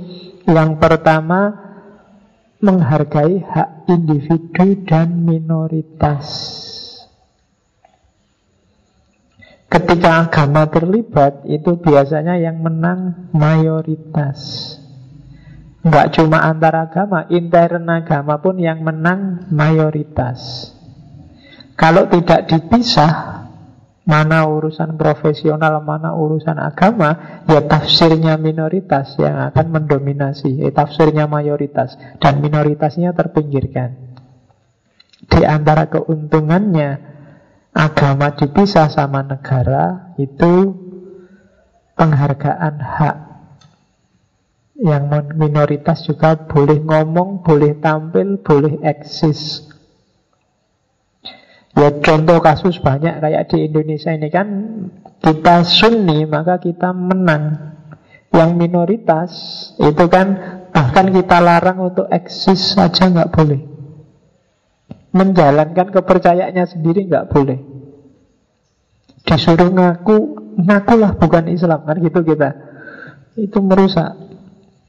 Yang 0.48 0.80
pertama 0.80 1.52
menghargai 2.64 3.44
hak 3.44 3.92
individu 3.92 4.88
dan 4.88 5.28
minoritas. 5.28 6.24
Ketika 9.68 10.30
agama 10.30 10.70
terlibat, 10.72 11.44
itu 11.44 11.76
biasanya 11.76 12.40
yang 12.40 12.64
menang 12.64 13.28
mayoritas. 13.36 14.40
Enggak 15.84 16.16
cuma 16.16 16.40
antar 16.40 16.88
agama, 16.88 17.28
intern 17.28 17.84
agama 17.92 18.40
pun 18.40 18.56
yang 18.64 18.80
menang 18.80 19.52
mayoritas. 19.52 20.72
Kalau 21.76 22.08
tidak 22.08 22.48
dipisah, 22.48 23.43
Mana 24.04 24.44
urusan 24.52 25.00
profesional, 25.00 25.80
mana 25.80 26.12
urusan 26.12 26.60
agama 26.60 27.40
Ya 27.48 27.64
tafsirnya 27.64 28.36
minoritas 28.36 29.16
yang 29.16 29.40
akan 29.48 29.80
mendominasi 29.80 30.60
eh, 30.60 30.76
Tafsirnya 30.76 31.24
mayoritas. 31.24 31.96
Dan 32.20 32.44
minoritasnya 32.44 33.16
terpinggirkan. 33.16 34.20
Di 35.24 35.48
antara 35.48 35.88
keuntungannya 35.88 37.16
Agama 37.74 38.38
dipisah 38.38 38.92
sama 38.92 39.26
negara 39.26 40.14
Itu 40.20 40.78
penghargaan 41.96 42.76
hak. 42.78 43.18
Yang 44.84 45.04
minoritas 45.40 46.04
juga 46.04 46.36
boleh 46.36 46.84
ngomong, 46.84 47.40
boleh 47.40 47.80
tampil, 47.80 48.42
boleh 48.44 48.84
eksis 48.84 49.73
Ya 51.74 51.90
contoh 51.90 52.38
kasus 52.38 52.78
banyak 52.78 53.18
kayak 53.18 53.50
di 53.50 53.66
Indonesia 53.66 54.14
ini 54.14 54.30
kan 54.30 54.48
kita 55.18 55.66
sunni 55.66 56.26
maka 56.30 56.62
kita 56.62 56.94
menang. 56.94 57.74
Yang 58.34 58.52
minoritas 58.58 59.32
itu 59.78 60.06
kan 60.10 60.38
bahkan 60.74 61.14
kita 61.14 61.38
larang 61.38 61.94
untuk 61.94 62.10
eksis 62.10 62.78
saja 62.78 63.10
nggak 63.10 63.30
boleh. 63.30 63.62
Menjalankan 65.14 65.94
kepercayaannya 65.94 66.66
sendiri 66.66 67.06
nggak 67.06 67.30
boleh. 67.30 67.62
Disuruh 69.24 69.70
ngaku, 69.70 70.18
ngakulah 70.66 71.14
bukan 71.18 71.46
Islam 71.54 71.86
kan 71.86 71.98
gitu 72.02 72.26
kita. 72.26 72.50
Itu 73.38 73.62
merusak. 73.62 74.14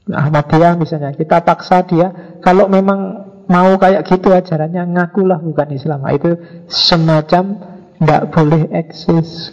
Ahmadiyah 0.05 0.77
misalnya, 0.77 1.17
kita 1.17 1.41
paksa 1.41 1.81
dia 1.81 2.37
kalau 2.37 2.69
memang 2.69 3.24
mau 3.45 3.77
kayak 3.77 4.09
gitu 4.09 4.33
ajarannya 4.33 4.85
ngakulah 4.95 5.39
bukan 5.41 5.69
Islam. 5.73 6.05
Itu 6.13 6.37
semacam 6.69 7.57
tidak 7.99 8.31
boleh 8.33 8.69
eksis. 8.73 9.51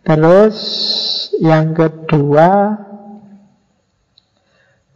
Terus 0.00 0.56
yang 1.38 1.76
kedua 1.76 2.80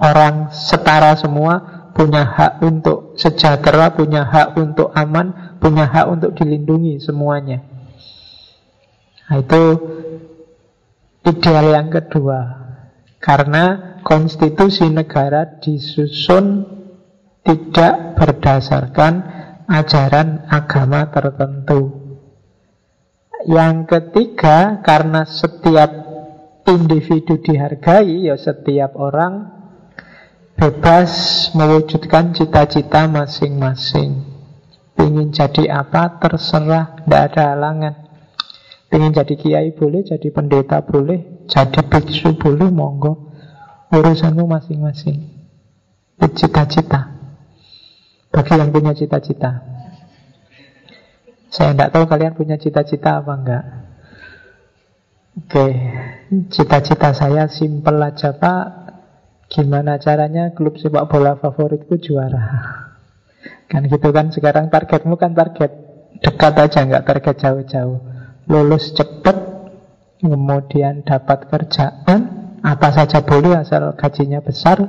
Orang 0.00 0.48
setara 0.56 1.12
semua 1.20 1.79
punya 2.00 2.24
hak 2.24 2.64
untuk 2.64 3.20
sejahtera, 3.20 3.92
punya 3.92 4.24
hak 4.24 4.56
untuk 4.56 4.88
aman, 4.96 5.60
punya 5.60 5.84
hak 5.84 6.08
untuk 6.08 6.32
dilindungi 6.32 6.96
semuanya. 6.96 7.60
Nah, 9.28 9.36
itu 9.44 9.62
ideal 11.28 11.76
yang 11.76 11.92
kedua. 11.92 12.40
Karena 13.20 14.00
konstitusi 14.00 14.88
negara 14.88 15.60
disusun 15.60 16.64
tidak 17.44 18.16
berdasarkan 18.16 19.12
ajaran 19.68 20.48
agama 20.48 21.12
tertentu. 21.12 22.00
Yang 23.44 23.76
ketiga, 23.92 24.80
karena 24.80 25.28
setiap 25.28 25.92
individu 26.64 27.36
dihargai, 27.44 28.24
ya 28.24 28.40
setiap 28.40 28.96
orang 28.96 29.59
bebas 30.60 31.10
mewujudkan 31.56 32.36
cita-cita 32.36 33.08
masing-masing. 33.08 34.28
Ingin 35.00 35.32
jadi 35.32 35.72
apa 35.72 36.20
terserah, 36.20 37.00
tidak 37.00 37.32
ada 37.32 37.56
halangan. 37.56 37.94
Ingin 38.92 39.16
jadi 39.16 39.34
kiai 39.40 39.70
boleh, 39.72 40.04
jadi 40.04 40.28
pendeta 40.28 40.84
boleh, 40.84 41.48
jadi 41.48 41.80
biksu 41.80 42.36
boleh, 42.36 42.68
monggo. 42.68 43.32
Urusanmu 43.88 44.44
masing-masing. 44.44 45.40
Cita-cita. 46.20 47.08
Bagi 48.28 48.54
yang 48.60 48.68
punya 48.70 48.92
cita-cita. 48.92 49.64
Saya 51.50 51.74
tidak 51.74 51.90
tahu 51.90 52.04
kalian 52.06 52.36
punya 52.36 52.60
cita-cita 52.60 53.24
apa 53.24 53.32
enggak. 53.34 53.64
Oke, 55.40 55.66
cita-cita 56.52 57.10
saya 57.10 57.50
simpel 57.50 57.98
aja 57.98 58.36
Pak 58.36 58.79
Gimana 59.50 59.98
caranya 59.98 60.54
klub 60.54 60.78
sepak 60.78 61.10
bola 61.10 61.34
favoritku 61.34 61.98
juara? 61.98 62.38
Kan 63.66 63.90
gitu 63.90 64.14
kan 64.14 64.30
sekarang 64.30 64.70
targetmu 64.70 65.18
kan 65.18 65.34
target 65.34 65.74
dekat 66.22 66.54
aja 66.54 66.86
nggak 66.86 67.02
target 67.02 67.34
jauh-jauh. 67.42 67.98
Lulus 68.46 68.94
cepet, 68.94 69.36
kemudian 70.22 71.02
dapat 71.02 71.50
kerjaan, 71.50 72.20
apa 72.62 72.88
saja 72.94 73.26
boleh 73.26 73.58
asal 73.58 73.90
gajinya 73.98 74.38
besar. 74.38 74.86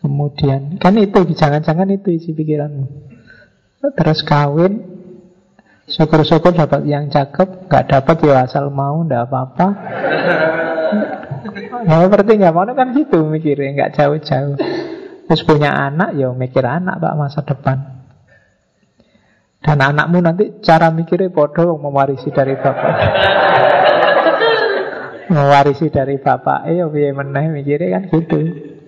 Kemudian 0.00 0.76
kan 0.76 0.96
itu 1.00 1.24
jangan-jangan 1.32 1.88
itu 1.88 2.08
isi 2.12 2.36
pikiranmu. 2.36 2.84
Terus 3.96 4.20
kawin, 4.24 4.80
syukur-syukur 5.88 6.52
dapat 6.52 6.84
yang 6.84 7.08
cakep, 7.08 7.68
nggak 7.68 7.84
dapat 7.88 8.16
ya 8.28 8.44
asal 8.44 8.68
mau, 8.68 9.00
nggak 9.04 9.24
apa-apa. 9.28 9.66
Ya 11.80 11.96
seperti 12.04 12.36
nggak 12.36 12.52
mau 12.52 12.68
kan 12.76 12.92
gitu 12.92 13.24
mikirnya 13.24 13.72
nggak 13.72 13.92
jauh-jauh. 13.96 14.56
Terus 15.30 15.42
punya 15.46 15.70
anak 15.72 16.18
ya 16.18 16.34
mikir 16.34 16.66
anak 16.66 16.98
pak 17.00 17.14
masa 17.16 17.40
depan. 17.46 18.02
Dan 19.60 19.78
anakmu 19.78 20.24
nanti 20.24 20.60
cara 20.64 20.88
mikirnya 20.90 21.32
bodoh 21.32 21.76
mewarisi 21.78 22.28
dari 22.32 22.56
bapak. 22.56 22.94
mewarisi 25.30 25.86
dari 25.88 26.18
bapak. 26.18 26.66
Eh 26.66 26.82
ya 26.82 26.90
biaya 26.90 27.14
meneh 27.14 27.46
mikirnya 27.54 27.88
kan 27.96 28.02
gitu. 28.10 28.40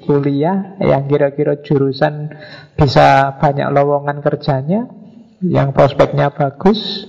Kuliah 0.03 0.82
yang 0.82 1.07
kira-kira 1.07 1.62
jurusan 1.62 2.34
bisa 2.74 3.38
banyak 3.38 3.70
lowongan 3.70 4.18
kerjanya, 4.18 4.90
yang 5.47 5.70
prospeknya 5.70 6.34
bagus, 6.34 7.07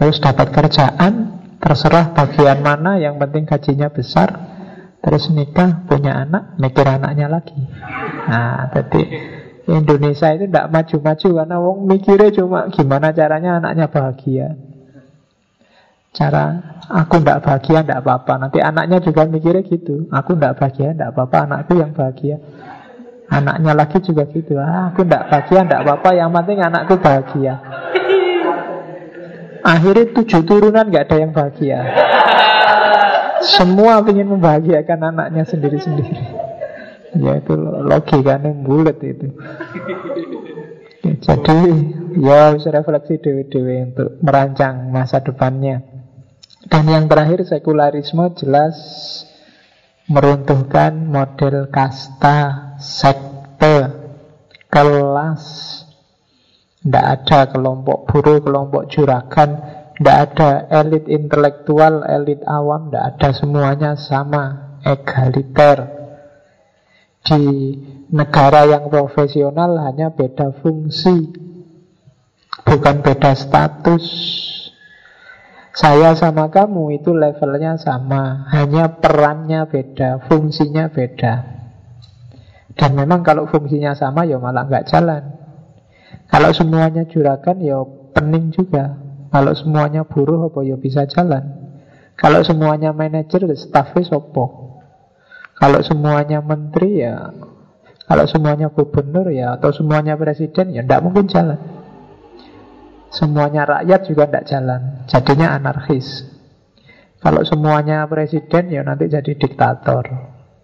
terus 0.00 0.16
dapat 0.16 0.48
kerjaan, 0.48 1.44
terserah 1.60 2.16
bagian 2.16 2.64
mana, 2.64 2.96
yang 2.96 3.20
penting 3.20 3.44
gajinya 3.44 3.92
besar, 3.92 4.49
Terus 5.00 5.32
nikah, 5.32 5.88
punya 5.88 6.28
anak, 6.28 6.60
mikir 6.60 6.84
anaknya 6.84 7.26
lagi. 7.32 7.56
Nah, 8.28 8.68
jadi 8.68 9.02
Indonesia 9.70 10.28
itu 10.34 10.44
tidak 10.50 10.68
maju-maju 10.68 11.28
karena 11.40 11.56
wong 11.56 11.78
mikirnya 11.86 12.28
cuma 12.34 12.68
gimana 12.68 13.14
caranya 13.14 13.62
anaknya 13.62 13.86
bahagia. 13.88 14.48
Cara 16.10 16.58
aku 16.90 17.22
tidak 17.22 17.46
bahagia 17.46 17.86
tidak 17.86 18.02
apa-apa. 18.02 18.32
Nanti 18.42 18.58
anaknya 18.58 18.98
juga 18.98 19.30
mikirnya 19.30 19.62
gitu. 19.62 20.10
Aku 20.10 20.34
tidak 20.34 20.58
bahagia 20.58 20.90
tidak 20.90 21.08
apa-apa. 21.14 21.36
Anakku 21.46 21.72
yang 21.78 21.92
bahagia. 21.94 22.36
Anaknya 23.30 23.72
lagi 23.78 23.98
juga 24.02 24.26
gitu. 24.26 24.58
Ah, 24.58 24.90
aku 24.90 25.06
tidak 25.06 25.30
bahagia 25.30 25.60
tidak 25.62 25.80
apa-apa. 25.86 26.10
Yang 26.18 26.30
penting 26.34 26.58
anakku 26.66 26.94
bahagia. 26.98 27.54
Akhirnya 29.60 30.04
tujuh 30.18 30.42
turunan 30.42 30.84
nggak 30.88 31.04
ada 31.06 31.16
yang 31.20 31.30
bahagia. 31.30 31.78
Semua 33.40 34.04
ingin 34.04 34.36
membahagiakan 34.36 35.14
anaknya 35.14 35.44
sendiri-sendiri. 35.48 36.14
Ya 37.16 37.42
itu 37.42 37.54
logikanya 37.58 38.54
bulat 38.54 39.00
itu. 39.02 39.34
Ya, 41.00 41.12
jadi 41.16 41.58
ya 42.20 42.36
harus 42.52 42.68
refleksi 42.68 43.18
dewi-dewi 43.18 43.92
untuk 43.92 44.20
merancang 44.20 44.92
masa 44.92 45.18
depannya. 45.24 45.82
Dan 46.68 46.86
yang 46.86 47.08
terakhir 47.08 47.42
sekularisme 47.48 48.36
jelas 48.36 48.76
meruntuhkan 50.06 51.08
model 51.08 51.72
kasta, 51.72 52.76
sekte, 52.76 53.88
kelas. 54.68 55.42
Tidak 56.80 57.04
ada 57.04 57.48
kelompok 57.48 58.08
buruh, 58.08 58.40
kelompok 58.40 58.88
juragan, 58.88 59.79
tidak 60.00 60.32
ada 60.32 60.50
elit 60.80 61.04
intelektual, 61.12 62.08
elit 62.08 62.40
awam, 62.48 62.88
tidak 62.88 63.04
ada 63.04 63.28
semuanya 63.36 63.92
sama, 64.00 64.44
egaliter. 64.80 66.00
Di 67.20 67.44
negara 68.08 68.64
yang 68.64 68.88
profesional 68.88 69.76
hanya 69.84 70.08
beda 70.08 70.56
fungsi, 70.64 71.36
bukan 72.64 73.04
beda 73.04 73.36
status. 73.36 74.04
Saya 75.76 76.16
sama 76.16 76.48
kamu 76.48 76.96
itu 76.96 77.12
levelnya 77.12 77.76
sama, 77.76 78.48
hanya 78.56 79.04
perannya 79.04 79.68
beda, 79.68 80.24
fungsinya 80.32 80.88
beda. 80.88 81.34
Dan 82.72 82.96
memang 82.96 83.20
kalau 83.20 83.44
fungsinya 83.52 83.92
sama 83.92 84.24
ya 84.24 84.40
malah 84.40 84.64
nggak 84.64 84.88
jalan. 84.88 85.36
Kalau 86.24 86.56
semuanya 86.56 87.04
juragan 87.04 87.60
ya 87.60 87.84
pening 88.16 88.48
juga. 88.56 89.09
Kalau 89.30 89.54
semuanya 89.54 90.02
buruh 90.02 90.50
apa 90.50 90.60
ya 90.66 90.74
bisa 90.74 91.06
jalan. 91.06 91.70
Kalau 92.18 92.42
semuanya 92.42 92.90
manajer, 92.90 93.46
ya 93.46 93.56
staffnya 93.56 94.02
sopo. 94.04 94.76
Kalau 95.56 95.80
semuanya 95.80 96.42
menteri 96.42 97.06
ya, 97.06 97.30
kalau 98.04 98.26
semuanya 98.26 98.68
gubernur 98.74 99.30
ya, 99.30 99.56
atau 99.56 99.70
semuanya 99.72 100.18
presiden 100.18 100.74
ya, 100.74 100.82
tidak 100.82 101.00
mungkin 101.06 101.30
jalan. 101.30 101.80
Semuanya 103.10 103.66
rakyat 103.66 104.06
juga 104.06 104.30
tidak 104.30 104.46
jalan 104.46 104.80
Jadinya 105.10 105.58
anarkis 105.58 106.30
Kalau 107.18 107.42
semuanya 107.42 108.06
presiden 108.06 108.70
ya 108.70 108.86
nanti 108.86 109.10
jadi 109.10 109.34
diktator 109.34 110.06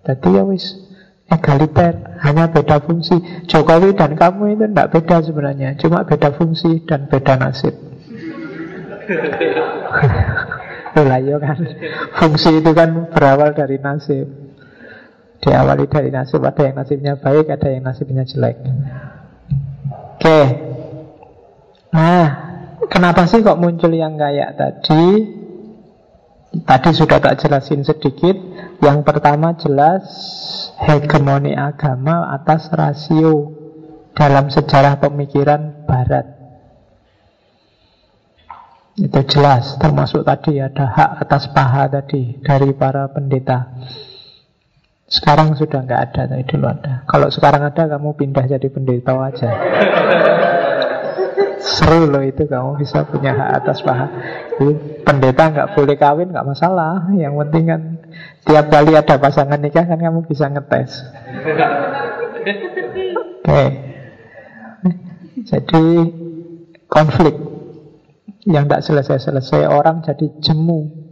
Jadi 0.07 0.29
ya 0.31 0.47
wis 0.47 0.79
egaliter 1.27 2.23
Hanya 2.23 2.47
beda 2.55 2.87
fungsi 2.87 3.19
Jokowi 3.51 3.99
dan 3.99 4.15
kamu 4.15 4.55
itu 4.55 4.65
tidak 4.71 4.91
beda 4.95 5.17
sebenarnya 5.27 5.75
Cuma 5.75 6.07
beda 6.07 6.39
fungsi 6.39 6.87
dan 6.87 7.11
beda 7.11 7.35
nasib 7.35 7.75
Lah 10.97 11.21
ya 11.21 11.37
kan 11.39 11.59
Fungsi 12.17 12.59
itu 12.59 12.71
kan 12.73 13.13
berawal 13.13 13.53
dari 13.53 13.77
nasib 13.79 14.27
Diawali 15.45 15.85
dari 15.87 16.09
nasib 16.09 16.41
Ada 16.41 16.73
yang 16.73 16.77
nasibnya 16.81 17.15
baik 17.21 17.47
Ada 17.53 17.69
yang 17.77 17.85
nasibnya 17.85 18.25
jelek 18.25 18.57
Oke 20.17 20.67
Nah, 21.97 22.27
kenapa 22.93 23.25
sih 23.25 23.41
kok 23.41 23.57
muncul 23.57 23.89
yang 23.97 24.21
kayak 24.21 24.61
tadi? 24.61 25.05
Tadi 26.57 26.91
sudah 26.93 27.19
tak 27.25 27.41
jelasin 27.41 27.81
sedikit. 27.89 28.37
Yang 28.85 28.99
pertama 29.09 29.57
jelas 29.57 30.05
hegemoni 30.77 31.57
agama 31.57 32.33
atas 32.37 32.69
rasio 32.69 33.57
dalam 34.13 34.53
sejarah 34.53 35.01
pemikiran 35.01 35.89
Barat. 35.89 36.36
Itu 38.97 39.21
jelas, 39.29 39.77
termasuk 39.77 40.25
tadi 40.25 40.57
ada 40.57 40.89
hak 40.89 41.29
atas 41.29 41.53
paha 41.53 41.85
tadi 41.85 42.41
dari 42.41 42.73
para 42.73 43.13
pendeta. 43.13 43.77
Sekarang 45.05 45.53
sudah 45.53 45.85
nggak 45.85 46.01
ada, 46.01 46.23
tapi 46.33 46.49
dulu 46.49 46.65
ada. 46.65 47.05
Kalau 47.05 47.29
sekarang 47.29 47.61
ada, 47.69 47.93
kamu 47.93 48.17
pindah 48.17 48.49
jadi 48.49 48.69
pendeta 48.73 49.13
aja. 49.21 49.53
Seru 51.61 52.09
loh 52.09 52.25
itu 52.25 52.49
kamu 52.49 52.81
bisa 52.81 53.05
punya 53.05 53.37
hak 53.37 53.51
atas 53.61 53.85
paha. 53.85 54.09
pendeta 55.05 55.53
nggak 55.53 55.77
boleh 55.77 55.97
kawin 56.01 56.33
nggak 56.33 56.49
masalah. 56.49 57.13
Yang 57.13 57.37
penting 57.37 57.65
kan 57.69 57.81
tiap 58.49 58.67
kali 58.73 58.97
ada 58.97 59.15
pasangan 59.21 59.61
nikah 59.61 59.85
kan 59.85 60.01
kamu 60.01 60.25
bisa 60.25 60.49
ngetes. 60.49 61.05
Oke. 61.45 61.69
Okay. 63.45 63.69
Jadi 65.47 65.85
konflik 66.89 67.56
yang 68.47 68.71
tidak 68.71 68.87
selesai-selesai 68.87 69.67
orang 69.67 70.07
jadi 70.07 70.31
jemu. 70.39 71.07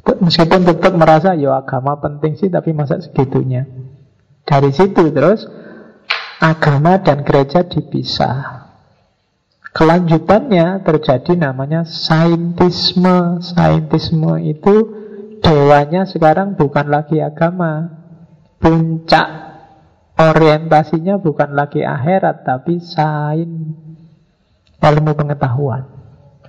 Meskipun 0.00 0.64
tetap 0.64 0.96
merasa 0.96 1.36
ya 1.36 1.60
agama 1.60 2.00
penting 2.00 2.40
sih 2.40 2.48
tapi 2.48 2.72
masa 2.72 2.98
segitunya. 3.04 3.68
Dari 4.48 4.72
situ 4.72 5.12
terus 5.12 5.44
agama 6.40 6.96
dan 7.04 7.20
gereja 7.20 7.68
dipisah. 7.68 8.72
Kelanjutannya 9.70 10.82
terjadi 10.82 11.36
namanya 11.36 11.86
saintisme. 11.86 13.38
Saintisme 13.44 14.40
itu 14.42 14.74
dewanya 15.44 16.08
sekarang 16.08 16.56
bukan 16.56 16.90
lagi 16.90 17.20
agama. 17.20 18.00
Puncak 18.58 19.28
orientasinya 20.18 21.20
bukan 21.20 21.54
lagi 21.54 21.84
akhirat 21.84 22.42
tapi 22.42 22.80
sain 22.82 23.76
ilmu 24.80 25.12
pengetahuan. 25.12 25.99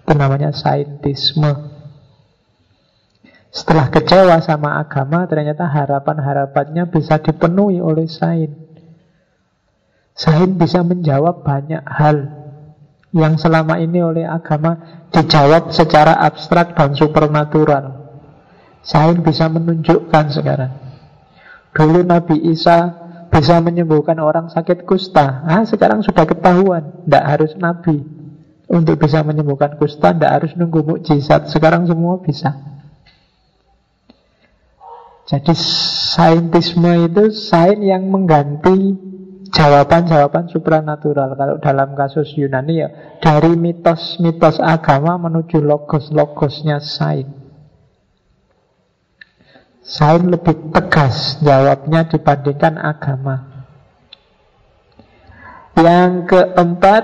Itu 0.02 0.14
namanya 0.18 0.50
saintisme. 0.50 1.72
Setelah 3.52 3.92
kecewa 3.92 4.40
sama 4.40 4.80
agama, 4.80 5.28
ternyata 5.28 5.68
harapan-harapannya 5.68 6.88
bisa 6.88 7.20
dipenuhi 7.20 7.84
oleh 7.84 8.08
sain. 8.08 8.50
Sain 10.16 10.56
bisa 10.56 10.82
menjawab 10.88 11.44
banyak 11.44 11.84
hal 11.84 12.18
yang 13.12 13.36
selama 13.36 13.76
ini 13.84 14.00
oleh 14.00 14.24
agama 14.24 15.04
dijawab 15.12 15.76
secara 15.76 16.16
abstrak 16.24 16.80
dan 16.80 16.96
supernatural. 16.96 18.08
Sains 18.82 19.20
bisa 19.20 19.52
menunjukkan 19.52 20.26
sekarang. 20.32 20.74
Dulu 21.76 22.08
Nabi 22.08 22.40
Isa 22.50 23.04
bisa 23.28 23.60
menyembuhkan 23.60 24.20
orang 24.20 24.48
sakit 24.48 24.88
kusta. 24.88 25.44
Nah, 25.44 25.64
sekarang 25.68 26.04
sudah 26.04 26.24
ketahuan, 26.24 27.04
tidak 27.04 27.24
harus 27.28 27.52
Nabi 27.60 28.21
untuk 28.68 29.00
bisa 29.02 29.24
menyembuhkan 29.26 29.80
kusta, 29.80 30.14
tidak 30.14 30.32
harus 30.42 30.52
nunggu 30.58 30.84
mukjizat. 30.84 31.50
Sekarang 31.50 31.88
semua 31.90 32.22
bisa. 32.22 32.72
Jadi 35.32 35.56
saintisme 36.12 37.08
itu 37.08 37.32
sains 37.32 37.80
yang 37.80 38.12
mengganti 38.12 39.00
jawaban-jawaban 39.52 40.52
supranatural. 40.52 41.40
Kalau 41.40 41.56
dalam 41.64 41.96
kasus 41.96 42.36
Yunani 42.36 42.84
ya 42.84 42.90
dari 43.24 43.56
mitos-mitos 43.56 44.60
agama 44.60 45.16
menuju 45.16 45.64
logos-logosnya 45.64 46.84
sain. 46.84 47.32
Sain 49.82 50.28
lebih 50.28 50.72
tegas 50.72 51.40
jawabnya 51.44 52.08
dibandingkan 52.08 52.76
agama. 52.80 53.52
Yang 55.80 56.12
keempat, 56.30 57.04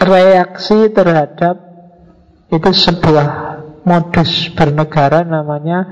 reaksi 0.00 0.88
terhadap 0.90 1.56
itu 2.50 2.70
sebuah 2.70 3.54
modus 3.84 4.48
bernegara 4.56 5.24
namanya 5.26 5.84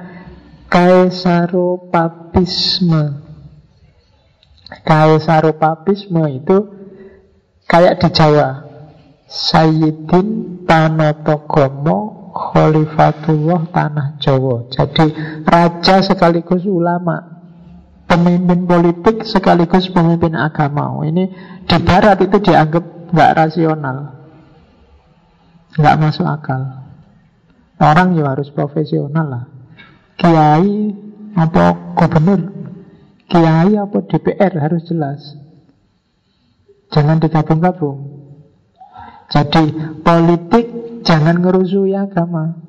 kaisaropapisme. 0.73 3.21
Kaisaropapisme 4.83 6.27
itu 6.33 6.73
kayak 7.69 8.01
di 8.01 8.09
Jawa. 8.09 8.73
Sayyidin 9.33 10.61
Tanotogomo 10.69 12.29
Khalifatullah 12.33 13.65
Tanah 13.73 14.21
Jawa. 14.21 14.69
Jadi 14.73 15.13
raja 15.45 16.03
sekaligus 16.05 16.65
ulama. 16.65 17.21
Pemimpin 18.09 18.67
politik 18.69 19.25
sekaligus 19.25 19.89
pemimpin 19.89 20.37
agama. 20.37 21.01
Ini 21.05 21.25
di 21.65 21.77
barat 21.81 22.21
itu 22.21 22.37
dianggap 22.45 23.02
nggak 23.13 23.35
rasional. 23.37 23.99
Nggak 25.77 25.99
masuk 26.01 26.27
akal. 26.27 26.83
Orang 27.81 28.17
ya 28.17 28.33
harus 28.33 28.49
profesional 28.53 29.27
lah. 29.29 29.45
Kiai 30.17 30.93
apa 31.33 31.97
gubernur, 31.97 32.41
kiai 33.29 33.73
apa 33.77 33.99
DPR 34.05 34.53
harus 34.61 34.83
jelas. 34.89 35.21
Jangan 36.93 37.25
digabung-gabung. 37.25 38.21
Jadi 39.33 39.97
politik 40.05 40.67
jangan 41.09 41.41
ngerusui 41.41 41.97
agama. 41.97 42.61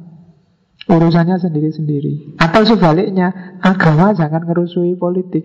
Urusannya 0.84 1.40
sendiri-sendiri. 1.40 2.40
Atau 2.40 2.68
sebaliknya, 2.68 3.60
agama 3.64 4.12
jangan 4.16 4.44
ngerusui 4.48 5.00
politik. 5.00 5.44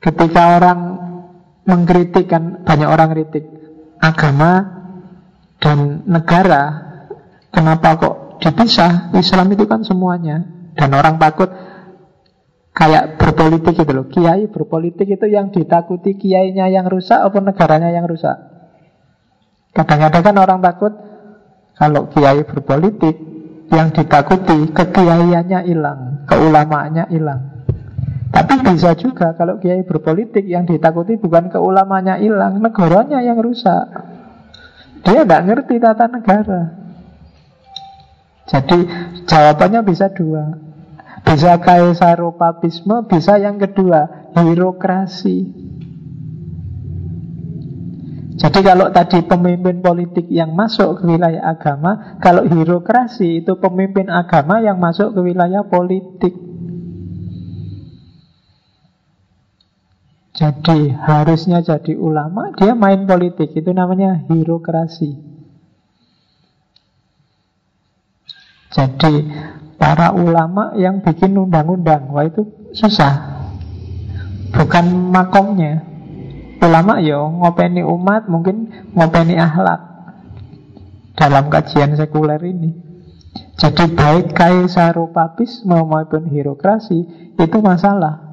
Ketika 0.00 0.60
orang 0.60 0.80
mengkritik 1.70 2.26
kan 2.26 2.66
banyak 2.66 2.88
orang 2.90 3.14
kritik 3.14 3.60
agama 4.00 4.80
dan 5.60 6.08
negara, 6.08 6.62
kenapa 7.52 8.00
kok 8.00 8.14
dipisah? 8.40 9.12
Islam 9.12 9.52
itu 9.52 9.68
kan 9.68 9.84
semuanya. 9.84 10.40
Dan 10.72 10.96
orang 10.96 11.20
takut 11.20 11.52
kayak 12.72 13.20
berpolitik 13.20 13.76
itu 13.76 13.92
loh. 13.92 14.08
Kiai 14.08 14.48
berpolitik 14.48 15.04
itu 15.04 15.26
yang 15.28 15.52
ditakuti 15.52 16.16
kiainya 16.16 16.72
yang 16.72 16.88
rusak 16.88 17.20
apa 17.20 17.38
negaranya 17.44 17.92
yang 17.92 18.08
rusak? 18.08 18.40
Kadang-kadang 19.76 20.22
kan 20.24 20.36
orang 20.40 20.60
takut 20.64 20.92
kalau 21.76 22.08
kiai 22.08 22.42
berpolitik 22.48 23.14
yang 23.70 23.92
ditakuti 23.92 24.72
kekiaiannya 24.72 25.60
hilang, 25.68 26.00
keulamaannya 26.26 27.04
hilang. 27.12 27.40
Tapi 28.30 28.54
bisa 28.62 28.94
juga 28.94 29.34
kalau 29.34 29.58
kiai 29.58 29.82
berpolitik 29.82 30.46
yang 30.46 30.62
ditakuti 30.62 31.18
bukan 31.18 31.50
keulamanya 31.50 32.22
hilang, 32.22 32.62
negaranya 32.62 33.18
yang 33.18 33.42
rusak. 33.42 33.90
Dia 35.02 35.26
tidak 35.26 35.42
ngerti 35.50 35.74
tata 35.82 36.06
negara. 36.06 36.62
Jadi 38.46 38.78
jawabannya 39.26 39.80
bisa 39.82 40.10
dua. 40.14 40.54
Bisa 41.26 41.58
kaisaropapisme, 41.58 43.06
bisa 43.06 43.38
yang 43.38 43.58
kedua, 43.58 44.30
birokrasi. 44.34 45.38
Jadi 48.40 48.60
kalau 48.64 48.88
tadi 48.88 49.20
pemimpin 49.20 49.84
politik 49.84 50.24
yang 50.32 50.56
masuk 50.56 51.02
ke 51.02 51.12
wilayah 51.12 51.44
agama, 51.44 52.16
kalau 52.24 52.48
birokrasi 52.48 53.44
itu 53.44 53.52
pemimpin 53.60 54.08
agama 54.08 54.64
yang 54.64 54.80
masuk 54.80 55.12
ke 55.12 55.20
wilayah 55.20 55.60
politik. 55.68 56.49
Jadi 60.40 60.88
harusnya 60.96 61.60
jadi 61.60 61.92
ulama, 62.00 62.48
dia 62.56 62.72
main 62.72 63.04
politik, 63.04 63.52
itu 63.52 63.76
namanya 63.76 64.24
birokrasi. 64.24 65.12
Jadi 68.72 69.14
para 69.76 70.16
ulama 70.16 70.72
yang 70.80 71.04
bikin 71.04 71.36
undang-undang, 71.36 72.08
wah 72.08 72.24
itu 72.24 72.48
susah. 72.72 73.44
Bukan 74.56 75.12
makomnya, 75.12 75.90
Ulama 76.60 77.00
yo 77.00 77.08
ya 77.08 77.20
ngopeni 77.24 77.80
umat 77.80 78.28
mungkin 78.28 78.68
ngopeni 78.92 79.32
akhlak 79.40 79.80
dalam 81.16 81.48
kajian 81.48 81.96
sekuler 81.96 82.36
ini. 82.44 82.76
Jadi 83.56 83.88
baik 83.96 84.36
kaisaropapisme 84.36 85.72
maupun 85.72 86.28
birokrasi 86.28 86.98
itu 87.40 87.58
masalah. 87.64 88.29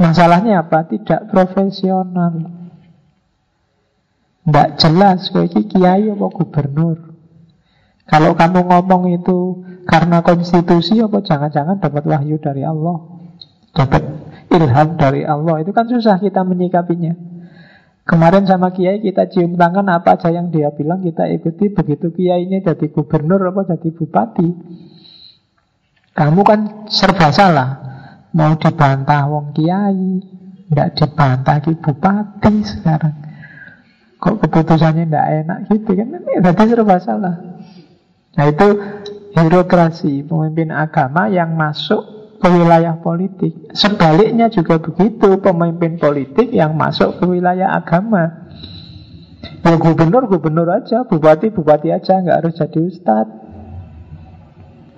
Masalahnya 0.00 0.64
apa? 0.64 0.88
Tidak 0.88 1.28
profesional. 1.28 2.40
Tidak 4.48 4.68
jelas 4.80 5.28
kok 5.28 5.44
ini 5.44 5.68
kiai 5.68 6.08
apa 6.08 6.26
gubernur. 6.32 6.96
Kalau 8.08 8.32
kamu 8.32 8.66
ngomong 8.66 9.12
itu 9.12 9.62
karena 9.84 10.24
konstitusi 10.24 11.04
apa 11.04 11.20
jangan-jangan 11.20 11.78
dapat 11.78 12.02
wahyu 12.08 12.40
dari 12.40 12.64
Allah. 12.64 13.20
Dapat 13.70 14.02
ilham 14.50 14.98
dari 14.98 15.22
Allah 15.22 15.62
Itu 15.62 15.70
kan 15.70 15.86
susah 15.86 16.18
kita 16.18 16.42
menyikapinya 16.42 17.14
Kemarin 18.02 18.42
sama 18.42 18.74
Kiai 18.74 18.98
kita 18.98 19.30
cium 19.30 19.54
tangan 19.54 19.86
apa 19.86 20.18
aja 20.18 20.34
yang 20.34 20.50
dia 20.50 20.74
bilang 20.74 21.06
kita 21.06 21.30
ikuti 21.30 21.70
Begitu 21.70 22.10
Kiai 22.10 22.50
ini 22.50 22.58
jadi 22.58 22.90
gubernur 22.90 23.38
apa 23.46 23.70
jadi 23.70 23.94
bupati 23.94 24.48
Kamu 26.18 26.42
kan 26.42 26.90
serba 26.90 27.30
salah 27.30 27.89
Mau 28.36 28.54
dibantah 28.58 29.26
wong 29.26 29.50
Kiai 29.50 30.22
Tidak 30.70 30.88
dibantah 30.94 31.56
ki 31.62 31.72
bupati 31.78 32.54
sekarang 32.62 33.16
Kok 34.20 34.36
keputusannya 34.46 35.08
tidak 35.08 35.26
enak 35.44 35.58
gitu 35.72 35.90
kan 35.98 36.06
Ini 36.14 36.52
serba 36.54 36.96
salah 37.02 37.36
Nah 38.38 38.44
itu 38.46 38.68
birokrasi 39.34 40.22
Pemimpin 40.26 40.70
agama 40.70 41.26
yang 41.26 41.58
masuk 41.58 42.20
ke 42.40 42.48
wilayah 42.48 42.96
politik. 42.96 43.52
Sebaliknya 43.76 44.48
juga 44.48 44.80
begitu, 44.80 45.36
pemimpin 45.44 46.00
politik 46.00 46.48
yang 46.50 46.72
masuk 46.72 47.20
ke 47.20 47.24
wilayah 47.28 47.76
agama. 47.76 48.48
Ya 49.60 49.76
gubernur, 49.76 50.24
gubernur 50.24 50.72
aja, 50.72 51.04
bupati, 51.04 51.52
bupati 51.52 51.92
aja, 51.92 52.24
nggak 52.24 52.38
harus 52.40 52.56
jadi 52.56 52.80
ustadz. 52.80 53.39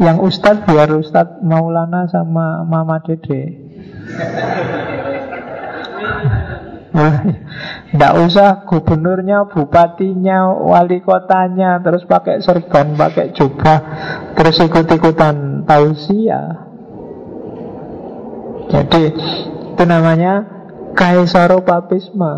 Yang 0.03 0.19
ustadz 0.27 0.67
biar 0.67 0.91
ustadz 0.99 1.39
Maulana 1.47 2.11
sama 2.11 2.67
Mama 2.67 2.99
Dede. 3.07 3.71
Tidak 6.93 8.13
usah 8.21 8.69
gubernurnya, 8.69 9.49
bupatinya, 9.49 10.53
wali 10.53 11.01
kotanya, 11.01 11.81
terus 11.81 12.05
pakai 12.05 12.45
serban, 12.45 12.99
pakai 12.99 13.33
jubah, 13.33 13.79
terus 14.37 14.61
ikut-ikutan 14.61 15.65
tausiah. 15.65 16.69
Jadi 18.69 19.03
itu 19.73 19.85
namanya 19.89 20.45
kaisaropapisme. 20.93 22.33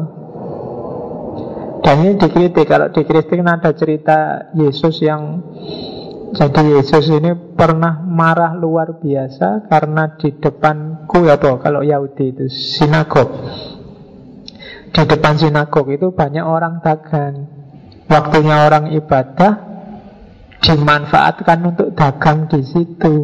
Dan 1.84 2.00
ini 2.00 2.16
dikritik 2.16 2.64
Kalau 2.64 2.88
dikritik 2.88 3.44
ada 3.44 3.76
cerita 3.76 4.48
Yesus 4.56 5.04
yang 5.04 5.44
Jadi 6.34 6.62
Yesus 6.74 7.06
ini 7.14 7.54
pernah 7.54 8.02
marah 8.02 8.52
luar 8.58 8.98
biasa 8.98 9.70
Karena 9.70 10.18
di 10.18 10.34
depanku 10.34 11.22
ya 11.22 11.38
toh 11.38 11.62
Kalau 11.62 11.86
Yahudi 11.86 12.34
itu 12.34 12.46
sinagog 12.50 13.30
Di 14.90 15.02
depan 15.06 15.38
sinagog 15.38 15.86
itu 15.94 16.10
banyak 16.10 16.42
orang 16.42 16.82
dagang 16.82 17.46
Waktunya 18.10 18.66
orang 18.66 18.90
ibadah 18.92 19.52
Dimanfaatkan 20.58 21.58
untuk 21.62 21.94
dagang 21.94 22.50
di 22.50 22.60
situ 22.66 23.14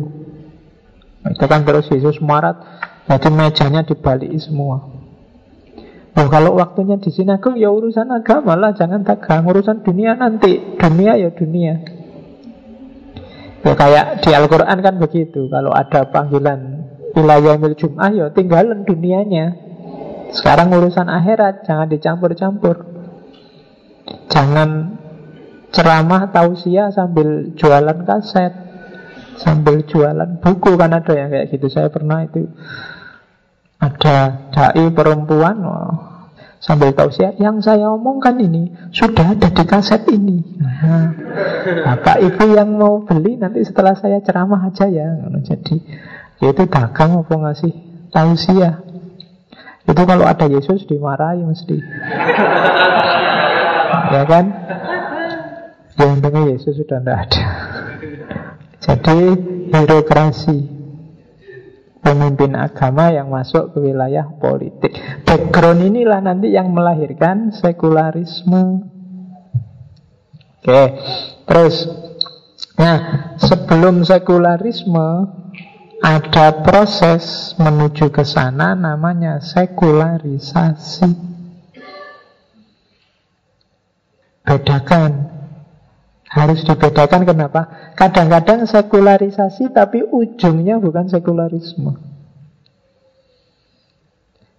Itu 1.26 1.44
kan 1.50 1.66
terus 1.66 1.90
Yesus 1.90 2.22
marah 2.22 2.80
jadi 3.10 3.26
mejanya 3.26 3.82
dibalik 3.82 4.30
semua. 4.38 4.86
Oh, 6.14 6.26
kalau 6.30 6.54
waktunya 6.54 6.94
di 7.02 7.10
aku 7.10 7.58
ya 7.58 7.74
urusan 7.74 8.06
agama 8.06 8.54
lah, 8.54 8.70
jangan 8.70 9.02
dagang. 9.02 9.42
Urusan 9.50 9.82
dunia 9.82 10.14
nanti, 10.14 10.78
dunia 10.78 11.18
ya 11.18 11.34
dunia. 11.34 11.82
Ya 13.60 13.74
kayak 13.76 14.24
di 14.24 14.30
Al-Quran 14.32 14.78
kan 14.80 14.94
begitu. 14.96 15.48
Kalau 15.52 15.72
ada 15.76 16.08
panggilan 16.08 16.88
wilayah 17.12 17.60
mil 17.60 17.76
Jum'ah 17.76 18.10
ya 18.12 18.26
tinggalan 18.32 18.88
dunianya. 18.88 19.52
Sekarang 20.30 20.72
urusan 20.72 21.10
akhirat 21.10 21.66
jangan 21.66 21.90
dicampur-campur. 21.90 22.86
Jangan 24.30 24.96
ceramah 25.74 26.30
tausiah 26.30 26.90
sambil 26.94 27.54
jualan 27.58 27.98
kaset, 28.06 28.54
sambil 29.38 29.82
jualan 29.84 30.38
buku 30.38 30.78
kan 30.78 30.94
ada 30.94 31.12
yang 31.12 31.28
kayak 31.28 31.50
gitu. 31.50 31.66
Saya 31.68 31.90
pernah 31.90 32.24
itu 32.24 32.46
ada 33.82 34.48
dai 34.54 34.86
perempuan 34.92 35.56
sambil 36.60 36.92
tausiah 36.92 37.32
yang 37.40 37.58
saya 37.64 37.88
omongkan 37.88 38.36
ini 38.36 38.92
sudah 38.92 39.32
ada 39.32 39.48
di 39.48 39.64
kaset 39.64 40.04
ini. 40.12 40.44
Nah, 40.60 41.08
Bapak 41.88 42.20
Ibu 42.20 42.44
yang 42.52 42.76
mau 42.76 43.00
beli 43.00 43.40
nanti 43.40 43.64
setelah 43.64 43.96
saya 43.96 44.20
ceramah 44.20 44.68
aja 44.68 44.86
ya. 44.86 45.08
Jadi 45.40 45.80
itu 46.40 46.62
dagang 46.68 47.24
apa 47.24 47.32
ngasih 47.32 47.72
tausiah. 48.12 48.84
Itu 49.88 50.02
kalau 50.04 50.28
ada 50.28 50.46
Yesus 50.46 50.84
dimarahi 50.84 51.42
mesti. 51.42 51.80
ya 54.14 54.22
kan? 54.28 54.44
Ya 55.96 56.04
untungnya 56.06 56.54
Yesus 56.54 56.76
sudah 56.76 57.00
tidak 57.00 57.18
ada. 57.24 57.44
Jadi 58.80 59.18
birokrasi 59.72 60.79
pemimpin 62.00 62.56
agama 62.56 63.12
yang 63.12 63.28
masuk 63.28 63.76
ke 63.76 63.78
wilayah 63.80 64.26
politik. 64.40 64.92
Background 65.24 65.84
inilah 65.84 66.20
nanti 66.24 66.52
yang 66.52 66.72
melahirkan 66.72 67.52
sekularisme. 67.52 68.88
Oke, 70.60 70.82
terus, 71.48 71.88
nah 72.76 73.32
sebelum 73.40 74.04
sekularisme 74.04 75.40
ada 76.00 76.64
proses 76.64 77.52
menuju 77.56 78.12
ke 78.12 78.24
sana 78.24 78.76
namanya 78.76 79.40
sekularisasi. 79.40 81.32
Bedakan 84.44 85.39
Harus 86.30 86.62
dibedakan 86.62 87.26
kenapa? 87.26 87.92
Kadang-kadang 87.98 88.62
sekularisasi 88.62 89.74
tapi 89.74 90.06
ujungnya 90.06 90.78
bukan 90.78 91.10
sekularisme. 91.10 91.98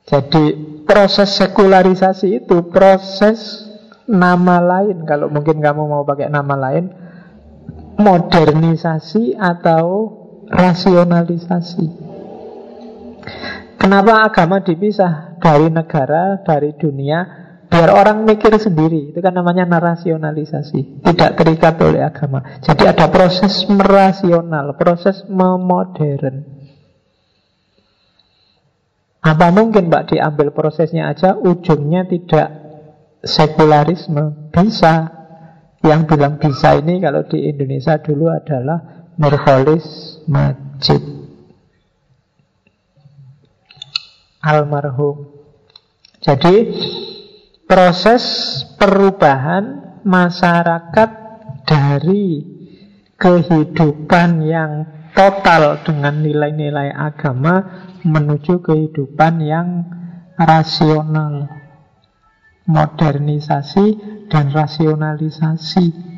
Jadi 0.04 0.52
proses 0.84 1.32
sekularisasi 1.40 2.44
itu 2.44 2.68
proses 2.68 3.72
nama 4.04 4.60
lain. 4.60 5.08
Kalau 5.08 5.32
mungkin 5.32 5.64
kamu 5.64 5.88
mau 5.88 6.04
pakai 6.04 6.28
nama 6.28 6.60
lain, 6.60 6.92
modernisasi 7.96 9.40
atau 9.40 10.12
rasionalisasi. 10.52 11.88
Kenapa 13.80 14.28
agama 14.28 14.60
dipisah 14.60 15.40
dari 15.40 15.72
negara, 15.72 16.44
dari 16.44 16.76
dunia? 16.76 17.41
Biar 17.72 17.88
orang 17.96 18.28
mikir 18.28 18.52
sendiri. 18.60 19.16
Itu 19.16 19.24
kan 19.24 19.32
namanya 19.32 19.64
narasionalisasi. 19.64 21.08
Tidak 21.08 21.32
terikat 21.40 21.80
oleh 21.80 22.04
agama. 22.04 22.60
Jadi 22.60 22.84
ada 22.84 23.08
proses 23.08 23.64
merasional 23.72 24.76
Proses 24.76 25.24
memodern. 25.32 26.44
Apa 29.24 29.54
mungkin 29.56 29.88
Mbak 29.88 30.18
diambil 30.18 30.50
prosesnya 30.52 31.14
aja 31.14 31.38
Ujungnya 31.40 32.04
tidak 32.12 32.52
sekularisme? 33.24 34.52
Bisa. 34.52 35.08
Yang 35.82 36.02
bilang 36.14 36.38
bisa 36.38 36.76
ini 36.76 37.00
kalau 37.00 37.24
di 37.26 37.48
Indonesia 37.48 37.98
dulu 37.98 38.30
adalah 38.30 39.08
Nurholis 39.16 40.20
Majid. 40.28 41.02
Almarhum. 44.44 45.26
Jadi 46.22 46.54
proses 47.72 48.24
perubahan 48.76 49.96
masyarakat 50.04 51.10
dari 51.64 52.44
kehidupan 53.16 54.44
yang 54.44 54.72
total 55.16 55.80
dengan 55.80 56.20
nilai-nilai 56.20 56.92
agama 56.92 57.88
menuju 58.04 58.60
kehidupan 58.60 59.40
yang 59.40 59.88
rasional, 60.36 61.48
modernisasi 62.68 63.88
dan 64.28 64.52
rasionalisasi. 64.52 66.12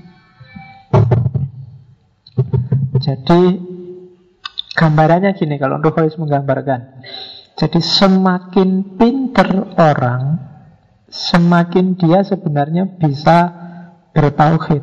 Jadi 2.98 3.42
gambarannya 4.74 5.38
gini 5.38 5.62
kalau 5.62 5.78
harus 5.78 6.18
menggambarkan. 6.18 7.06
Jadi 7.54 7.78
semakin 7.78 8.98
pinter 8.98 9.78
orang 9.78 10.53
semakin 11.14 11.94
dia 11.94 12.26
sebenarnya 12.26 12.90
bisa 12.98 13.53
bertauhid. 14.18 14.81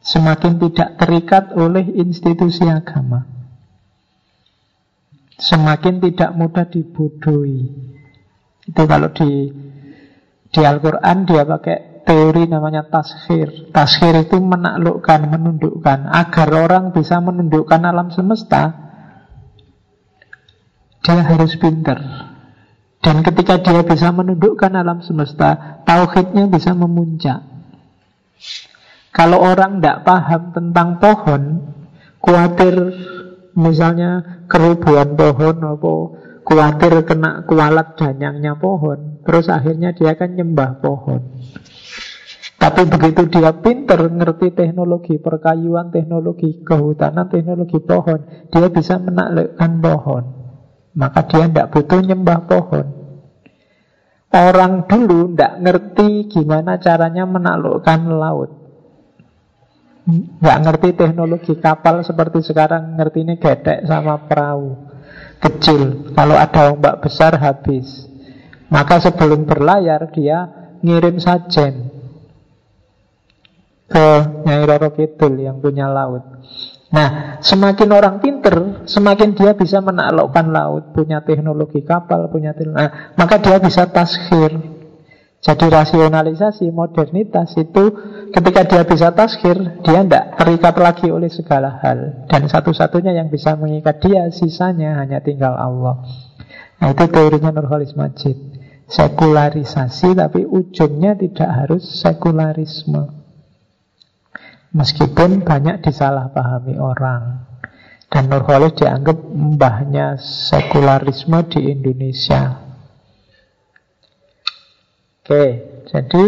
Semakin 0.00 0.56
tidak 0.62 0.96
terikat 0.96 1.44
oleh 1.58 1.84
institusi 1.98 2.64
agama. 2.64 3.26
Semakin 5.36 6.00
tidak 6.00 6.30
mudah 6.38 6.64
dibodohi. 6.70 7.68
Itu 8.64 8.82
kalau 8.86 9.12
di 9.12 9.50
di 10.50 10.60
Al-Quran 10.64 11.28
dia 11.28 11.44
pakai 11.44 11.90
teori 12.06 12.48
namanya 12.48 12.86
taskhir. 12.88 13.74
Taskhir 13.74 14.24
itu 14.24 14.40
menaklukkan, 14.40 15.20
menundukkan. 15.28 16.08
Agar 16.08 16.48
orang 16.54 16.96
bisa 16.96 17.20
menundukkan 17.20 17.80
alam 17.84 18.08
semesta, 18.08 18.72
dia 21.04 21.20
harus 21.20 21.54
pinter. 21.60 22.29
Dan 23.00 23.24
ketika 23.24 23.56
dia 23.64 23.80
bisa 23.80 24.12
menundukkan 24.12 24.76
alam 24.76 25.00
semesta, 25.00 25.80
tauhidnya 25.88 26.52
bisa 26.52 26.76
memuncak. 26.76 27.40
Kalau 29.10 29.40
orang 29.40 29.80
tidak 29.80 30.04
paham 30.04 30.52
tentang 30.52 31.00
pohon, 31.00 31.42
khawatir 32.20 32.74
misalnya 33.56 34.44
kerubuan 34.46 35.18
pohon 35.18 35.56
apa 35.64 35.92
khawatir 36.46 36.92
kena 37.08 37.42
kualat 37.48 37.96
danyangnya 37.96 38.56
pohon, 38.60 39.22
terus 39.24 39.48
akhirnya 39.48 39.96
dia 39.96 40.14
akan 40.14 40.30
nyembah 40.36 40.70
pohon. 40.78 41.20
Tapi 42.60 42.84
begitu 42.84 43.24
dia 43.32 43.56
pinter 43.56 44.12
ngerti 44.12 44.52
teknologi 44.52 45.16
perkayuan, 45.16 45.88
teknologi 45.88 46.60
kehutanan, 46.60 47.32
teknologi 47.32 47.80
pohon, 47.80 48.20
dia 48.52 48.68
bisa 48.68 49.00
menaklukkan 49.00 49.72
pohon. 49.80 50.24
Maka 50.94 51.22
dia 51.30 51.46
tidak 51.46 51.70
butuh 51.70 52.00
nyembah 52.02 52.50
pohon. 52.50 52.86
Orang 54.30 54.86
dulu 54.86 55.34
tidak 55.34 55.52
ngerti 55.58 56.30
gimana 56.30 56.78
caranya 56.78 57.26
menaklukkan 57.26 58.00
laut. 58.14 58.50
Nggak 60.10 60.58
ngerti 60.66 60.88
teknologi 60.96 61.54
kapal 61.60 62.02
seperti 62.02 62.42
sekarang 62.42 62.98
Ngerti 62.98 63.18
ini 63.22 63.34
gedek 63.38 63.86
sama 63.86 64.26
perahu. 64.26 64.90
Kecil 65.38 66.12
Kalau 66.14 66.34
ada 66.34 66.74
ombak 66.74 67.04
besar 67.04 67.38
habis. 67.38 68.10
Maka 68.70 69.02
sebelum 69.02 69.46
berlayar 69.46 70.10
dia 70.14 70.46
ngirim 70.78 71.18
sajen 71.18 71.90
Ke 73.90 74.06
Nyai 74.46 74.62
Roro 74.62 74.94
Kidul 74.94 75.42
yang 75.42 75.58
punya 75.58 75.90
laut 75.90 76.22
Nah, 76.90 77.38
semakin 77.38 77.88
orang 77.94 78.18
pinter, 78.18 78.82
semakin 78.82 79.38
dia 79.38 79.54
bisa 79.54 79.78
menaklukkan 79.78 80.46
laut, 80.50 80.90
punya 80.90 81.22
teknologi 81.22 81.86
kapal, 81.86 82.26
punya 82.26 82.50
teknologi, 82.50 82.82
nah, 82.82 83.14
maka 83.14 83.38
dia 83.38 83.62
bisa 83.62 83.86
taskhir. 83.86 84.58
Jadi 85.40 85.72
rasionalisasi, 85.72 86.68
modernitas 86.68 87.56
itu 87.56 87.94
ketika 88.34 88.60
dia 88.66 88.82
bisa 88.84 89.08
taskhir, 89.14 89.80
dia 89.86 90.04
tidak 90.04 90.36
terikat 90.36 90.74
lagi 90.76 91.08
oleh 91.08 91.32
segala 91.32 91.80
hal. 91.80 92.28
Dan 92.28 92.44
satu-satunya 92.44 93.16
yang 93.16 93.32
bisa 93.32 93.56
mengikat 93.56 94.04
dia, 94.04 94.28
sisanya 94.28 95.00
hanya 95.00 95.24
tinggal 95.24 95.56
Allah. 95.56 96.04
Nah 96.76 96.92
itu 96.92 97.04
teorinya 97.08 97.56
Nurholis 97.56 97.96
Majid. 97.96 98.36
Sekularisasi 98.90 100.18
tapi 100.18 100.42
ujungnya 100.44 101.14
tidak 101.14 101.48
harus 101.48 101.86
sekularisme. 101.88 103.19
Meskipun 104.70 105.42
banyak 105.42 105.82
disalahpahami 105.82 106.78
orang. 106.78 107.46
Dan 108.10 108.26
Nurholis 108.26 108.74
dianggap 108.74 109.18
mbahnya 109.22 110.18
sekularisme 110.18 111.46
di 111.46 111.60
Indonesia. 111.70 112.58
Oke, 115.22 115.44
jadi 115.86 116.26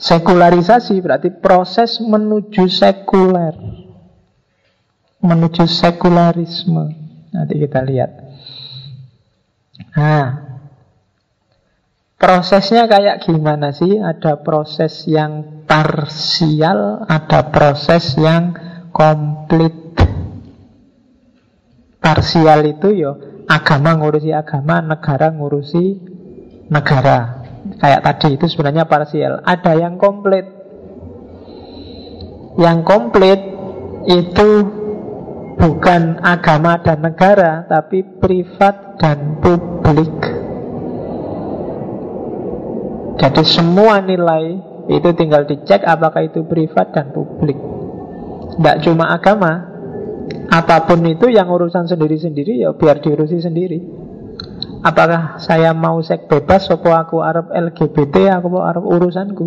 Sekularisasi 0.00 0.96
berarti 1.04 1.28
proses 1.28 2.00
menuju 2.00 2.64
sekuler. 2.72 3.52
Menuju 5.20 5.68
sekularisme. 5.68 6.96
Nanti 7.36 7.54
kita 7.60 7.84
lihat. 7.84 8.08
Nah 9.92 10.49
Prosesnya 12.20 12.84
kayak 12.84 13.24
gimana 13.24 13.72
sih? 13.72 13.96
Ada 13.96 14.44
proses 14.44 15.08
yang 15.08 15.64
parsial, 15.64 17.08
ada 17.08 17.48
proses 17.48 18.12
yang 18.20 18.52
komplit. 18.92 19.72
Parsial 21.96 22.60
itu 22.68 22.92
yo 22.92 23.12
agama 23.48 23.96
ngurusi 23.96 24.36
agama, 24.36 24.84
negara 24.84 25.32
ngurusi 25.32 25.96
negara. 26.68 27.40
Kayak 27.80 28.04
tadi 28.04 28.36
itu 28.36 28.52
sebenarnya 28.52 28.84
parsial. 28.84 29.40
Ada 29.40 29.80
yang 29.80 29.96
komplit. 29.96 30.44
Yang 32.60 32.78
komplit 32.84 33.40
itu 34.04 34.50
bukan 35.56 36.20
agama 36.20 36.84
dan 36.84 37.00
negara, 37.00 37.64
tapi 37.64 38.04
privat 38.20 39.00
dan 39.00 39.40
publik. 39.40 40.29
Jadi 43.20 43.44
semua 43.44 44.00
nilai 44.00 44.56
itu 44.88 45.08
tinggal 45.12 45.44
dicek 45.44 45.84
apakah 45.84 46.24
itu 46.24 46.40
privat 46.48 46.96
dan 46.96 47.12
publik. 47.12 47.60
Tidak 48.56 48.76
cuma 48.88 49.12
agama, 49.12 49.70
apa 50.48 50.88
pun 50.88 51.04
itu 51.04 51.28
yang 51.28 51.52
urusan 51.52 51.84
sendiri-sendiri 51.84 52.64
ya 52.64 52.72
biar 52.72 53.04
diurusi 53.04 53.44
sendiri. 53.44 53.78
Apakah 54.80 55.36
saya 55.36 55.76
mau 55.76 56.00
seks 56.00 56.24
bebas, 56.24 56.64
sopo 56.64 56.96
aku 56.96 57.20
Arab 57.20 57.52
LGBT, 57.52 58.40
aku 58.40 58.46
mau 58.48 58.64
Arab 58.64 58.88
urusanku. 58.88 59.46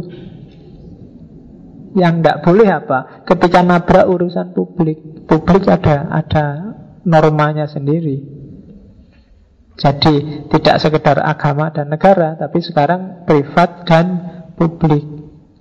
Yang 1.97 2.13
tidak 2.21 2.37
boleh 2.45 2.69
apa? 2.69 2.99
Ketika 3.25 3.65
nabrak 3.65 4.05
urusan 4.05 4.53
publik, 4.53 5.25
publik 5.25 5.65
ada 5.65 6.13
ada 6.13 6.45
normanya 7.01 7.65
sendiri. 7.65 8.42
Jadi 9.73 10.45
tidak 10.53 10.77
sekedar 10.77 11.17
agama 11.25 11.73
dan 11.73 11.89
negara, 11.89 12.37
tapi 12.37 12.61
sekarang 12.61 13.25
privat 13.25 13.89
dan 13.89 14.05
publik. 14.53 15.01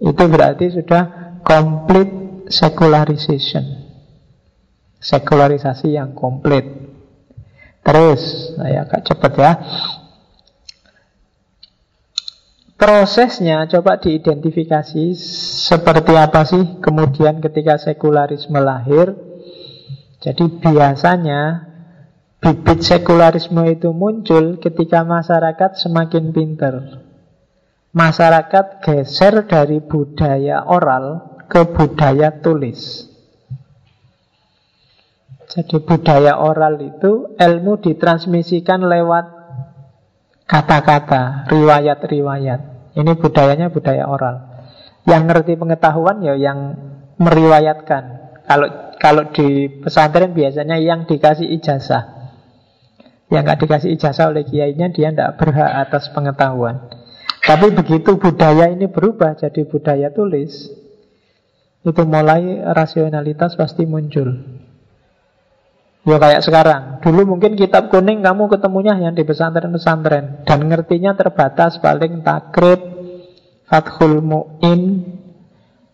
Itu 0.02 0.24
berarti 0.28 0.68
sudah 0.68 1.38
complete 1.40 2.46
secularization. 2.52 3.88
Sekularisasi 5.00 5.96
yang 5.96 6.12
komplit. 6.12 6.62
Terus, 7.82 8.54
saya 8.54 8.86
agak 8.86 9.02
cepat 9.08 9.32
ya. 9.34 9.52
Prosesnya 12.78 13.62
coba 13.70 13.98
diidentifikasi 14.02 15.14
seperti 15.70 16.18
apa 16.18 16.42
sih 16.42 16.82
kemudian 16.82 17.38
ketika 17.38 17.78
sekularisme 17.78 18.58
lahir. 18.58 19.14
Jadi 20.18 20.50
biasanya 20.58 21.71
bibit 22.42 22.82
sekularisme 22.82 23.62
itu 23.70 23.94
muncul 23.94 24.58
ketika 24.58 25.06
masyarakat 25.06 25.78
semakin 25.78 26.34
pinter. 26.34 26.74
Masyarakat 27.94 28.82
geser 28.82 29.46
dari 29.46 29.78
budaya 29.78 30.66
oral 30.66 31.38
ke 31.46 31.62
budaya 31.70 32.42
tulis. 32.42 33.06
Jadi 35.52 35.84
budaya 35.84 36.40
oral 36.40 36.80
itu 36.80 37.36
ilmu 37.36 37.78
ditransmisikan 37.84 38.80
lewat 38.88 39.26
kata-kata, 40.48 41.46
riwayat-riwayat. 41.52 42.60
Ini 42.96 43.12
budayanya 43.20 43.68
budaya 43.68 44.08
oral. 44.08 44.66
Yang 45.04 45.22
ngerti 45.28 45.52
pengetahuan 45.60 46.24
ya 46.24 46.34
yang 46.40 46.58
meriwayatkan. 47.20 48.02
Kalau 48.48 48.68
kalau 48.96 49.28
di 49.30 49.68
pesantren 49.84 50.32
biasanya 50.32 50.80
yang 50.80 51.04
dikasih 51.04 51.52
ijazah. 51.60 52.21
Yang 53.32 53.42
nggak 53.48 53.60
dikasih 53.64 53.90
ijazah 53.96 54.28
oleh 54.28 54.44
kiainya 54.44 54.92
dia 54.92 55.08
tidak 55.08 55.40
berhak 55.40 55.88
atas 55.88 56.12
pengetahuan. 56.12 56.92
Tapi 57.42 57.72
begitu 57.72 58.20
budaya 58.20 58.68
ini 58.68 58.92
berubah 58.92 59.34
jadi 59.34 59.64
budaya 59.64 60.12
tulis, 60.12 60.68
itu 61.82 62.02
mulai 62.06 62.60
rasionalitas 62.60 63.56
pasti 63.58 63.88
muncul. 63.88 64.36
Ya 66.02 66.18
kayak 66.18 66.42
sekarang. 66.42 66.82
Dulu 67.02 67.34
mungkin 67.34 67.54
kitab 67.54 67.90
kuning 67.90 68.26
kamu 68.26 68.50
ketemunya 68.50 68.98
yang 68.98 69.14
di 69.14 69.22
pesantren-pesantren 69.22 70.42
dan 70.42 70.60
ngertinya 70.66 71.14
terbatas 71.14 71.78
paling 71.78 72.26
takrib, 72.26 72.78
fathul 73.66 74.18
mu'in, 74.22 75.02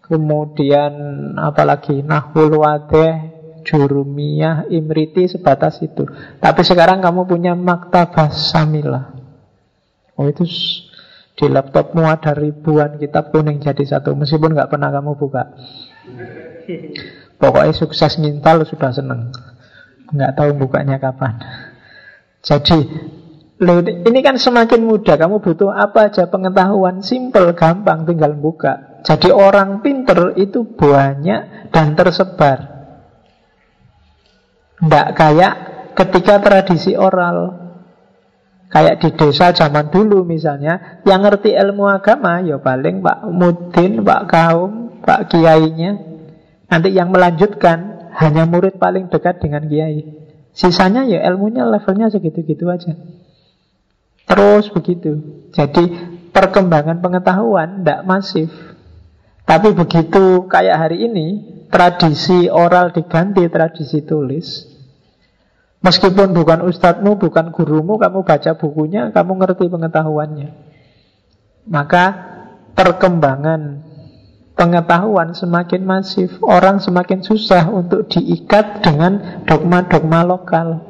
kemudian 0.04 0.92
apalagi 1.36 2.00
nahul 2.00 2.64
wadeh, 2.64 3.37
jurumiyah, 3.64 4.68
imriti 4.70 5.26
sebatas 5.30 5.80
itu. 5.82 6.06
Tapi 6.38 6.60
sekarang 6.62 7.02
kamu 7.02 7.24
punya 7.26 7.52
maktabah 7.54 8.30
samila. 8.30 9.14
Oh 10.18 10.26
itu 10.26 10.42
di 11.38 11.46
laptopmu 11.46 12.02
ada 12.02 12.34
ribuan 12.34 12.98
kitab 12.98 13.30
kuning 13.30 13.62
jadi 13.62 13.86
satu 13.86 14.18
meskipun 14.18 14.58
nggak 14.58 14.70
pernah 14.70 14.90
kamu 14.90 15.14
buka. 15.14 15.54
Pokoknya 17.38 17.70
sukses 17.70 18.18
ngintal 18.18 18.66
sudah 18.66 18.90
seneng 18.90 19.30
nggak 20.10 20.34
tahu 20.34 20.50
bukanya 20.58 20.98
kapan. 20.98 21.38
Jadi 22.42 22.78
ini 23.58 24.20
kan 24.22 24.38
semakin 24.38 24.86
mudah 24.86 25.18
Kamu 25.18 25.42
butuh 25.42 25.74
apa 25.74 26.06
aja 26.06 26.30
pengetahuan 26.30 27.02
Simple, 27.02 27.58
gampang, 27.58 28.06
tinggal 28.06 28.38
buka 28.38 29.02
Jadi 29.02 29.34
orang 29.34 29.82
pinter 29.82 30.38
itu 30.38 30.62
banyak 30.62 31.70
dan 31.74 31.98
tersebar 31.98 32.77
Tidak 34.78 35.08
kayak 35.14 35.54
ketika 35.98 36.38
tradisi 36.42 36.94
oral 36.94 37.66
Kayak 38.68 39.00
di 39.00 39.08
desa 39.16 39.50
zaman 39.56 39.88
dulu 39.88 40.22
misalnya 40.28 41.00
Yang 41.02 41.20
ngerti 41.24 41.50
ilmu 41.56 41.88
agama 41.88 42.44
Ya 42.44 42.60
paling 42.60 43.00
Pak 43.00 43.26
Mudin, 43.32 44.04
Pak 44.04 44.22
Kaum, 44.28 45.02
Pak 45.02 45.32
Kiainya 45.32 46.08
Nanti 46.68 46.92
yang 46.92 47.08
melanjutkan 47.08 47.98
hanya 48.18 48.44
murid 48.44 48.76
paling 48.76 49.08
dekat 49.08 49.40
dengan 49.40 49.64
kiai. 49.70 50.04
Sisanya 50.52 51.06
ya 51.06 51.22
ilmunya 51.30 51.64
levelnya 51.64 52.10
segitu-gitu 52.10 52.66
aja. 52.66 52.98
Terus 54.28 54.68
begitu. 54.74 55.22
Jadi 55.54 55.94
perkembangan 56.34 56.98
pengetahuan 56.98 57.80
tidak 57.80 58.00
masif. 58.04 58.50
Tapi 59.48 59.72
begitu 59.72 60.44
kayak 60.44 60.76
hari 60.76 61.08
ini, 61.08 61.26
tradisi 61.72 62.52
oral 62.52 62.92
diganti 62.92 63.48
tradisi 63.48 64.04
tulis. 64.04 64.68
Meskipun 65.80 66.36
bukan 66.36 66.68
ustadzmu, 66.68 67.16
bukan 67.16 67.48
gurumu, 67.48 67.96
kamu 67.96 68.28
baca 68.28 68.52
bukunya, 68.60 69.08
kamu 69.08 69.32
ngerti 69.40 69.72
pengetahuannya. 69.72 70.50
Maka 71.64 72.04
perkembangan 72.76 73.88
pengetahuan 74.52 75.32
semakin 75.32 75.82
masif, 75.86 76.36
orang 76.44 76.82
semakin 76.82 77.24
susah 77.24 77.72
untuk 77.72 78.10
diikat 78.10 78.84
dengan 78.84 79.42
dogma-dogma 79.48 80.28
lokal. 80.28 80.82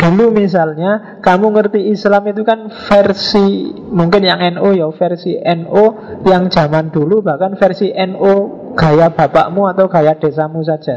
Dulu 0.00 0.32
misalnya 0.32 1.20
kamu 1.20 1.52
ngerti 1.52 1.92
Islam 1.92 2.32
itu 2.32 2.40
kan 2.40 2.72
versi 2.88 3.68
mungkin 3.92 4.24
yang 4.24 4.40
NO 4.56 4.72
ya 4.72 4.88
versi 4.96 5.36
NO 5.36 5.84
yang 6.24 6.48
zaman 6.48 6.88
dulu 6.88 7.20
bahkan 7.20 7.52
versi 7.60 7.92
NO 7.92 8.34
gaya 8.72 9.12
bapakmu 9.12 9.68
atau 9.68 9.92
gaya 9.92 10.16
desamu 10.16 10.64
saja. 10.64 10.96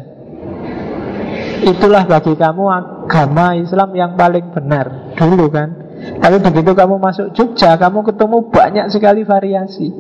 Itulah 1.68 2.08
bagi 2.08 2.32
kamu 2.40 2.64
agama 2.72 3.60
Islam 3.60 3.92
yang 3.92 4.16
paling 4.16 4.56
benar 4.56 5.16
dulu 5.20 5.52
kan. 5.52 5.84
Tapi 6.24 6.40
begitu 6.40 6.72
kamu 6.72 6.96
masuk 6.96 7.36
Jogja 7.36 7.76
kamu 7.76 8.08
ketemu 8.08 8.38
banyak 8.56 8.88
sekali 8.88 9.28
variasi 9.28 9.92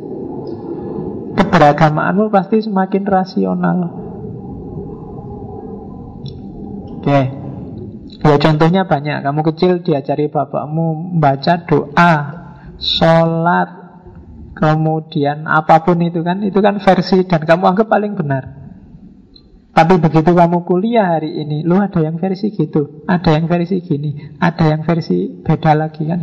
keberagamaanmu 1.36 2.32
pasti 2.32 2.64
semakin 2.64 3.04
rasional. 3.04 3.80
Oke. 7.04 7.43
Ya 8.24 8.36
contohnya 8.40 8.88
banyak. 8.88 9.20
Kamu 9.22 9.41
kecil 9.54 9.84
diajari 9.84 10.32
bapakmu 10.32 11.20
membaca 11.20 11.60
doa, 11.68 12.14
sholat, 12.80 13.70
kemudian 14.56 15.44
apa 15.44 15.84
pun 15.84 16.00
itu 16.00 16.24
kan, 16.24 16.40
itu 16.40 16.60
kan 16.64 16.80
versi 16.80 17.28
dan 17.28 17.44
kamu 17.44 17.64
anggap 17.76 17.88
paling 17.91 18.16
benar. 18.16 18.64
Tapi 19.74 19.98
begitu 20.00 20.32
kamu 20.32 20.64
kuliah 20.64 21.18
hari 21.18 21.44
ini, 21.44 21.66
lu 21.66 21.82
ada 21.82 22.00
yang 22.00 22.22
versi 22.22 22.54
gitu, 22.54 23.04
ada 23.10 23.34
yang 23.34 23.50
versi 23.50 23.82
gini, 23.82 24.38
ada 24.38 24.70
yang 24.72 24.86
versi 24.86 25.44
beda 25.44 25.74
lagi 25.74 26.06
kan. 26.06 26.22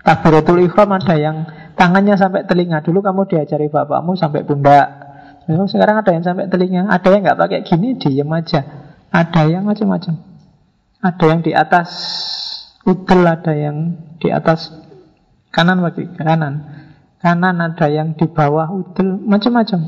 Takbiratul 0.00 0.66
ikhram 0.66 0.90
ada 0.92 1.14
yang 1.14 1.36
Tangannya 1.80 2.12
sampai 2.20 2.44
telinga. 2.44 2.84
Dulu 2.84 3.00
kamu 3.00 3.24
diajari 3.24 3.72
bapakmu 3.72 4.12
sampai 4.12 4.44
pundak. 4.44 5.08
Oh, 5.48 5.64
sekarang 5.64 6.04
ada 6.04 6.12
yang 6.12 6.20
sampai 6.20 6.44
telinga. 6.52 6.84
Ada 6.92 7.08
yang 7.08 7.24
nggak 7.24 7.40
pakai 7.40 7.60
gini, 7.64 7.96
diem 7.96 8.28
aja. 8.28 8.60
Ada 9.08 9.48
yang 9.48 9.64
macam-macam. 9.64 10.29
Ada 11.00 11.24
yang 11.32 11.40
di 11.40 11.52
atas 11.56 11.88
udel, 12.84 13.24
ada 13.24 13.52
yang 13.56 13.96
di 14.20 14.28
atas 14.28 14.68
kanan 15.48 15.80
bagi 15.80 16.08
kanan. 16.16 16.84
Kanan 17.20 17.56
ada 17.60 17.86
yang 17.88 18.16
di 18.16 18.28
bawah 18.28 18.68
udel, 18.68 19.20
macam-macam. 19.20 19.80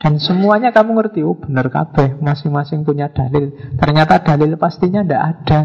Dan 0.00 0.16
semuanya 0.16 0.72
kamu 0.72 0.96
ngerti, 0.96 1.20
oh 1.20 1.36
benar 1.36 1.68
kabeh, 1.68 2.16
masing-masing 2.24 2.88
punya 2.88 3.12
dalil. 3.12 3.52
Ternyata 3.76 4.24
dalil 4.24 4.56
pastinya 4.56 5.04
tidak 5.04 5.22
ada 5.36 5.60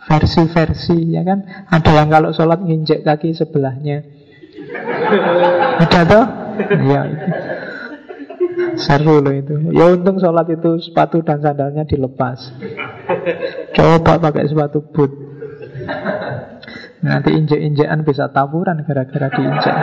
versi-versi 0.00 1.12
ya 1.12 1.22
kan 1.22 1.44
ada 1.68 1.90
yang 1.92 2.08
kalau 2.08 2.32
sholat 2.32 2.64
nginjek 2.64 3.04
kaki 3.04 3.36
sebelahnya 3.36 4.02
ada 5.78 6.00
tuh 6.08 6.24
ya 6.88 7.00
itu 7.04 7.26
seru 8.80 9.20
loh 9.20 9.34
itu. 9.34 9.54
Ya 9.76 9.92
untung 9.92 10.16
sholat 10.16 10.48
itu 10.48 10.80
sepatu 10.80 11.20
dan 11.20 11.44
sandalnya 11.44 11.84
dilepas. 11.84 12.50
Coba 13.76 14.16
pakai 14.18 14.48
sepatu 14.48 14.80
boot. 14.90 15.12
Nanti 17.00 17.32
injek-injekan 17.32 18.04
bisa 18.04 18.28
taburan 18.28 18.84
gara-gara 18.84 19.28
diinjek. 19.32 19.76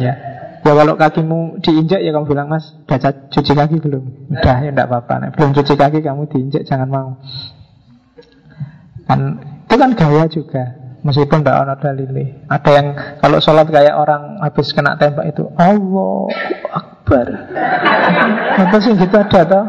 Ya. 0.00 0.14
Ya 0.60 0.72
kalau 0.76 0.92
kakimu 1.00 1.64
diinjak 1.64 2.04
ya 2.04 2.12
kamu 2.12 2.28
bilang 2.28 2.52
mas 2.52 2.76
baca 2.84 3.32
cuci 3.32 3.52
kaki 3.56 3.80
belum? 3.80 4.28
Udah 4.28 4.56
ya 4.60 4.68
enggak 4.68 4.92
apa-apa. 4.92 5.32
Belum 5.32 5.56
cuci 5.56 5.72
kaki 5.72 6.04
kamu 6.04 6.28
diinjak 6.28 6.68
jangan 6.68 6.88
mau. 6.92 7.10
Kan 9.08 9.40
itu 9.64 9.74
kan 9.80 9.90
gaya 9.96 10.28
juga. 10.28 10.64
Meskipun 11.00 11.40
tidak 11.40 11.64
ada 11.64 11.74
dalil. 11.80 12.12
Ada 12.44 12.70
yang 12.76 12.86
kalau 13.24 13.40
sholat 13.40 13.72
kayak 13.72 13.96
orang 13.96 14.36
habis 14.44 14.68
kena 14.76 15.00
tembak 15.00 15.32
itu 15.32 15.48
Allah 15.56 16.28
Akbar. 17.10 17.28
Apa 18.54 18.76
sih 18.78 18.94
gitu 18.94 19.16
ada 19.18 19.42
tau? 19.42 19.64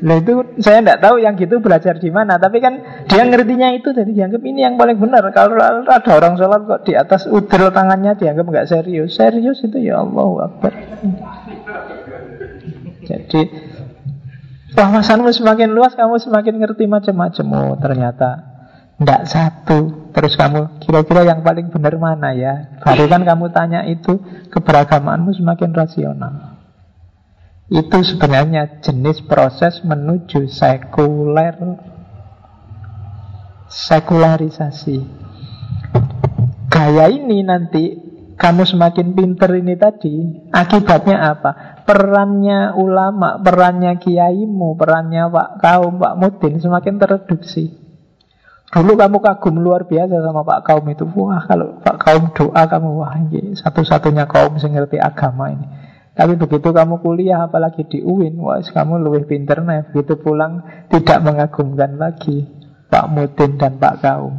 Nah 0.00 0.16
itu 0.16 0.32
saya 0.60 0.80
tidak 0.80 1.00
tahu 1.00 1.20
yang 1.20 1.36
gitu 1.36 1.60
belajar 1.60 1.96
di 1.96 2.08
mana, 2.12 2.36
tapi 2.36 2.60
kan 2.60 3.04
dia 3.08 3.24
ngertinya 3.24 3.72
itu 3.76 3.92
jadi 3.92 4.08
dianggap 4.08 4.42
ini 4.44 4.60
yang 4.64 4.76
paling 4.76 5.00
benar. 5.00 5.24
Kalau 5.32 5.56
ada 5.60 6.10
orang 6.12 6.36
sholat 6.36 6.60
kok 6.68 6.80
di 6.84 6.96
atas 6.96 7.28
udel 7.28 7.72
tangannya 7.72 8.16
dianggap 8.16 8.44
nggak 8.44 8.68
serius, 8.68 9.16
serius 9.16 9.60
itu 9.64 9.76
ya 9.80 10.04
Allah 10.04 10.52
Akbar. 10.52 10.72
Jadi 13.04 13.42
Wawasanmu 14.70 15.34
semakin 15.34 15.74
luas, 15.74 15.98
kamu 15.98 16.22
semakin 16.22 16.62
ngerti 16.62 16.86
macam-macam. 16.86 17.46
Oh, 17.58 17.74
ternyata 17.74 18.49
tidak 19.00 19.22
satu. 19.24 20.12
Terus 20.12 20.36
kamu 20.36 20.84
kira-kira 20.84 21.24
yang 21.24 21.40
paling 21.40 21.72
benar 21.72 21.96
mana 21.96 22.36
ya? 22.36 22.76
Baru 22.84 23.08
kan 23.08 23.24
kamu 23.24 23.48
tanya 23.48 23.80
itu, 23.88 24.20
keberagamaanmu 24.52 25.32
semakin 25.32 25.72
rasional. 25.72 26.60
Itu 27.72 28.04
sebenarnya 28.04 28.84
jenis 28.84 29.24
proses 29.24 29.80
menuju 29.80 30.50
sekuler. 30.52 31.56
Sekularisasi. 33.70 34.98
Gaya 36.66 37.06
ini 37.06 37.46
nanti 37.46 37.84
kamu 38.34 38.66
semakin 38.66 39.14
pinter 39.14 39.52
ini 39.54 39.78
tadi, 39.78 40.14
akibatnya 40.50 41.30
apa? 41.30 41.50
Perannya 41.86 42.74
ulama, 42.74 43.38
perannya 43.38 43.94
kiaimu, 44.02 44.74
perannya 44.74 45.30
Pak 45.30 45.50
Kaum, 45.62 46.02
Pak 46.02 46.14
Mudin 46.18 46.58
semakin 46.58 46.98
tereduksi. 46.98 47.89
Dulu 48.70 48.94
kamu 48.94 49.18
kagum 49.18 49.58
luar 49.58 49.82
biasa 49.90 50.22
sama 50.22 50.46
Pak 50.46 50.62
Kaum 50.62 50.86
itu. 50.94 51.02
Wah, 51.02 51.42
kalau 51.42 51.82
Pak 51.82 51.96
Kaum 51.98 52.30
doa 52.30 52.62
kamu, 52.70 52.88
wah 53.02 53.18
ini 53.18 53.58
satu-satunya 53.58 54.30
kaum 54.30 54.54
yang 54.62 54.70
ngerti 54.78 55.02
agama 55.02 55.50
ini. 55.50 55.66
Tapi 56.14 56.38
begitu 56.38 56.70
kamu 56.70 57.02
kuliah, 57.02 57.50
apalagi 57.50 57.82
di 57.90 57.98
UIN, 57.98 58.38
wah 58.38 58.62
kamu 58.62 59.02
lebih 59.02 59.26
pinter 59.26 59.58
nih. 59.66 59.90
Begitu 59.90 60.22
pulang 60.22 60.62
tidak 60.86 61.18
mengagumkan 61.18 61.98
lagi 61.98 62.46
Pak 62.86 63.10
Mudin 63.10 63.58
dan 63.58 63.74
Pak 63.82 63.94
Kaum. 64.06 64.34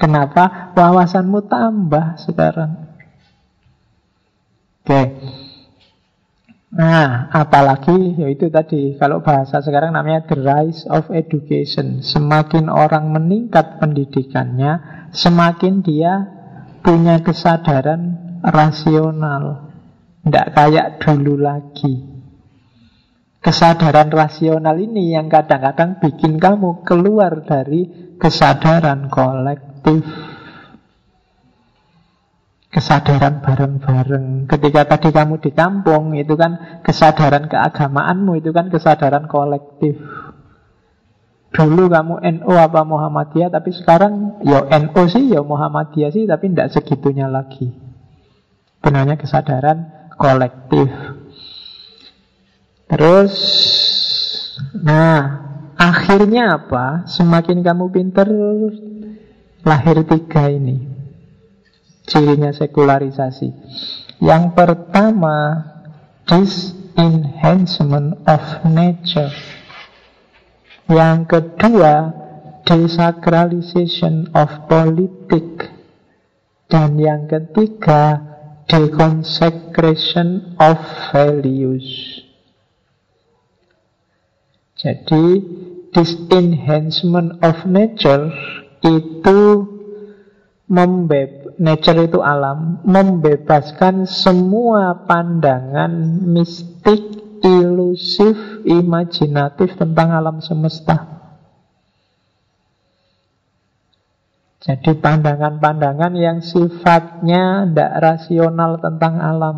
Kenapa? 0.00 0.72
Wawasanmu 0.72 1.44
tambah 1.48 2.16
sekarang. 2.20 2.88
Oke. 4.84 5.02
Nah, 6.66 7.30
apalagi 7.30 8.18
yaitu 8.18 8.50
tadi 8.50 8.98
kalau 8.98 9.22
bahasa 9.22 9.62
sekarang 9.62 9.94
namanya 9.94 10.26
the 10.26 10.38
rise 10.42 10.82
of 10.90 11.06
education. 11.14 12.02
Semakin 12.02 12.66
orang 12.66 13.14
meningkat 13.14 13.78
pendidikannya, 13.78 15.06
semakin 15.14 15.86
dia 15.86 16.26
punya 16.82 17.22
kesadaran 17.22 18.18
rasional. 18.42 19.70
Tidak 20.26 20.46
kayak 20.58 20.98
dulu 20.98 21.38
lagi. 21.38 22.02
Kesadaran 23.38 24.10
rasional 24.10 24.74
ini 24.74 25.14
yang 25.14 25.30
kadang-kadang 25.30 26.02
bikin 26.02 26.34
kamu 26.34 26.82
keluar 26.82 27.46
dari 27.46 28.10
kesadaran 28.18 29.06
kolektif 29.06 30.02
kesadaran 32.76 33.40
bareng-bareng. 33.40 34.44
Ketika 34.52 34.84
tadi 34.84 35.08
kamu 35.08 35.40
di 35.40 35.48
kampung, 35.56 36.12
itu 36.12 36.36
kan 36.36 36.84
kesadaran 36.84 37.48
keagamaanmu, 37.48 38.36
itu 38.36 38.52
kan 38.52 38.68
kesadaran 38.68 39.24
kolektif. 39.32 39.96
Dulu 41.56 41.88
kamu 41.88 42.20
NO 42.20 42.52
apa 42.52 42.84
Muhammadiyah, 42.84 43.48
tapi 43.48 43.72
sekarang 43.72 44.44
ya 44.44 44.68
NO 44.68 45.02
sih, 45.08 45.24
ya 45.32 45.40
Muhammadiyah 45.40 46.12
sih, 46.12 46.28
tapi 46.28 46.52
tidak 46.52 46.76
segitunya 46.76 47.32
lagi. 47.32 47.72
Benarnya 48.84 49.16
kesadaran 49.16 50.12
kolektif. 50.20 50.92
Terus, 52.92 53.32
nah, 54.76 55.48
akhirnya 55.80 56.60
apa? 56.60 57.08
Semakin 57.08 57.64
kamu 57.64 57.88
pinter, 57.88 58.28
lahir 59.64 60.04
tiga 60.04 60.52
ini 60.52 60.95
cirinya 62.06 62.54
sekularisasi. 62.54 63.52
Yang 64.22 64.44
pertama, 64.56 65.36
disenhancement 66.24 68.22
of 68.24 68.42
nature. 68.64 69.34
Yang 70.86 71.18
kedua, 71.28 71.94
desacralization 72.64 74.30
of 74.32 74.48
politik. 74.70 75.74
Dan 76.66 76.98
yang 76.98 77.30
ketiga, 77.30 78.18
deconsecration 78.66 80.58
of 80.58 80.78
values. 81.14 81.86
Jadi, 84.74 85.26
disenhancement 85.94 87.38
of 87.40 87.64
nature 87.70 88.28
itu 88.82 89.38
membeb 90.66 91.54
nature 91.62 92.10
itu 92.10 92.18
alam, 92.20 92.82
membebaskan 92.82 94.04
semua 94.04 95.06
pandangan 95.06 95.90
mistik, 96.26 97.00
ilusif, 97.42 98.66
imajinatif 98.66 99.78
tentang 99.78 100.10
alam 100.10 100.42
semesta. 100.42 101.16
Jadi 104.66 104.98
pandangan-pandangan 104.98 106.18
yang 106.18 106.42
sifatnya 106.42 107.70
tidak 107.70 107.92
rasional 108.02 108.82
tentang 108.82 109.22
alam. 109.22 109.56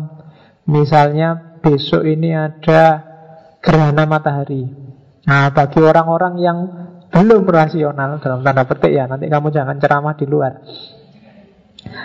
Misalnya 0.69 1.57
besok 1.65 2.05
ini 2.05 2.37
ada 2.37 3.01
gerhana 3.57 4.05
matahari. 4.05 4.69
Nah, 5.25 5.49
bagi 5.49 5.81
orang-orang 5.81 6.33
yang 6.37 6.57
belum 7.09 7.41
rasional 7.49 8.21
dalam 8.21 8.45
tanda 8.45 8.69
petik 8.69 8.93
ya, 8.93 9.09
nanti 9.09 9.25
kamu 9.25 9.49
jangan 9.49 9.81
ceramah 9.81 10.13
di 10.13 10.25
luar. 10.29 10.61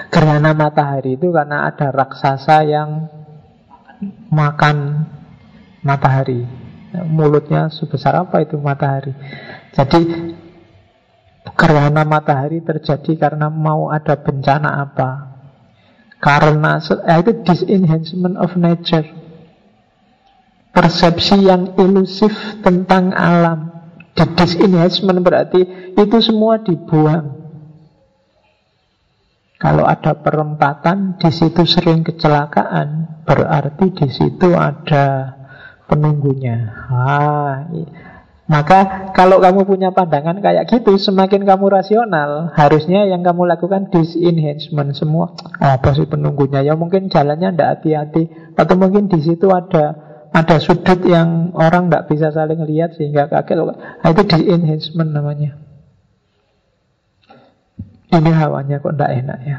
Gerhana 0.09 0.55
matahari 0.55 1.19
itu 1.19 1.35
karena 1.35 1.67
ada 1.67 1.91
raksasa 1.91 2.63
yang 2.63 3.11
makan 4.31 5.07
matahari. 5.83 6.47
Mulutnya 7.11 7.69
sebesar 7.75 8.15
apa 8.23 8.47
itu 8.47 8.55
matahari. 8.55 9.11
Jadi 9.75 10.31
gerhana 11.53 12.07
matahari 12.07 12.63
terjadi 12.63 13.19
karena 13.19 13.51
mau 13.51 13.91
ada 13.91 14.15
bencana 14.15 14.81
apa. 14.81 15.11
Karena 16.23 16.81
eh, 16.81 17.19
itu 17.21 17.33
disenhancement 17.45 18.41
of 18.41 18.55
nature. 18.57 19.05
Persepsi 20.73 21.45
yang 21.45 21.77
ilusif 21.77 22.33
tentang 22.65 23.13
alam. 23.13 23.75
Di 24.15 24.25
disenhancement 24.39 25.21
berarti 25.21 25.61
itu 25.99 26.17
semua 26.23 26.63
dibuang. 26.63 27.44
Kalau 29.65 29.89
ada 29.89 30.13
perempatan, 30.21 31.17
di 31.17 31.33
situ 31.33 31.65
sering 31.65 32.05
kecelakaan, 32.05 33.25
berarti 33.25 33.97
di 33.97 34.09
situ 34.13 34.53
ada 34.53 35.33
penunggunya. 35.89 36.69
Ah, 36.93 37.65
maka 38.45 39.09
kalau 39.17 39.41
kamu 39.41 39.65
punya 39.65 39.89
pandangan 39.97 40.45
kayak 40.45 40.69
gitu, 40.69 41.01
semakin 41.01 41.49
kamu 41.49 41.73
rasional, 41.73 42.53
harusnya 42.53 43.09
yang 43.09 43.25
kamu 43.25 43.49
lakukan 43.57 43.89
disenhancement 43.89 44.93
semua. 44.93 45.33
Apa 45.57 45.97
sih 45.97 46.05
penunggunya? 46.05 46.61
Ya 46.61 46.77
mungkin 46.77 47.09
jalannya 47.09 47.57
tidak 47.57 47.81
hati-hati, 47.81 48.53
atau 48.61 48.75
mungkin 48.77 49.09
di 49.09 49.25
situ 49.25 49.49
ada 49.49 49.97
ada 50.29 50.61
sudut 50.61 51.01
yang 51.09 51.57
orang 51.57 51.89
tidak 51.89 52.13
bisa 52.13 52.29
saling 52.37 52.61
lihat 52.69 53.01
sehingga 53.01 53.33
kaget. 53.33 53.65
Nah, 53.65 54.09
itu 54.13 54.23
disenhancement 54.29 55.09
namanya. 55.09 55.64
Ini 58.15 58.31
hawanya 58.31 58.79
kok 58.79 58.95
tidak 58.95 59.11
enak 59.11 59.39
ya? 59.43 59.59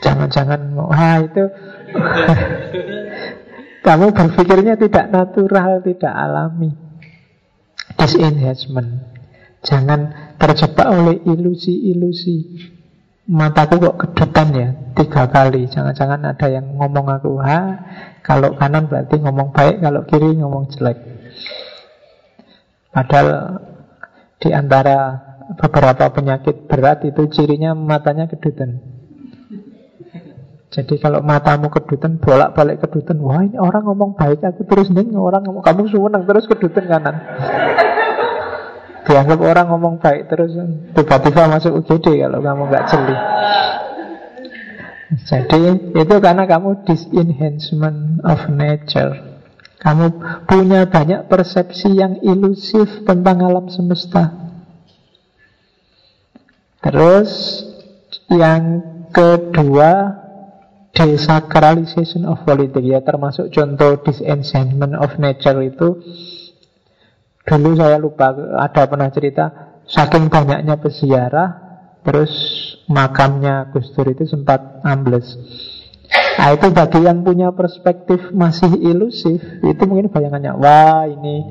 Jangan-jangan 0.00 0.60
mau. 0.72 0.88
Ah 0.88 1.20
itu. 1.20 1.44
Kamu 3.84 4.12
berpikirnya 4.12 4.76
tidak 4.76 5.08
natural 5.12 5.84
Tidak 5.84 6.12
alami. 6.12 6.72
Disenhancement 7.96 9.04
Jangan 9.60 10.32
terjebak 10.40 10.88
oleh 10.88 11.20
ilusi-ilusi. 11.28 12.56
Mataku 13.28 13.76
kok 13.76 13.96
kedutan 14.00 14.48
ya? 14.56 14.68
Tiga 14.96 15.28
kali. 15.28 15.68
Jangan-jangan 15.68 16.32
ada 16.32 16.46
yang 16.48 16.80
ngomong 16.80 17.12
aku 17.12 17.36
ha, 17.44 17.76
Kalau 18.24 18.56
kanan 18.56 18.88
berarti 18.88 19.20
ngomong 19.20 19.52
baik 19.52 19.84
Kalau 19.84 20.00
kiri 20.08 20.40
ngomong 20.40 20.72
jelek. 20.72 20.96
Padahal 22.90 23.60
di 24.40 24.50
antara 24.50 25.29
beberapa 25.58 26.10
penyakit 26.14 26.70
berat 26.70 27.02
itu 27.02 27.26
cirinya 27.32 27.74
matanya 27.74 28.30
kedutan. 28.30 28.78
Jadi 30.70 31.02
kalau 31.02 31.18
matamu 31.18 31.66
kedutan, 31.66 32.22
bolak-balik 32.22 32.78
kedutan, 32.78 33.18
wah 33.18 33.42
ini 33.42 33.58
orang 33.58 33.82
ngomong 33.82 34.14
baik, 34.14 34.38
aku 34.46 34.62
terus 34.70 34.86
neng 34.94 35.10
orang 35.18 35.42
ngomong 35.42 35.66
kamu 35.66 35.90
suwenang 35.90 36.22
terus 36.30 36.46
kedutan 36.46 36.86
kanan. 36.86 37.18
Dianggap 39.02 39.40
orang 39.42 39.66
ngomong 39.66 39.98
baik 39.98 40.30
terus 40.30 40.54
tiba-tiba 40.94 41.50
masuk 41.50 41.82
UGD 41.82 42.22
kalau 42.22 42.38
kamu 42.38 42.62
nggak 42.70 42.86
jeli. 42.86 43.16
Jadi 45.26 45.62
itu 45.98 46.14
karena 46.22 46.46
kamu 46.46 46.86
disenhancement 46.86 48.22
of 48.22 48.46
nature. 48.46 49.42
Kamu 49.82 50.06
punya 50.46 50.86
banyak 50.86 51.26
persepsi 51.26 51.98
yang 51.98 52.22
ilusif 52.22 53.02
tentang 53.02 53.42
alam 53.42 53.66
semesta. 53.66 54.49
Terus 56.80 57.30
yang 58.32 58.80
kedua 59.12 60.20
desacralization 60.94 62.26
of 62.26 62.42
politics. 62.44 62.86
Ya 62.86 63.00
termasuk 63.00 63.52
contoh 63.52 64.00
disenchantment 64.04 64.96
of 64.98 65.16
nature 65.16 65.60
itu. 65.64 66.00
Dulu 67.40 67.70
saya 67.74 67.96
lupa 67.98 68.36
ada 68.60 68.86
pernah 68.86 69.10
cerita 69.10 69.44
saking 69.88 70.30
banyaknya 70.30 70.78
peziarah 70.78 71.50
terus 72.06 72.30
makamnya 72.86 73.72
Gus 73.74 73.90
itu 73.96 74.24
sempat 74.28 74.84
ambles. 74.86 75.34
Nah 76.10 76.56
itu 76.56 76.72
bagi 76.72 77.00
yang 77.04 77.20
punya 77.20 77.52
perspektif 77.52 78.32
masih 78.32 78.72
ilusif 78.80 79.38
Itu 79.60 79.82
mungkin 79.84 80.10
bayangannya 80.10 80.56
Wah 80.56 81.04
ini 81.06 81.44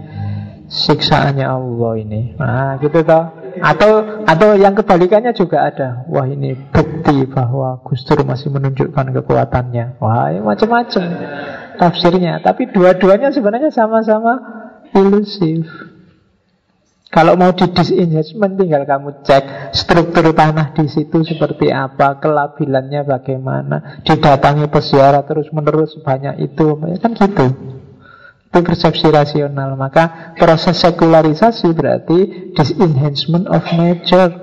siksaannya 0.69 1.45
Allah 1.45 1.93
ini. 1.99 2.21
Nah 2.37 2.77
gitu 2.81 3.01
toh 3.01 3.38
Atau 3.57 4.23
atau 4.29 4.53
yang 4.53 4.77
kebalikannya 4.77 5.33
juga 5.33 5.65
ada. 5.65 6.05
Wah 6.05 6.29
ini 6.29 6.53
bukti 6.69 7.25
bahwa 7.25 7.81
Gus 7.81 8.05
Dur 8.05 8.21
masih 8.21 8.53
menunjukkan 8.53 9.05
kekuatannya. 9.17 9.97
Wah 9.97 10.29
macam-macam 10.45 11.03
tafsirnya. 11.81 12.43
Tapi 12.45 12.69
dua-duanya 12.69 13.33
sebenarnya 13.33 13.73
sama-sama 13.73 14.37
ilusif. 14.93 15.65
Kalau 17.09 17.33
mau 17.33 17.49
di 17.57 17.65
disinvestment 17.73 18.53
tinggal 18.53 18.85
kamu 18.85 19.25
cek 19.25 19.73
struktur 19.73 20.29
tanah 20.29 20.77
di 20.77 20.85
situ 20.85 21.25
seperti 21.25 21.73
apa, 21.73 22.21
kelabilannya 22.21 23.01
bagaimana, 23.01 24.05
didatangi 24.05 24.69
peziarah 24.69 25.25
terus 25.25 25.49
menerus 25.49 25.97
banyak 26.05 26.37
itu, 26.37 26.77
kan 26.77 27.11
gitu. 27.17 27.45
Itu 28.49 28.65
persepsi 28.65 29.07
rasional. 29.13 29.77
Maka 29.77 30.33
proses 30.33 30.81
sekularisasi 30.81 31.69
berarti 31.71 32.51
disenhancement 32.57 33.45
of 33.45 33.61
nature. 33.77 34.33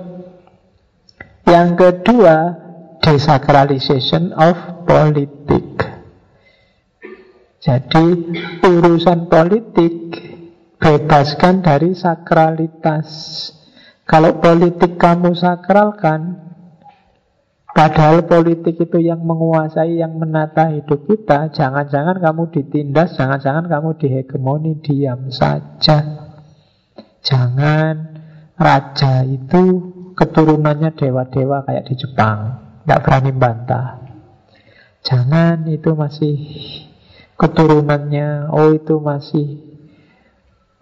Yang 1.47 1.69
kedua, 1.75 2.35
desacralization 3.03 4.31
of 4.35 4.55
politik. 4.87 5.83
Jadi 7.59 8.05
urusan 8.63 9.27
politik 9.27 10.07
Bebaskan 10.77 11.65
dari 11.65 11.97
sakralitas 11.97 13.09
Kalau 14.07 14.39
politik 14.39 14.95
kamu 14.95 15.35
sakralkan 15.35 16.46
Padahal 17.77 18.25
politik 18.25 18.81
itu 18.81 18.97
yang 18.97 19.21
menguasai, 19.21 20.01
yang 20.01 20.17
menata 20.17 20.73
hidup 20.73 21.05
kita 21.05 21.53
Jangan-jangan 21.53 22.17
kamu 22.17 22.49
ditindas, 22.49 23.13
jangan-jangan 23.13 23.69
kamu 23.69 23.89
dihegemoni, 24.01 24.81
diam 24.81 25.29
saja 25.29 26.25
Jangan 27.21 28.17
raja 28.57 29.21
itu 29.29 29.93
keturunannya 30.17 30.89
dewa-dewa 30.97 31.69
kayak 31.69 31.85
di 31.85 31.93
Jepang 32.01 32.39
Nggak 32.89 33.01
berani 33.05 33.31
bantah 33.37 33.87
Jangan 35.05 35.69
itu 35.69 35.93
masih 35.93 36.35
keturunannya 37.37 38.49
Oh 38.49 38.73
itu 38.73 38.97
masih 38.97 39.67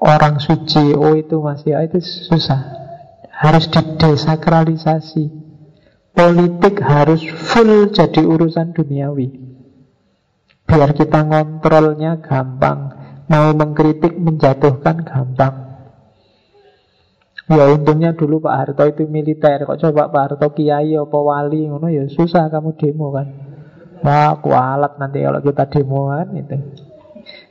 orang 0.06 0.38
suci, 0.38 0.94
oh 0.94 1.16
itu 1.16 1.40
masih, 1.40 1.74
ah, 1.74 1.84
itu 1.84 2.00
susah. 2.04 2.62
Harus 3.32 3.68
didesakralisasi. 3.68 5.45
Politik 6.16 6.80
harus 6.80 7.22
full 7.28 7.92
jadi 7.92 8.24
urusan 8.24 8.72
duniawi. 8.72 9.28
Biar 10.66 10.96
kita 10.96 11.28
ngontrolnya 11.28 12.24
gampang. 12.24 12.96
Mau 13.28 13.52
mengkritik, 13.52 14.16
menjatuhkan 14.16 15.04
gampang. 15.04 15.66
Ya 17.46 17.70
untungnya 17.70 18.18
dulu 18.18 18.42
Pak 18.42 18.56
Harto 18.58 18.84
itu 18.90 19.06
militer. 19.06 19.68
Kok 19.68 19.78
coba 19.78 20.10
Pak 20.10 20.22
Harto 20.24 20.48
kiai 20.58 20.98
apa 20.98 21.20
wali 21.20 21.70
ngono 21.70 21.94
ya 21.94 22.10
susah 22.10 22.50
kamu 22.50 22.74
demo 22.74 23.14
kan. 23.14 23.28
Wah, 24.02 24.38
kualat 24.42 24.98
nanti 24.98 25.22
kalau 25.22 25.42
kita 25.42 25.66
demoan 25.70 26.28
itu. 26.38 26.58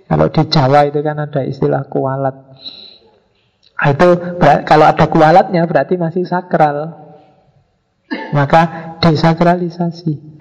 Kalau 0.07 0.27
di 0.31 0.43
Jawa 0.51 0.81
itu 0.86 1.01
kan 1.03 1.16
ada 1.19 1.41
istilah 1.47 1.86
kualat. 1.86 2.36
Itu 3.74 4.09
kalau 4.66 4.86
ada 4.86 5.07
kualatnya 5.07 5.66
berarti 5.66 5.95
masih 5.99 6.27
sakral. 6.27 7.03
Maka 8.35 8.62
desakralisasi. 9.01 10.35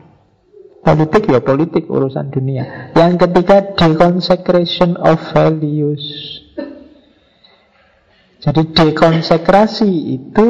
Politik 0.84 1.32
ya 1.32 1.40
politik 1.40 1.88
urusan 1.88 2.28
dunia. 2.28 2.92
Yang 2.92 3.24
ketiga 3.24 3.58
deconsecration 3.72 5.00
of 5.00 5.16
values. 5.32 6.04
Jadi 8.44 8.76
dekonsekrasi 8.76 9.88
itu 10.20 10.46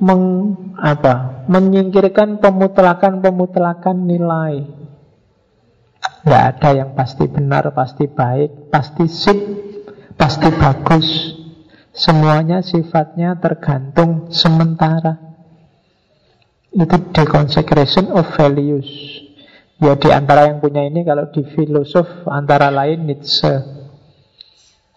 meng, 0.00 0.56
apa, 0.80 1.44
menyingkirkan 1.52 2.40
pemutlakan-pemutlakan 2.40 3.96
nilai. 4.08 4.64
Nggak 6.24 6.44
ada 6.56 6.68
yang 6.72 6.90
pasti 6.96 7.28
benar, 7.28 7.68
pasti 7.76 8.08
baik, 8.08 8.72
pasti 8.72 9.04
sip, 9.04 9.36
pasti 10.16 10.48
bagus. 10.48 11.08
Semuanya 11.92 12.64
sifatnya 12.64 13.36
tergantung 13.36 14.32
sementara. 14.32 15.23
Itu 16.74 16.96
deconsecration 17.14 18.10
of 18.10 18.26
values. 18.34 18.90
Ya 19.78 19.94
di 19.94 20.10
antara 20.10 20.50
yang 20.50 20.58
punya 20.58 20.86
ini 20.86 21.06
kalau 21.06 21.30
di 21.30 21.46
filosof 21.54 22.26
antara 22.26 22.70
lain 22.74 23.06
Nietzsche. 23.06 23.54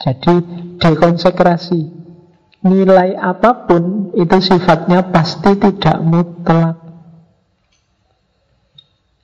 Jadi 0.02 0.34
dekonsekrasi. 0.82 2.10
Nilai 2.58 3.14
apa 3.14 3.70
pun 3.70 4.12
itu 4.18 4.38
sifatnya 4.42 5.14
pasti 5.14 5.54
tidak 5.54 6.02
mutlak. 6.02 6.82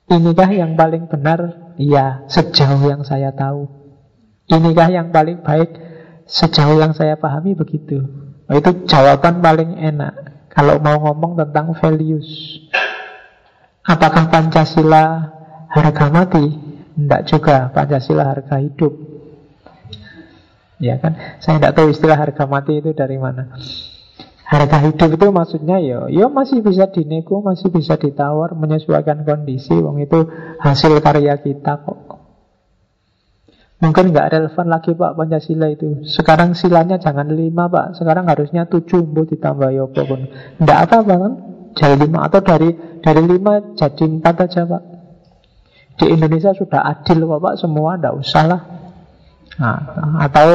Inikah 0.06 0.50
yang 0.54 0.78
paling 0.78 1.10
benar 1.10 1.64
Iya, 1.74 2.30
sejauh 2.30 2.86
yang 2.86 3.02
saya 3.02 3.34
tahu. 3.34 3.66
Inikah 4.46 4.94
yang 4.94 5.10
paling 5.10 5.42
baik 5.42 5.74
sejauh 6.30 6.78
yang 6.78 6.94
saya 6.94 7.18
pahami 7.18 7.58
begitu. 7.58 7.98
Oh, 8.46 8.54
itu 8.54 8.86
jawaban 8.86 9.42
paling 9.42 9.74
enak 9.74 10.33
kalau 10.54 10.78
mau 10.78 10.96
ngomong 11.02 11.34
tentang 11.34 11.74
values. 11.74 12.26
Apakah 13.84 14.30
Pancasila 14.30 15.04
harga 15.68 16.06
mati? 16.08 16.46
Tidak 16.94 17.22
juga, 17.26 17.68
Pancasila 17.74 18.22
harga 18.22 18.62
hidup. 18.62 18.94
Ya 20.78 20.96
kan? 21.02 21.18
Saya 21.42 21.58
tidak 21.58 21.74
tahu 21.74 21.86
istilah 21.90 22.16
harga 22.16 22.46
mati 22.46 22.78
itu 22.78 22.94
dari 22.94 23.18
mana. 23.18 23.50
Harga 24.46 24.78
hidup 24.86 25.10
itu 25.18 25.26
maksudnya 25.34 25.82
ya, 25.82 26.06
ya 26.06 26.30
masih 26.30 26.62
bisa 26.62 26.86
dinego, 26.86 27.42
masih 27.42 27.74
bisa 27.74 27.98
ditawar, 27.98 28.54
menyesuaikan 28.54 29.26
kondisi. 29.26 29.74
Wong 29.74 30.06
itu 30.06 30.30
hasil 30.62 31.02
karya 31.02 31.34
kita 31.42 31.82
kok. 31.82 32.13
Mungkin 33.84 34.16
nggak 34.16 34.32
relevan 34.32 34.66
lagi 34.72 34.96
Pak 34.96 35.12
Pancasila 35.12 35.68
itu. 35.68 36.08
Sekarang 36.08 36.56
silanya 36.56 36.96
jangan 36.96 37.28
lima 37.28 37.68
Pak, 37.68 38.00
sekarang 38.00 38.24
harusnya 38.32 38.64
tujuh 38.64 39.04
bu 39.04 39.28
ditambah 39.28 39.68
ya 39.68 39.84
pun. 39.84 40.24
Nggak 40.56 40.78
apa-apa 40.88 41.14
kan? 41.20 41.32
Jadi 41.76 42.08
lima 42.08 42.24
atau 42.24 42.40
dari 42.40 42.72
dari 43.04 43.22
lima 43.28 43.76
jadi 43.76 44.04
empat 44.08 44.48
aja 44.48 44.64
Pak. 44.64 44.82
Di 46.00 46.06
Indonesia 46.08 46.56
sudah 46.56 46.80
adil 46.80 47.28
Pak, 47.28 47.60
semua 47.60 48.00
nggak 48.00 48.16
usah 48.16 48.44
lah. 48.48 48.60
Nah, 49.60 49.78
atau 50.24 50.48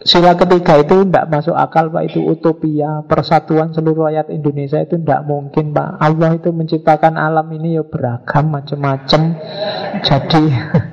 Sila 0.00 0.32
ketiga 0.32 0.80
itu 0.80 1.04
tidak 1.04 1.28
masuk 1.28 1.52
akal 1.52 1.92
Pak 1.92 2.08
Itu 2.08 2.24
utopia 2.24 3.04
Persatuan 3.04 3.76
seluruh 3.76 4.08
rakyat 4.08 4.32
Indonesia 4.32 4.80
itu 4.80 4.96
tidak 4.96 5.28
mungkin 5.28 5.76
Pak 5.76 6.00
Allah 6.00 6.40
itu 6.40 6.48
menciptakan 6.56 7.20
alam 7.20 7.44
ini 7.52 7.76
ya 7.76 7.84
beragam 7.84 8.48
macam-macam 8.48 9.36
Jadi 10.00 10.44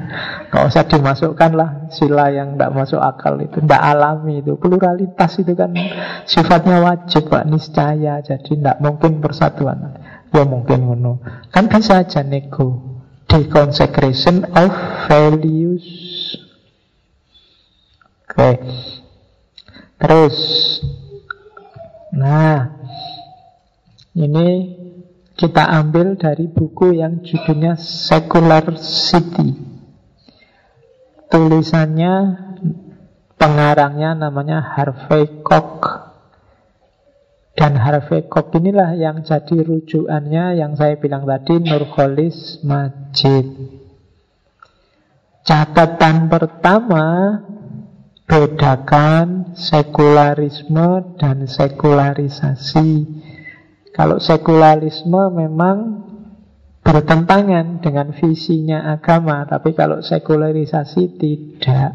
nggak 0.47 0.63
usah 0.63 0.83
dimasukkan 0.87 1.51
lah 1.53 1.69
Sila 1.91 2.31
yang 2.31 2.55
tidak 2.55 2.71
masuk 2.71 3.01
akal 3.03 3.35
itu. 3.39 3.59
Tidak 3.59 3.81
alami 3.83 4.39
itu. 4.39 4.55
Pluralitas 4.55 5.39
itu 5.39 5.53
kan 5.55 5.75
sifatnya 6.23 6.83
wajib 6.83 7.27
Pak. 7.27 7.43
Niscaya 7.47 8.23
Jadi 8.23 8.59
tidak 8.59 8.79
mungkin 8.79 9.19
persatuan. 9.19 9.99
Ya 10.31 10.43
mungkin 10.43 10.87
ngono. 10.87 11.19
Kan 11.51 11.67
bisa 11.71 12.03
aja 12.03 12.23
nego. 12.23 12.99
Deconsecration 13.27 14.47
of 14.55 14.71
values. 15.11 15.83
Oke. 18.27 18.51
Terus. 19.99 20.35
Nah. 22.15 22.79
Ini 24.17 24.47
kita 25.37 25.69
ambil 25.69 26.17
dari 26.17 26.49
buku 26.49 26.97
yang 26.97 27.21
judulnya 27.21 27.77
Secular 27.77 28.73
City 28.81 29.76
Tulisannya 31.27 32.13
Pengarangnya 33.37 34.17
namanya 34.17 34.65
Harvey 34.65 35.45
Koch 35.45 35.85
dan 37.53 37.77
Harvey 37.77 38.25
Koch 38.25 38.49
inilah 38.57 38.97
yang 38.97 39.21
jadi 39.21 39.61
rujukannya 39.61 40.57
yang 40.57 40.73
saya 40.73 40.97
bilang 40.97 41.29
tadi 41.29 41.61
Nurholis 41.61 42.65
Majid. 42.65 43.45
Catatan 45.45 46.33
pertama 46.33 47.05
bedakan 48.25 49.53
sekularisme 49.53 51.13
dan 51.21 51.45
sekularisasi. 51.45 52.89
Kalau 53.93 54.17
sekularisme 54.17 55.29
memang 55.29 55.77
bertentangan 56.87 57.83
dengan 57.83 58.15
visinya 58.15 58.95
agama, 58.95 59.43
tapi 59.43 59.75
kalau 59.75 59.99
sekularisasi 59.99 61.19
tidak. 61.19 61.91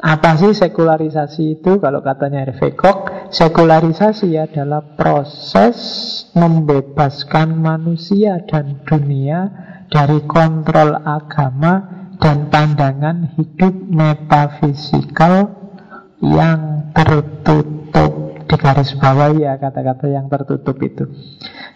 Apa 0.00 0.40
sih 0.40 0.56
sekularisasi 0.56 1.60
itu? 1.60 1.76
Kalau 1.76 2.00
katanya 2.00 2.48
Hervé 2.48 2.72
Koch, 2.72 3.28
sekularisasi 3.28 4.32
adalah 4.40 4.96
proses 4.96 5.76
membebaskan 6.32 7.52
manusia 7.52 8.40
dan 8.48 8.80
dunia 8.88 9.52
dari 9.92 10.24
kontrol 10.24 10.96
agama 10.96 12.08
dan 12.16 12.48
pandangan 12.48 13.36
hidup 13.36 13.72
metafisikal 13.92 15.52
yang 16.20 16.92
tertutup. 16.96 18.25
Di 18.46 18.56
garis 18.56 18.94
bawah 18.94 19.34
ya 19.34 19.58
kata-kata 19.58 20.06
yang 20.06 20.30
tertutup 20.30 20.78
itu 20.78 21.04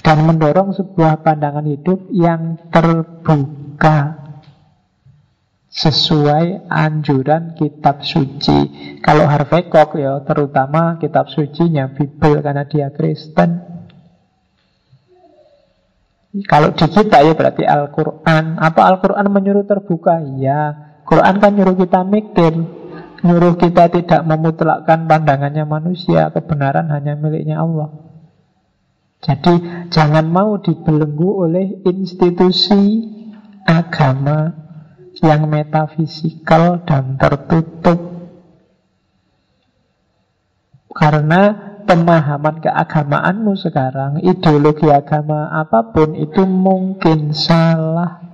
dan 0.00 0.22
mendorong 0.24 0.72
sebuah 0.72 1.20
pandangan 1.26 1.66
hidup 1.66 2.08
yang 2.14 2.56
terbuka 2.70 4.20
sesuai 5.70 6.66
anjuran 6.66 7.54
kitab 7.54 8.02
suci. 8.02 8.58
Kalau 8.98 9.22
Harvey 9.30 9.70
Koch 9.70 9.94
ya 9.94 10.18
terutama 10.26 10.98
kitab 10.98 11.30
sucinya 11.30 11.94
Bible 11.94 12.42
karena 12.42 12.66
dia 12.66 12.90
Kristen. 12.90 13.70
Kalau 16.46 16.70
di 16.74 16.86
kita 16.86 17.26
ya 17.26 17.34
berarti 17.34 17.66
Al-Quran 17.66 18.54
Apa 18.62 18.86
Al-Quran 18.86 19.26
menyuruh 19.34 19.66
terbuka? 19.66 20.22
Ya 20.38 20.94
Quran 21.02 21.42
kan 21.42 21.50
nyuruh 21.58 21.74
kita 21.74 22.06
mikir 22.06 22.54
Nyuruh 23.20 23.60
kita 23.60 23.92
tidak 23.92 24.24
memutlakkan 24.24 25.04
pandangannya 25.04 25.68
manusia 25.68 26.32
Kebenaran 26.32 26.88
hanya 26.88 27.16
miliknya 27.20 27.60
Allah. 27.60 27.92
Jadi 29.20 29.86
jangan 29.92 30.24
mau 30.32 30.56
dibelenggu 30.56 31.44
oleh 31.44 31.84
institusi 31.84 33.04
agama 33.68 34.56
yang 35.20 35.44
metafisikal 35.44 36.80
dan 36.88 37.20
tertutup. 37.20 38.00
Karena 40.90 41.70
pemahaman 41.84 42.64
keagamaanmu 42.64 43.52
sekarang 43.60 44.24
ideologi 44.24 44.88
agama 44.88 45.52
apa 45.52 45.92
pun 45.92 46.16
itu 46.16 46.48
mungkin 46.48 47.36
salah 47.36 48.29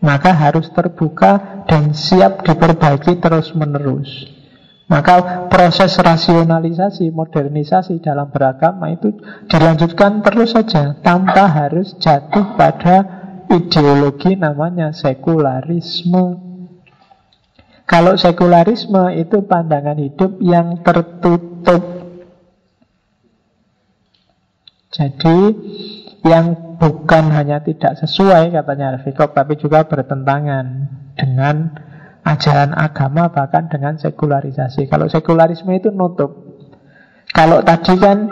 maka 0.00 0.32
harus 0.32 0.68
terbuka 0.72 1.64
dan 1.68 1.92
siap 1.92 2.44
diperbaiki 2.44 3.20
terus 3.20 3.52
menerus 3.52 4.40
maka 4.90 5.46
proses 5.46 5.94
rasionalisasi, 6.02 7.14
modernisasi 7.14 8.02
dalam 8.02 8.26
beragama 8.26 8.90
itu 8.90 9.14
dilanjutkan 9.46 10.18
terus 10.18 10.50
saja 10.50 10.98
tanpa 10.98 11.46
harus 11.46 11.94
jatuh 12.02 12.58
pada 12.58 13.06
ideologi 13.54 14.34
namanya 14.34 14.90
sekularisme. 14.90 16.42
Kalau 17.86 18.18
sekularisme 18.18 19.14
itu 19.14 19.46
pandangan 19.46 19.94
hidup 19.94 20.42
yang 20.42 20.82
tertutup. 20.82 21.82
Jadi 24.90 25.38
yang 26.20 26.76
bukan 26.76 27.32
hanya 27.32 27.64
tidak 27.64 27.96
sesuai 27.96 28.52
katanya 28.52 29.00
Rafikov 29.00 29.32
tapi 29.32 29.56
juga 29.56 29.88
bertentangan 29.88 30.64
dengan 31.16 31.72
ajaran 32.24 32.76
agama 32.76 33.32
bahkan 33.32 33.68
dengan 33.72 33.96
sekularisasi. 33.96 34.88
Kalau 34.88 35.08
sekularisme 35.08 35.72
itu 35.72 35.88
nutup. 35.88 36.50
Kalau 37.30 37.64
tadi 37.64 37.96
kan 37.96 38.28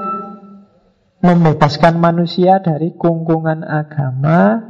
membebaskan 1.24 1.96
manusia 1.96 2.60
dari 2.60 2.94
kungkungan 2.94 3.64
agama, 3.64 4.68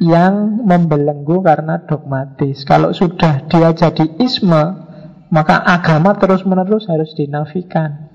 yang 0.00 0.64
membelenggu 0.64 1.44
karena 1.44 1.84
dogmatis. 1.84 2.64
Kalau 2.64 2.96
sudah 2.96 3.44
dia 3.46 3.70
jadi 3.76 4.16
isme, 4.16 4.88
maka 5.28 5.60
agama 5.60 6.16
terus-menerus 6.16 6.88
harus 6.88 7.12
dinafikan. 7.12 8.08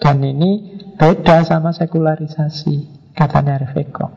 Dan 0.00 0.24
ini 0.24 0.80
beda 0.96 1.44
sama 1.44 1.70
sekularisasi, 1.76 2.88
katanya 3.14 3.62
Reveko. 3.62 4.10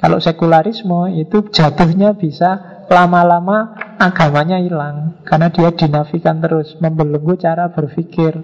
Kalau 0.00 0.16
sekularisme 0.16 1.12
itu 1.20 1.52
jatuhnya 1.52 2.16
bisa 2.16 2.82
lama-lama 2.88 3.76
agamanya 4.00 4.56
hilang 4.58 5.20
karena 5.28 5.52
dia 5.52 5.70
dinafikan 5.70 6.40
terus, 6.40 6.74
membelenggu 6.80 7.36
cara 7.36 7.68
berpikir. 7.68 8.40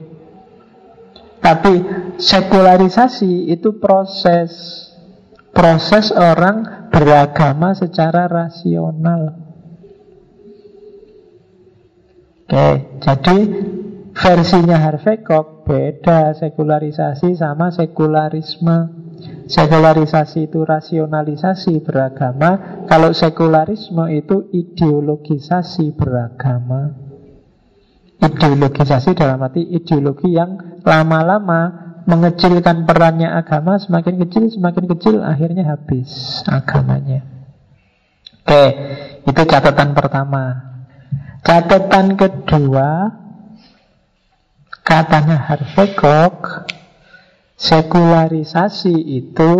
Tapi 1.40 1.74
sekularisasi 2.20 3.48
itu 3.48 3.80
proses 3.80 4.52
proses 5.56 6.12
orang 6.12 6.88
beragama 6.92 7.72
secara 7.72 8.28
rasional. 8.28 9.46
Oke, 12.46 12.68
jadi 13.00 13.38
versinya 14.12 14.76
Harvey 14.78 15.24
Koch 15.24 15.64
beda 15.64 16.36
sekularisasi 16.36 17.34
sama 17.34 17.72
sekularisme. 17.72 19.05
Sekularisasi 19.46 20.50
itu 20.50 20.66
rasionalisasi 20.66 21.78
beragama, 21.86 22.82
kalau 22.90 23.14
sekularisme 23.14 24.10
itu 24.10 24.50
ideologisasi 24.50 25.94
beragama. 25.94 26.90
Ideologisasi 28.18 29.14
dalam 29.14 29.38
arti 29.44 29.62
ideologi 29.62 30.34
yang 30.34 30.82
lama-lama 30.82 31.86
mengecilkan 32.06 32.86
perannya 32.86 33.28
agama 33.28 33.76
semakin 33.82 34.22
kecil 34.24 34.50
semakin 34.50 34.84
kecil 34.94 35.14
akhirnya 35.20 35.66
habis 35.66 36.42
agamanya. 36.46 37.26
Oke, 38.46 38.64
itu 39.26 39.42
catatan 39.42 39.90
pertama. 39.90 40.74
Catatan 41.42 42.14
kedua 42.14 43.10
katanya 44.86 45.50
Harvey 45.50 45.98
Koch 45.98 46.70
sekularisasi 47.56 48.92
itu 48.92 49.52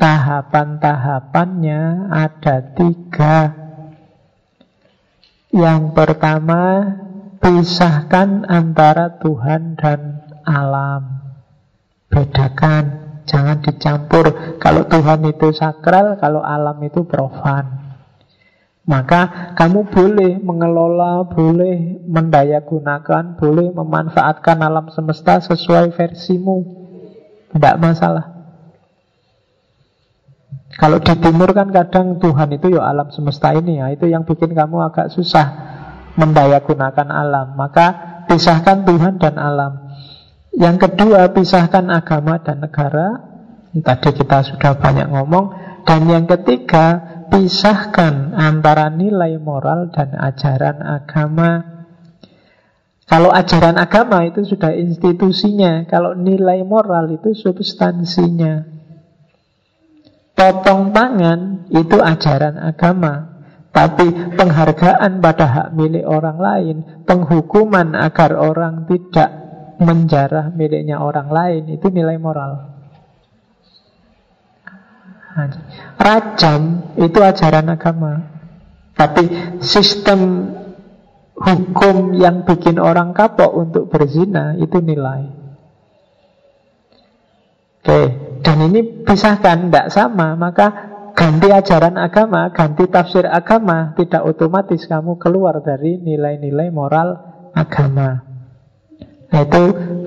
tahapan-tahapannya 0.00 2.10
ada 2.10 2.56
tiga. 2.72 3.38
Yang 5.54 5.82
pertama 5.94 6.62
pisahkan 7.38 8.42
antara 8.50 9.22
Tuhan 9.22 9.78
dan 9.78 10.26
alam. 10.42 11.22
Bedakan, 12.10 12.84
jangan 13.22 13.62
dicampur. 13.62 14.58
Kalau 14.58 14.82
Tuhan 14.90 15.22
itu 15.30 15.54
sakral, 15.54 16.18
kalau 16.18 16.42
alam 16.42 16.74
itu 16.82 17.06
profan. 17.06 17.84
Maka 18.84 19.56
kamu 19.56 19.88
boleh 19.88 20.32
mengelola, 20.44 21.24
boleh 21.24 22.04
mendaya 22.04 22.60
gunakan, 22.60 23.32
boleh 23.40 23.72
memanfaatkan 23.72 24.60
alam 24.60 24.92
semesta 24.92 25.40
sesuai 25.40 25.96
versimu. 25.96 26.83
Tidak 27.54 27.76
masalah. 27.78 28.34
Kalau 30.74 30.98
di 30.98 31.14
timur 31.22 31.54
kan 31.54 31.70
kadang 31.70 32.18
Tuhan 32.18 32.50
itu 32.58 32.74
ya 32.74 32.82
alam 32.82 33.06
semesta 33.14 33.54
ini 33.54 33.78
ya 33.78 33.94
Itu 33.94 34.10
yang 34.10 34.26
bikin 34.26 34.58
kamu 34.58 34.90
agak 34.90 35.14
susah 35.14 35.46
Mendaya 36.18 36.58
gunakan 36.66 37.14
alam 37.14 37.54
Maka 37.54 37.94
pisahkan 38.26 38.82
Tuhan 38.82 39.22
dan 39.22 39.38
alam 39.38 39.84
yang 40.54 40.78
kedua, 40.78 41.34
pisahkan 41.34 41.90
agama 41.90 42.38
dan 42.38 42.62
negara. 42.62 43.26
Tadi 43.74 44.10
kita 44.14 44.46
sudah 44.46 44.78
banyak 44.78 45.10
ngomong. 45.10 45.46
Dan 45.82 46.06
yang 46.06 46.30
ketiga, 46.30 47.02
pisahkan 47.26 48.32
antara 48.38 48.86
nilai 48.88 49.34
moral 49.42 49.90
dan 49.90 50.14
ajaran 50.14 50.78
agama. 50.78 51.73
Kalau 53.04 53.28
ajaran 53.28 53.76
agama 53.76 54.24
itu 54.24 54.48
sudah 54.48 54.72
institusinya, 54.72 55.84
kalau 55.84 56.16
nilai 56.16 56.64
moral 56.64 57.12
itu 57.12 57.36
substansinya. 57.36 58.64
Potong 60.34 60.90
tangan 60.90 61.68
itu 61.70 62.00
ajaran 62.00 62.58
agama. 62.58 63.36
Tapi 63.74 64.38
penghargaan 64.38 65.18
pada 65.18 65.46
hak 65.50 65.68
milik 65.74 66.06
orang 66.06 66.38
lain, 66.38 66.76
penghukuman 67.04 67.98
agar 67.98 68.38
orang 68.38 68.86
tidak 68.86 69.30
menjarah 69.82 70.54
miliknya 70.54 71.02
orang 71.02 71.28
lain 71.28 71.62
itu 71.74 71.90
nilai 71.90 72.14
moral. 72.16 72.70
Rajam 75.98 76.94
itu 76.94 77.18
ajaran 77.18 77.66
agama. 77.66 78.12
Tapi 78.94 79.58
sistem 79.58 80.46
hukum 81.34 82.14
yang 82.14 82.46
bikin 82.46 82.78
orang 82.78 83.10
kapok 83.10 83.50
untuk 83.54 83.90
berzina 83.90 84.54
itu 84.54 84.78
nilai. 84.78 85.44
Oke, 87.84 88.00
dan 88.40 88.64
ini 88.64 89.04
pisahkan, 89.04 89.68
tidak 89.68 89.92
sama, 89.92 90.32
maka 90.40 90.94
ganti 91.12 91.52
ajaran 91.52 92.00
agama, 92.00 92.48
ganti 92.48 92.88
tafsir 92.88 93.28
agama, 93.28 93.92
tidak 93.94 94.24
otomatis 94.24 94.88
kamu 94.88 95.20
keluar 95.20 95.60
dari 95.60 96.00
nilai-nilai 96.00 96.72
moral 96.72 97.08
agama. 97.52 98.24
Nah, 99.30 99.40
itu 99.42 99.62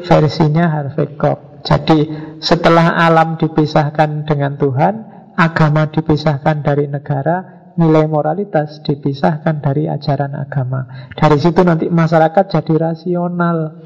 versinya 0.08 0.74
Harvey 0.74 1.20
Koch. 1.20 1.62
Jadi 1.68 2.08
setelah 2.40 2.96
alam 2.96 3.36
dipisahkan 3.36 4.24
dengan 4.24 4.56
Tuhan, 4.56 4.94
agama 5.36 5.92
dipisahkan 5.92 6.64
dari 6.64 6.88
negara, 6.88 7.57
nilai 7.78 8.10
moralitas 8.10 8.82
dipisahkan 8.82 9.62
dari 9.62 9.86
ajaran 9.86 10.34
agama. 10.34 11.10
Dari 11.14 11.38
situ 11.38 11.62
nanti 11.62 11.88
masyarakat 11.88 12.46
jadi 12.50 12.74
rasional. 12.92 13.86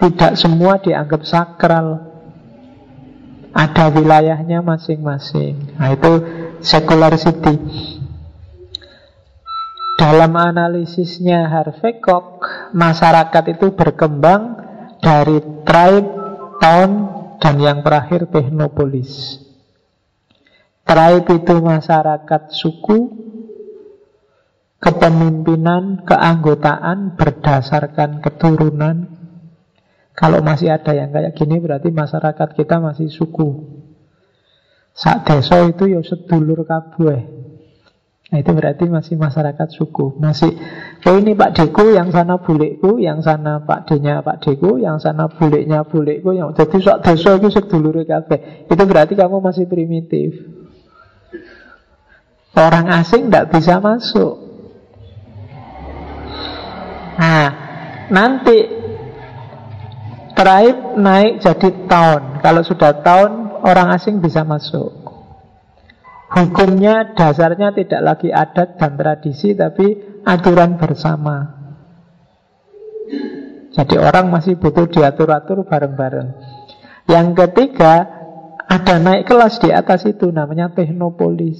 Tidak 0.00 0.32
semua 0.34 0.80
dianggap 0.80 1.22
sakral. 1.28 2.08
Ada 3.52 3.92
wilayahnya 3.92 4.64
masing-masing. 4.64 5.76
Nah, 5.76 5.92
itu 5.92 6.12
secular 6.64 7.12
city. 7.20 7.60
Dalam 10.00 10.32
analisisnya 10.32 11.52
Harvey 11.52 12.00
Koch, 12.00 12.72
masyarakat 12.72 13.44
itu 13.52 13.76
berkembang 13.76 14.56
dari 15.04 15.44
tribe, 15.68 16.08
town, 16.56 16.90
dan 17.36 17.60
yang 17.60 17.84
terakhir 17.84 18.24
technopolis. 18.32 19.44
Tribe 20.90 21.38
itu 21.38 21.54
masyarakat 21.62 22.42
suku, 22.50 22.98
kepemimpinan, 24.82 26.02
keanggotaan 26.02 27.14
berdasarkan 27.14 28.18
keturunan. 28.18 29.06
Kalau 30.18 30.42
masih 30.42 30.74
ada 30.74 30.90
yang 30.90 31.14
kayak 31.14 31.38
gini 31.38 31.62
berarti 31.62 31.94
masyarakat 31.94 32.58
kita 32.58 32.82
masih 32.82 33.06
suku. 33.06 33.70
Sak 34.90 35.30
desa 35.30 35.62
itu 35.70 35.94
ya 35.94 36.02
sedulur 36.02 36.66
kabeh. 36.66 37.38
Nah 38.34 38.38
itu 38.42 38.50
berarti 38.50 38.86
masih 38.86 39.18
masyarakat 39.18 39.74
suku 39.74 40.14
Masih, 40.22 40.54
oh 41.02 41.18
ini 41.18 41.34
Pak 41.34 41.50
Deku, 41.50 41.90
yang 41.90 42.14
sana 42.14 42.38
bulekku 42.38 43.02
Yang 43.02 43.26
sana 43.26 43.66
Pak 43.66 43.90
D-nya 43.90 44.22
Pak 44.22 44.46
Deku 44.46 44.78
Yang 44.78 45.02
sana 45.02 45.26
buleknya 45.26 45.82
bulekku 45.82 46.30
yang... 46.30 46.54
Jadi 46.54 46.78
sok 46.78 47.02
desa 47.02 47.42
itu 47.42 47.50
sedulur 47.50 48.06
kabeh 48.06 48.70
Itu 48.70 48.82
berarti 48.86 49.18
kamu 49.18 49.42
masih 49.42 49.66
primitif 49.66 50.59
Orang 52.54 52.90
asing 52.90 53.30
tidak 53.30 53.54
bisa 53.54 53.78
masuk. 53.78 54.34
Nah, 57.20 57.48
nanti 58.10 58.58
tribe 60.34 60.96
naik 60.98 61.44
jadi 61.44 61.70
town. 61.86 62.42
Kalau 62.42 62.62
sudah 62.64 63.04
town, 63.04 63.60
orang 63.62 63.92
asing 63.94 64.18
bisa 64.18 64.42
masuk. 64.42 64.90
Hukumnya 66.30 67.12
dasarnya 67.18 67.74
tidak 67.74 68.00
lagi 68.06 68.30
adat 68.30 68.78
dan 68.78 68.94
tradisi 68.94 69.50
Tapi 69.58 69.86
aturan 70.22 70.78
bersama. 70.78 71.58
Jadi 73.70 73.98
orang 73.98 74.30
masih 74.30 74.58
butuh 74.58 74.86
diatur-atur 74.90 75.66
bareng-bareng. 75.66 76.28
Yang 77.06 77.26
ketiga 77.34 78.19
Ada 78.70 79.02
naik 79.02 79.26
kelas 79.26 79.58
di 79.58 79.74
atas 79.74 80.06
itu 80.06 80.30
Namanya 80.30 80.70
teknopolis 80.70 81.58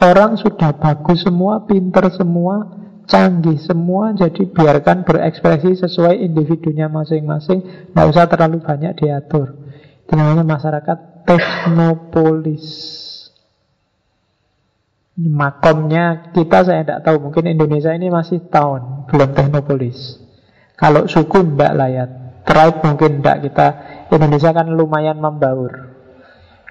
Orang 0.00 0.40
sudah 0.40 0.72
bagus 0.72 1.28
semua 1.28 1.68
Pinter 1.68 2.08
semua 2.08 2.72
Canggih 3.04 3.60
semua 3.60 4.16
Jadi 4.16 4.48
biarkan 4.48 5.04
berekspresi 5.04 5.76
sesuai 5.76 6.24
individunya 6.24 6.88
masing-masing 6.88 7.92
Tidak 7.92 8.06
usah 8.08 8.24
terlalu 8.28 8.64
banyak 8.64 8.96
diatur. 8.96 9.60
Itu 10.08 10.12
namanya 10.16 10.44
masyarakat 10.48 11.28
teknopolis 11.28 12.64
Makomnya 15.18 16.32
kita 16.32 16.64
saya 16.64 16.80
tidak 16.86 17.00
tahu 17.04 17.28
Mungkin 17.28 17.44
Indonesia 17.44 17.92
ini 17.92 18.08
masih 18.08 18.48
tahun 18.48 19.04
Belum 19.12 19.36
teknopolis 19.36 20.16
Kalau 20.78 21.04
suku 21.04 21.44
tidak 21.44 21.74
layak 21.76 22.27
Tribe 22.48 22.80
mungkin 22.80 23.20
tidak 23.20 23.44
kita. 23.44 23.68
Indonesia 24.08 24.56
kan 24.56 24.72
lumayan 24.72 25.20
membaur. 25.20 25.92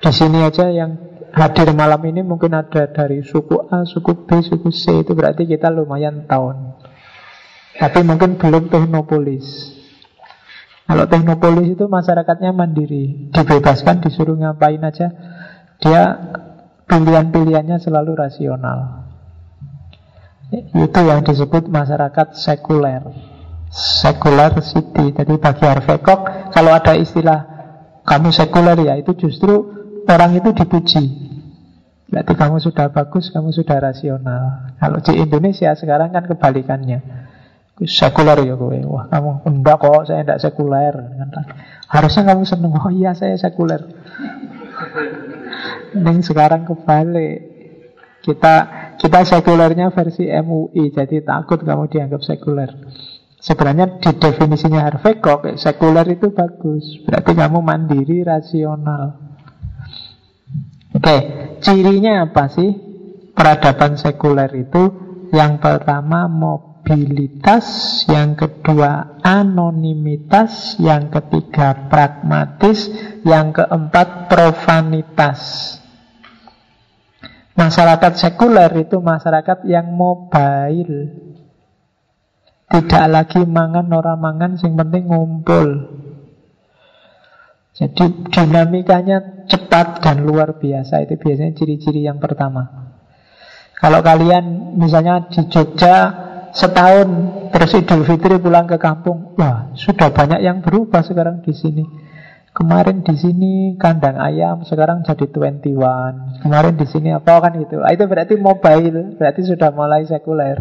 Di 0.02 0.10
sini 0.10 0.42
aja 0.42 0.74
yang 0.74 0.98
hadir 1.34 1.74
malam 1.74 2.02
ini 2.06 2.22
Mungkin 2.22 2.54
ada 2.54 2.90
dari 2.90 3.22
suku 3.26 3.70
A, 3.70 3.86
suku 3.86 4.26
B, 4.26 4.42
suku 4.42 4.74
C. 4.74 5.06
Itu 5.06 5.14
berarti 5.14 5.46
kita 5.46 5.74
lumayan 5.74 6.26
tahun 6.26 6.78
Tapi 7.78 8.06
mungkin 8.06 8.38
belum 8.38 8.70
teknopolis 8.70 9.74
Kalau 10.88 11.06
teknopolis 11.06 11.68
itu 11.68 11.86
masyarakatnya 11.86 12.56
mandiri. 12.56 13.28
Dibebaskan, 13.36 14.00
disuruh 14.00 14.40
ngapain 14.40 14.80
aja. 14.80 15.12
Dia 15.84 16.04
pilihan-pilihannya 16.88 17.76
selalu 17.84 18.16
rasional. 18.16 19.04
Itu 20.72 21.00
yang 21.04 21.28
disebut 21.28 21.68
masyarakat 21.68 22.40
sekuler. 22.40 23.04
Sekuler 23.72 24.58
city. 24.64 25.12
Jadi 25.12 25.34
bagi 25.38 25.64
Harvey 25.68 26.00
Koch, 26.00 26.52
kalau 26.56 26.72
ada 26.72 26.96
istilah 26.96 27.40
kamu 28.08 28.32
sekuler 28.32 28.80
ya, 28.80 28.94
itu 28.96 29.12
justru 29.20 29.52
orang 30.08 30.40
itu 30.40 30.56
dipuji. 30.56 31.04
Berarti 32.08 32.34
kamu 32.40 32.64
sudah 32.64 32.88
bagus, 32.88 33.28
kamu 33.36 33.52
sudah 33.52 33.84
rasional. 33.84 34.72
Kalau 34.80 35.04
di 35.04 35.14
Indonesia 35.20 35.76
sekarang 35.76 36.16
kan 36.16 36.24
kebalikannya. 36.24 37.04
Sekuler 37.84 38.48
ya 38.48 38.56
gue. 38.58 38.88
Wah 38.88 39.06
kamu 39.12 39.46
enggak 39.46 39.78
kok, 39.84 40.08
saya 40.08 40.24
enggak 40.24 40.42
sekuler. 40.42 40.96
Harusnya 41.92 42.24
kamu 42.34 42.42
seneng. 42.48 42.74
Oh 42.74 42.90
iya 42.90 43.12
saya 43.14 43.36
sekuler. 43.36 43.86
Neng 45.94 46.24
sekarang 46.24 46.64
kebalik. 46.64 47.38
Kita 48.24 48.56
kita 48.98 49.20
sekulernya 49.28 49.94
versi 49.94 50.26
MUI, 50.26 50.90
jadi 50.90 51.22
takut 51.22 51.62
kamu 51.62 51.86
dianggap 51.92 52.24
sekuler. 52.26 52.72
Sebenarnya 53.48 54.04
di 54.04 54.12
definisinya 54.12 54.92
Harvey 54.92 55.24
Koch, 55.24 55.48
sekuler 55.56 56.04
itu 56.12 56.36
bagus. 56.36 56.84
Berarti 57.08 57.32
kamu 57.32 57.64
mandiri, 57.64 58.20
rasional. 58.20 59.24
Oke, 60.92 61.18
cirinya 61.64 62.28
apa 62.28 62.52
sih 62.52 62.76
peradaban 63.32 63.96
sekuler 63.96 64.52
itu? 64.52 65.08
Yang 65.32 65.64
pertama 65.64 66.28
mobilitas, 66.28 68.04
yang 68.12 68.36
kedua 68.36 69.16
anonimitas, 69.24 70.76
yang 70.84 71.08
ketiga 71.08 71.88
pragmatis, 71.88 72.92
yang 73.24 73.56
keempat 73.56 74.28
profanitas. 74.28 75.40
Masyarakat 77.56 78.12
sekuler 78.20 78.84
itu 78.84 79.00
masyarakat 79.00 79.64
yang 79.72 79.88
mobile 79.96 81.27
Tidak 82.68 83.06
lagi 83.08 83.42
mangan 83.48 83.88
orang 83.92 84.20
mangan 84.20 84.52
Yang 84.60 84.74
penting 84.76 85.04
ngumpul 85.08 85.68
Jadi 87.78 88.06
dinamikanya 88.28 89.48
cepat 89.48 90.04
dan 90.04 90.28
luar 90.28 90.60
biasa 90.60 91.08
Itu 91.08 91.16
biasanya 91.16 91.56
ciri-ciri 91.56 92.04
yang 92.04 92.20
pertama 92.20 92.92
Kalau 93.78 94.04
kalian 94.04 94.76
misalnya 94.76 95.32
di 95.32 95.48
Jogja 95.48 96.28
Setahun 96.52 97.08
terus 97.54 97.76
Idul 97.76 98.04
Fitri 98.04 98.40
pulang 98.42 98.68
ke 98.68 98.76
kampung 98.76 99.38
Wah 99.40 99.72
sudah 99.78 100.12
banyak 100.12 100.44
yang 100.44 100.60
berubah 100.60 101.06
sekarang 101.06 101.46
di 101.46 101.54
sini 101.56 101.86
Kemarin 102.58 103.06
di 103.06 103.14
sini 103.14 103.78
kandang 103.78 104.18
ayam, 104.18 104.66
sekarang 104.66 105.06
jadi 105.06 105.30
21. 105.30 106.42
Kemarin 106.42 106.74
di 106.74 106.90
sini 106.90 107.14
apa 107.14 107.38
kan 107.38 107.54
itu? 107.62 107.78
Ah, 107.86 107.94
itu 107.94 108.10
berarti 108.10 108.34
mobile, 108.34 109.14
berarti 109.14 109.46
sudah 109.46 109.70
mulai 109.70 110.10
sekuler. 110.10 110.58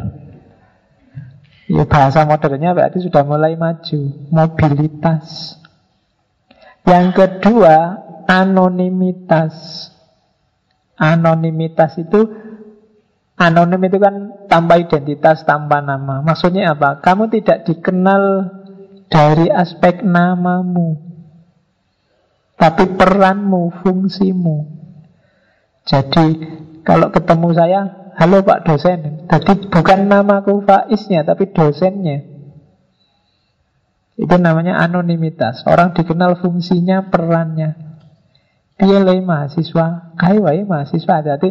Ya 1.67 1.83
bahasa 1.83 2.23
modernnya 2.23 2.73
berarti 2.75 3.03
sudah 3.03 3.27
mulai 3.27 3.59
maju, 3.59 4.01
mobilitas. 4.31 5.59
Yang 6.87 7.07
kedua, 7.19 8.07
anonimitas. 8.31 9.55
Anonimitas 10.95 11.99
itu 11.99 12.25
anonim 13.37 13.83
itu 13.85 13.99
kan 13.99 14.47
tanpa 14.47 14.79
identitas, 14.79 15.43
tanpa 15.43 15.83
nama. 15.83 16.23
Maksudnya 16.23 16.79
apa? 16.79 17.03
Kamu 17.03 17.29
tidak 17.35 17.67
dikenal 17.67 18.23
dari 19.11 19.51
aspek 19.51 20.07
namamu 20.07 21.07
tapi 22.57 22.97
peranmu, 22.97 23.85
fungsimu. 23.85 24.59
Jadi 25.87 26.27
kalau 26.83 27.13
ketemu 27.13 27.49
saya, 27.53 27.81
halo 28.17 28.41
Pak 28.43 28.65
dosen. 28.65 29.29
Jadi 29.29 29.69
bukan 29.69 30.09
namaku 30.09 30.65
Faiznya, 30.65 31.23
tapi 31.23 31.53
dosennya. 31.53 32.25
Itu 34.17 34.37
namanya 34.41 34.81
anonimitas. 34.81 35.63
Orang 35.69 35.93
dikenal 35.93 36.41
fungsinya, 36.41 37.13
perannya. 37.13 37.77
Dia 38.81 39.01
lagi 39.05 39.21
mahasiswa, 39.21 40.17
kai 40.17 40.41
wae 40.41 40.65
mahasiswa. 40.65 41.15
Jadi 41.21 41.49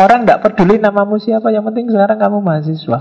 orang 0.00 0.24
tidak 0.24 0.40
peduli 0.48 0.80
namamu 0.80 1.20
siapa, 1.20 1.52
yang 1.52 1.68
penting 1.68 1.92
sekarang 1.92 2.16
kamu 2.16 2.40
mahasiswa. 2.40 3.00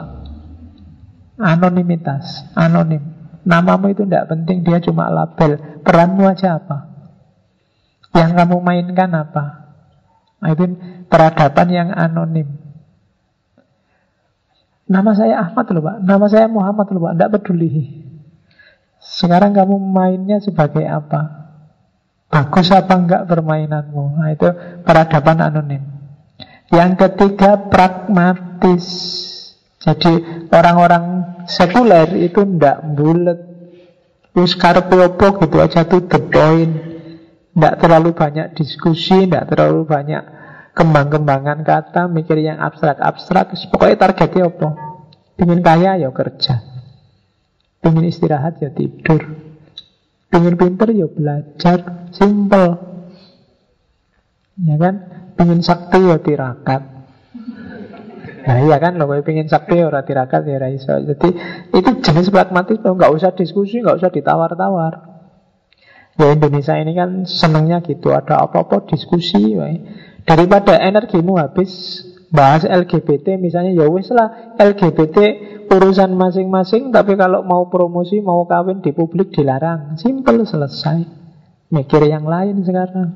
Anonimitas, 1.40 2.52
anonim. 2.56 3.16
Namamu 3.48 3.96
itu 3.96 4.04
tidak 4.04 4.28
penting, 4.28 4.68
dia 4.68 4.84
cuma 4.84 5.08
label. 5.08 5.80
Peranmu 5.80 6.28
aja 6.28 6.60
apa? 6.60 6.92
Yang 8.12 8.32
kamu 8.36 8.56
mainkan 8.60 9.12
apa? 9.16 9.46
Nah, 10.44 10.50
itu 10.52 10.76
peradaban 11.08 11.68
yang 11.72 11.90
anonim. 11.96 12.69
Nama 14.90 15.12
saya 15.14 15.46
Ahmad 15.46 15.70
loh 15.70 15.86
Pak, 15.86 15.98
nama 16.02 16.26
saya 16.26 16.50
Muhammad 16.50 16.90
loh 16.90 17.02
Pak, 17.06 17.14
tidak 17.14 17.32
peduli. 17.38 17.70
Sekarang 18.98 19.54
kamu 19.54 19.78
mainnya 19.78 20.42
sebagai 20.42 20.82
apa? 20.90 21.40
Bagus 22.30 22.74
apa 22.74 22.94
enggak 22.98 23.26
permainanmu? 23.30 24.18
Nah, 24.18 24.30
itu 24.34 24.50
peradaban 24.82 25.46
anonim. 25.46 25.82
Yang 26.70 26.92
ketiga 27.06 27.70
pragmatis. 27.70 28.86
Jadi 29.82 30.46
orang-orang 30.54 31.06
sekuler 31.50 32.10
itu 32.18 32.46
ndak 32.46 32.98
bulat. 32.98 33.40
Karpe 34.40 34.96
gitu 35.20 35.58
aja 35.60 35.84
tuh 35.84 36.06
the 36.06 36.20
point. 36.32 36.74
Tidak 37.52 37.76
terlalu 37.82 38.16
banyak 38.16 38.56
diskusi, 38.56 39.26
tidak 39.28 39.52
terlalu 39.52 39.84
banyak 39.84 40.39
kembang-kembangan 40.80 41.68
kata, 41.68 42.08
mikir 42.08 42.40
yang 42.40 42.64
abstrak-abstrak. 42.64 43.52
Pokoknya 43.68 44.00
targetnya 44.00 44.48
apa? 44.48 44.70
Ingin 45.36 45.60
kaya 45.60 46.00
ya 46.00 46.10
kerja. 46.16 46.64
Pengen 47.84 48.08
istirahat 48.08 48.64
ya 48.64 48.72
tidur. 48.72 49.20
Pengen 50.32 50.56
pinter 50.56 50.96
ya 50.96 51.12
belajar. 51.12 52.08
Simple. 52.16 52.68
Ya 54.64 54.76
kan? 54.80 54.96
Pengen 55.36 55.60
sakti 55.60 56.00
ya 56.00 56.16
tirakat. 56.24 56.82
Nah 58.40 58.58
iya 58.64 58.80
kan, 58.80 58.96
lo 58.96 59.06
pengen 59.20 59.52
sakti 59.52 59.84
ya 59.84 59.92
tirakat 59.92 60.48
ya 60.48 60.64
raiso. 60.64 60.96
Jadi 60.96 61.30
itu 61.76 61.90
jenis 62.00 62.32
pragmatis, 62.32 62.80
nggak 62.80 63.12
usah 63.12 63.36
diskusi, 63.36 63.84
nggak 63.84 64.00
usah 64.00 64.12
ditawar-tawar. 64.16 64.94
Ya 66.20 66.36
Indonesia 66.36 66.76
ini 66.76 66.96
kan 66.96 67.24
senangnya 67.24 67.80
gitu, 67.84 68.12
ada 68.12 68.44
apa-apa 68.44 68.88
diskusi. 68.92 69.56
Ya. 69.56 69.72
Daripada 70.30 70.78
energimu 70.78 71.42
habis 71.42 72.06
bahas 72.30 72.62
LGBT 72.62 73.42
misalnya 73.42 73.74
ya 73.74 73.90
wis 73.90 74.14
lah 74.14 74.54
LGBT 74.62 75.18
urusan 75.66 76.14
masing-masing 76.14 76.94
tapi 76.94 77.18
kalau 77.18 77.42
mau 77.42 77.66
promosi 77.66 78.22
mau 78.22 78.46
kawin 78.46 78.86
di 78.86 78.94
publik 78.94 79.34
dilarang. 79.34 79.98
Simple 79.98 80.46
selesai. 80.46 81.02
Mikir 81.74 82.06
yang 82.06 82.30
lain 82.30 82.62
sekarang. 82.62 83.10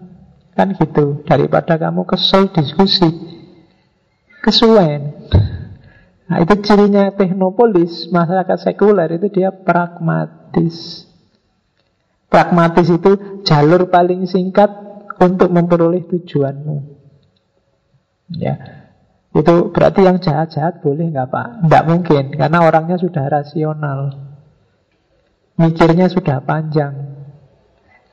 Kan 0.57 0.73
gitu 0.73 1.21
daripada 1.29 1.77
kamu 1.77 2.01
kesel 2.09 2.49
diskusi. 2.49 3.05
Kesuwen. 4.41 5.29
Nah 6.33 6.37
itu 6.41 6.65
cirinya 6.65 7.13
teknopolis 7.13 8.09
masyarakat 8.09 8.57
sekuler 8.57 9.21
itu 9.21 9.29
dia 9.29 9.53
pragmatis. 9.53 11.05
Pragmatis 12.25 12.89
itu 12.89 13.45
jalur 13.45 13.85
paling 13.93 14.25
singkat 14.25 14.73
untuk 15.21 15.53
memperoleh 15.53 16.09
tujuanmu 16.09 16.92
ya 18.35 18.83
itu 19.33 19.73
berarti 19.73 20.05
yang 20.05 20.21
jahat-jahat 20.21 20.85
boleh 20.85 21.09
nggak 21.09 21.29
Pak? 21.33 21.47
Nggak 21.65 21.83
mungkin, 21.89 22.23
karena 22.37 22.59
orangnya 22.61 23.01
sudah 23.01 23.25
rasional. 23.25 24.13
Mikirnya 25.57 26.05
sudah 26.05 26.37
panjang. 26.45 26.93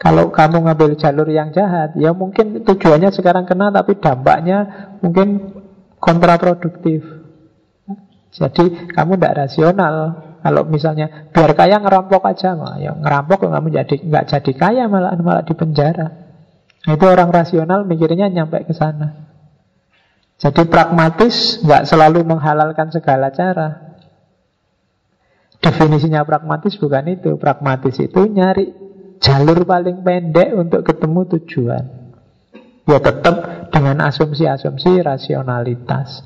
Kalau 0.00 0.32
kamu 0.32 0.64
ngambil 0.64 0.96
jalur 0.96 1.28
yang 1.28 1.52
jahat, 1.52 1.92
ya 2.00 2.16
mungkin 2.16 2.64
tujuannya 2.64 3.12
sekarang 3.12 3.44
kena, 3.44 3.68
tapi 3.68 4.00
dampaknya 4.00 4.88
mungkin 5.04 5.60
kontraproduktif. 6.00 7.04
Jadi 8.32 8.88
kamu 8.96 9.20
tidak 9.20 9.44
rasional. 9.44 9.94
Kalau 10.40 10.64
misalnya 10.64 11.28
biar 11.36 11.52
kaya 11.52 11.84
ngerampok 11.84 12.24
aja, 12.24 12.56
mah 12.56 12.80
ya 12.80 12.96
ngerampok 12.96 13.44
kamu 13.44 13.68
jadi 13.68 13.94
nggak 14.08 14.24
jadi 14.24 14.52
kaya 14.56 14.84
malah 14.88 15.12
malah 15.20 15.44
di 15.44 15.52
penjara. 15.52 16.08
Nah, 16.80 16.92
itu 16.96 17.04
orang 17.04 17.28
rasional 17.28 17.84
mikirnya 17.84 18.32
nyampe 18.32 18.64
ke 18.64 18.72
sana. 18.72 19.29
Jadi 20.40 20.64
pragmatis 20.72 21.60
nggak 21.60 21.84
selalu 21.84 22.24
menghalalkan 22.24 22.88
segala 22.88 23.28
cara. 23.28 23.92
Definisinya 25.60 26.24
pragmatis 26.24 26.80
bukan 26.80 27.12
itu. 27.12 27.36
Pragmatis 27.36 28.00
itu 28.00 28.24
nyari 28.24 28.72
jalur 29.20 29.68
paling 29.68 30.00
pendek 30.00 30.56
untuk 30.56 30.80
ketemu 30.80 31.20
tujuan. 31.36 31.84
Ya 32.88 32.98
tetap 33.04 33.68
dengan 33.68 34.00
asumsi-asumsi 34.08 35.04
rasionalitas. 35.04 36.24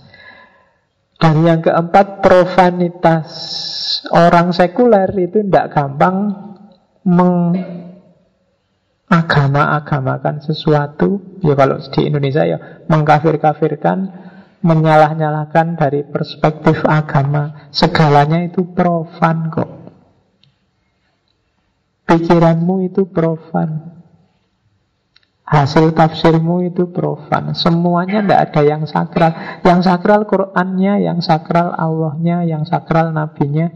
Dan 1.19 1.43
yang 1.43 1.59
keempat 1.59 2.23
profanitas. 2.23 3.27
Orang 4.15 4.55
sekuler 4.55 5.11
itu 5.19 5.43
tidak 5.43 5.74
gampang 5.74 6.31
agama-agamakan 9.15 10.43
sesuatu. 10.43 11.39
Ya 11.47 11.55
kalau 11.55 11.78
di 11.78 12.01
Indonesia 12.11 12.43
ya 12.43 12.59
mengkafir-kafirkan 12.91 13.99
menyalah-nyalahkan 14.65 15.78
dari 15.78 16.03
perspektif 16.09 16.82
agama. 16.89 17.70
Segalanya 17.70 18.43
itu 18.43 18.74
profan 18.74 19.53
kok. 19.53 19.70
Pikiranmu 22.05 22.91
itu 22.91 23.09
profan. 23.09 23.95
Hasil 25.45 25.93
tafsirmu 25.93 26.65
itu 26.65 26.89
profan. 26.89 27.53
Semuanya 27.53 28.24
tidak 28.24 28.41
ada 28.49 28.62
yang 28.65 28.82
sakral. 28.89 29.32
Yang 29.61 29.81
sakral 29.85 30.20
Qurannya 30.24 31.05
yang 31.05 31.20
sakral 31.20 31.69
Allahnya 31.77 32.49
yang 32.49 32.65
sakral 32.65 33.12
nabinya 33.12 33.69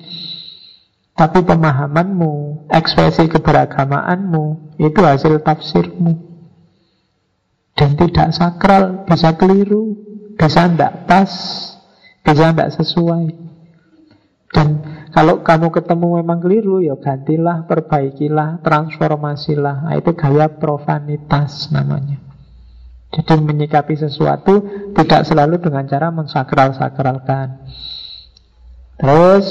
tapi 1.18 1.42
pemahamanmu, 1.42 2.70
ekspresi 2.70 3.26
keberagamaanmu 3.26 4.78
Itu 4.78 5.02
hasil 5.02 5.42
tafsirmu. 5.42 6.14
Dan 7.74 7.98
tidak 7.98 8.30
sakral 8.30 9.02
Bisa 9.02 9.34
keliru 9.34 9.98
Bisa 10.38 10.70
tidak 10.70 11.10
pas 11.10 11.30
Bisa 12.22 12.54
tidak 12.54 12.70
sesuai. 12.70 13.34
Dan 14.54 14.68
kalau 15.10 15.42
kamu 15.42 15.74
ketemu 15.74 16.22
memang 16.22 16.38
keliru 16.38 16.78
Ya 16.86 16.94
gantilah, 16.94 17.66
perbaikilah, 17.66 18.62
transformasilah. 18.62 19.90
Nah, 19.90 19.94
Itu 19.98 20.14
gaya 20.14 20.46
profanitas 20.54 21.66
namanya. 21.74 22.22
Jadi 23.10 23.42
menyikapi 23.42 23.98
sesuatu 23.98 24.62
Tidak 24.94 25.26
selalu 25.26 25.58
dengan 25.58 25.82
cara 25.90 26.14
mensakral-sakralkan. 26.14 27.66
Terus 29.02 29.46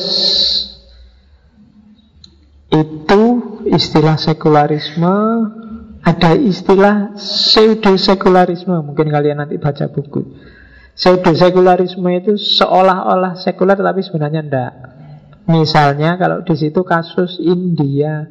itu 2.77 3.21
istilah 3.69 4.17
sekularisme. 4.19 5.17
Ada 6.07 6.39
istilah 6.39 7.19
pseudo 7.19 7.99
sekularisme 7.99 8.79
mungkin 8.79 9.11
kalian 9.11 9.43
nanti 9.43 9.59
baca 9.59 9.91
buku. 9.91 10.23
Pseudo 10.95 11.35
sekularisme 11.35 12.07
itu 12.15 12.39
seolah-olah 12.39 13.35
sekuler 13.35 13.75
tapi 13.75 14.01
sebenarnya 14.01 14.41
enggak 14.41 14.73
misalnya 15.47 16.19
kalau 16.19 16.43
di 16.43 16.55
situ 16.59 16.83
kasus 16.83 17.39
India. 17.39 18.27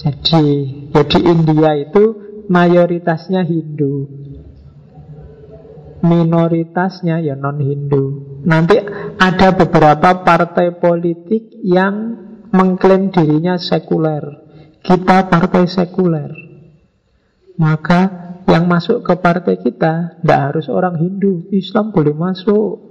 Jadi 0.00 0.46
jadi 0.94 1.18
India 1.26 1.70
itu 1.76 2.04
mayoritasnya 2.48 3.44
Hindu. 3.44 4.08
Minoritasnya 6.00 7.20
ya 7.20 7.36
non 7.36 7.60
Hindu 7.60 8.29
Nanti 8.46 8.76
ada 9.20 9.52
beberapa 9.52 10.24
partai 10.24 10.76
politik 10.80 11.60
yang 11.60 12.16
mengklaim 12.50 13.12
dirinya 13.12 13.60
sekuler. 13.60 14.22
Kita 14.80 15.28
partai 15.28 15.68
sekuler. 15.68 16.32
Maka 17.60 18.32
yang 18.48 18.64
masuk 18.66 19.04
ke 19.04 19.14
partai 19.20 19.60
kita 19.60 20.18
tidak 20.18 20.40
harus 20.40 20.66
orang 20.72 20.96
Hindu, 20.96 21.46
Islam 21.52 21.92
boleh 21.92 22.16
masuk. 22.16 22.88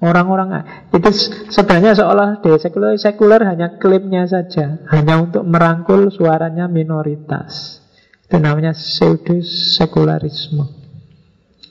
Orang-orang 0.00 0.64
itu 0.96 1.12
sebenarnya 1.52 1.92
seolah 1.92 2.40
de 2.40 2.56
sekuler, 2.56 2.96
sekuler 2.96 3.44
hanya 3.44 3.76
klaimnya 3.76 4.24
saja, 4.24 4.80
hanya 4.88 5.20
untuk 5.20 5.44
merangkul 5.44 6.08
suaranya 6.08 6.72
minoritas. 6.72 7.84
Itu 8.24 8.40
namanya 8.40 8.72
pseudo 8.72 9.44
sekularisme. 9.44 10.72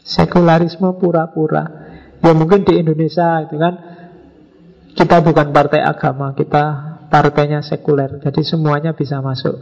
Sekularisme 0.06 0.93
pura-pura. 1.01 1.89
Ya 2.20 2.32
mungkin 2.36 2.68
di 2.68 2.80
Indonesia 2.84 3.48
itu 3.48 3.56
kan 3.56 3.74
kita 4.96 5.24
bukan 5.24 5.56
partai 5.56 5.80
agama, 5.80 6.36
kita 6.36 6.64
partainya 7.08 7.64
sekuler. 7.64 8.20
Jadi 8.20 8.44
semuanya 8.44 8.91
bisa 8.91 9.24
masuk. 9.24 9.56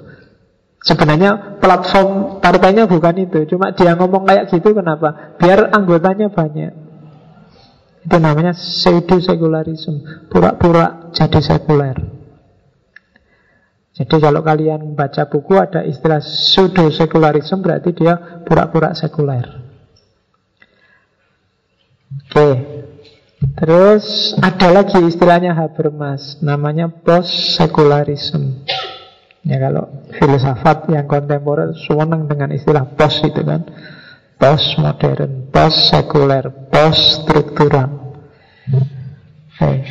Sebenarnya 0.81 1.57
platform 1.57 2.41
partainya 2.41 2.85
bukan 2.85 3.15
itu, 3.17 3.49
cuma 3.49 3.73
dia 3.73 3.97
ngomong 3.97 4.25
kayak 4.25 4.49
gitu 4.49 4.77
kenapa? 4.77 5.35
Biar 5.41 5.73
anggotanya 5.73 6.29
banyak. 6.29 6.73
Itu 8.07 8.17
namanya 8.23 8.55
pseudo 8.55 9.19
sekularisme, 9.19 10.29
pura-pura 10.31 11.11
jadi 11.11 11.43
sekuler. 11.43 11.97
Jadi 13.97 14.15
kalau 14.21 14.45
kalian 14.45 14.93
baca 14.93 15.25
buku 15.25 15.57
ada 15.57 15.81
istilah 15.81 16.21
pseudo 16.21 16.93
sekularisme 16.93 17.59
berarti 17.65 17.91
dia 17.97 18.45
pura-pura 18.45 18.93
sekuler. 18.93 19.66
Oke. 22.07 22.49
Terus 23.57 24.33
ada 24.41 24.81
lagi 24.81 24.97
istilahnya 25.05 25.53
Habermas, 25.53 26.41
namanya 26.41 26.89
post 26.89 27.57
sekularisme. 27.57 28.65
Ya 29.45 29.61
kalau 29.61 30.03
filsafat 30.17 30.89
yang 30.89 31.05
kontemporer 31.05 31.71
senang 31.77 32.25
dengan 32.25 32.49
istilah 32.51 32.83
post 32.97 33.21
itu 33.23 33.41
kan. 33.45 33.63
Post 34.37 34.77
modern, 34.77 35.49
post 35.49 35.89
sekuler, 35.89 36.69
post 36.69 37.25
struktural. 37.25 38.13
Oke. 39.57 39.81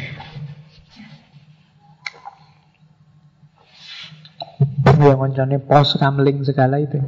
Yang 4.87 5.19
ngoncone 5.19 5.59
post 5.67 5.99
kamling 5.99 6.47
segala 6.47 6.79
itu. 6.79 6.99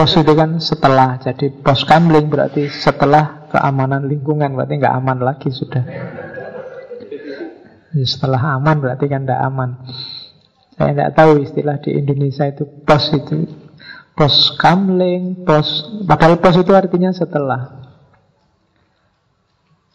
Pos 0.00 0.16
itu 0.16 0.32
kan 0.32 0.56
setelah, 0.56 1.20
jadi 1.20 1.52
pos 1.60 1.84
kamling 1.84 2.32
berarti 2.32 2.72
setelah 2.72 3.44
keamanan 3.52 4.08
lingkungan, 4.08 4.56
berarti 4.56 4.80
nggak 4.80 4.96
aman 4.96 5.20
lagi 5.20 5.52
sudah. 5.52 5.84
Jadi 7.92 8.08
setelah 8.08 8.56
aman 8.56 8.80
berarti 8.80 9.04
kan 9.12 9.28
tidak 9.28 9.44
aman. 9.44 9.76
Saya 10.72 10.96
tidak 10.96 11.12
tahu 11.12 11.44
istilah 11.44 11.76
di 11.84 12.00
Indonesia 12.00 12.48
itu 12.48 12.64
pos 12.64 13.12
itu 13.12 13.44
pos 14.16 14.56
kamling, 14.56 15.44
pos 15.44 15.68
padahal 16.08 16.40
pos 16.40 16.56
itu 16.56 16.72
artinya 16.72 17.12
setelah. 17.12 17.79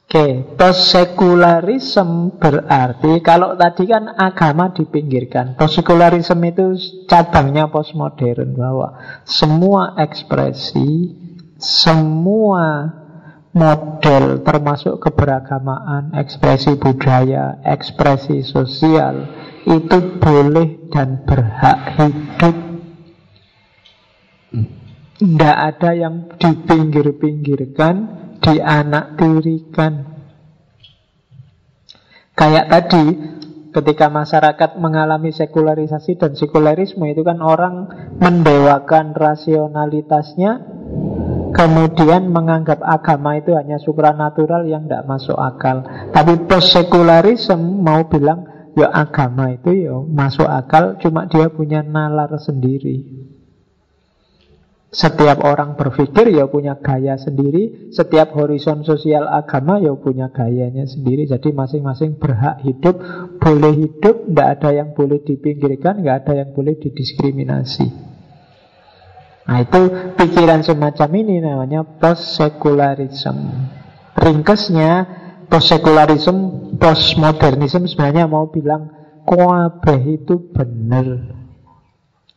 Oke, 0.06 0.54
sekularisme 0.86 2.38
berarti 2.38 3.26
kalau 3.26 3.58
tadi 3.58 3.90
kan 3.90 4.06
agama 4.14 4.70
dipinggirkan. 4.70 5.58
sekularisme 5.58 6.46
itu 6.46 6.78
cabangnya 7.10 7.74
postmodern 7.74 8.54
bahwa 8.54 9.02
semua 9.26 9.98
ekspresi, 9.98 11.10
semua 11.58 12.94
model 13.50 14.46
termasuk 14.46 15.02
keberagamaan, 15.02 16.14
ekspresi 16.14 16.78
budaya, 16.78 17.66
ekspresi 17.66 18.46
sosial 18.46 19.26
itu 19.66 20.22
boleh 20.22 20.86
dan 20.94 21.26
berhak 21.26 21.98
hidup. 21.98 22.56
Tidak 25.18 25.58
ada 25.74 25.92
yang 25.98 26.30
dipinggir-pinggirkan 26.38 28.25
dianaktirikan. 28.46 29.94
Kayak 32.36 32.66
tadi 32.70 33.06
ketika 33.74 34.08
masyarakat 34.08 34.80
mengalami 34.80 35.34
sekularisasi 35.34 36.16
dan 36.16 36.32
sekularisme 36.38 37.04
itu 37.10 37.26
kan 37.26 37.42
orang 37.44 37.90
mendewakan 38.22 39.12
rasionalitasnya 39.12 40.64
kemudian 41.56 42.28
menganggap 42.28 42.84
agama 42.84 43.40
itu 43.40 43.56
hanya 43.56 43.80
supranatural 43.80 44.68
yang 44.68 44.88
tidak 44.88 45.08
masuk 45.08 45.40
akal. 45.40 45.84
Tapi 46.12 46.48
post 46.48 46.76
sekularisme 46.76 47.60
mau 47.60 48.04
bilang 48.08 48.72
ya 48.76 48.92
agama 48.92 49.56
itu 49.56 49.72
ya 49.88 49.96
masuk 50.04 50.46
akal 50.48 51.00
cuma 51.00 51.28
dia 51.32 51.48
punya 51.48 51.80
nalar 51.82 52.36
sendiri. 52.36 53.25
Setiap 54.96 55.44
orang 55.44 55.76
berpikir 55.76 56.32
ya 56.32 56.48
punya 56.48 56.80
gaya 56.80 57.20
sendiri. 57.20 57.92
Setiap 57.92 58.32
horizon 58.32 58.88
sosial 58.88 59.28
agama 59.28 59.76
ya 59.76 59.92
punya 60.00 60.32
gayanya 60.32 60.88
sendiri. 60.88 61.28
Jadi 61.28 61.52
masing-masing 61.52 62.16
berhak 62.16 62.64
hidup 62.64 62.96
Boleh 63.36 63.76
hidup, 63.76 64.24
tidak 64.24 64.48
ada 64.56 64.70
yang 64.72 64.90
boleh 64.96 65.20
dipinggirkan 65.20 66.00
Tidak 66.00 66.16
ada 66.16 66.34
yang 66.40 66.50
boleh 66.56 66.80
didiskriminasi. 66.80 67.92
Nah 69.46 69.58
itu 69.62 69.82
pikiran 70.16 70.64
semacam 70.64 71.10
ini 71.20 71.44
namanya 71.44 71.84
post-secularism 71.84 73.36
Ringkesnya 74.16 74.92
post-secularism, 75.52 76.36
postmodernism 76.80 77.84
sebenarnya 77.84 78.32
mau 78.32 78.48
bilang 78.48 78.96
Kuabeh 79.28 80.24
itu 80.24 80.40
benar 80.56 81.35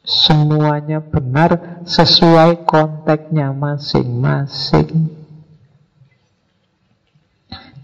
Semuanya 0.08 1.04
benar 1.04 1.84
sesuai 1.84 2.64
konteksnya 2.64 3.52
masing-masing. 3.52 5.18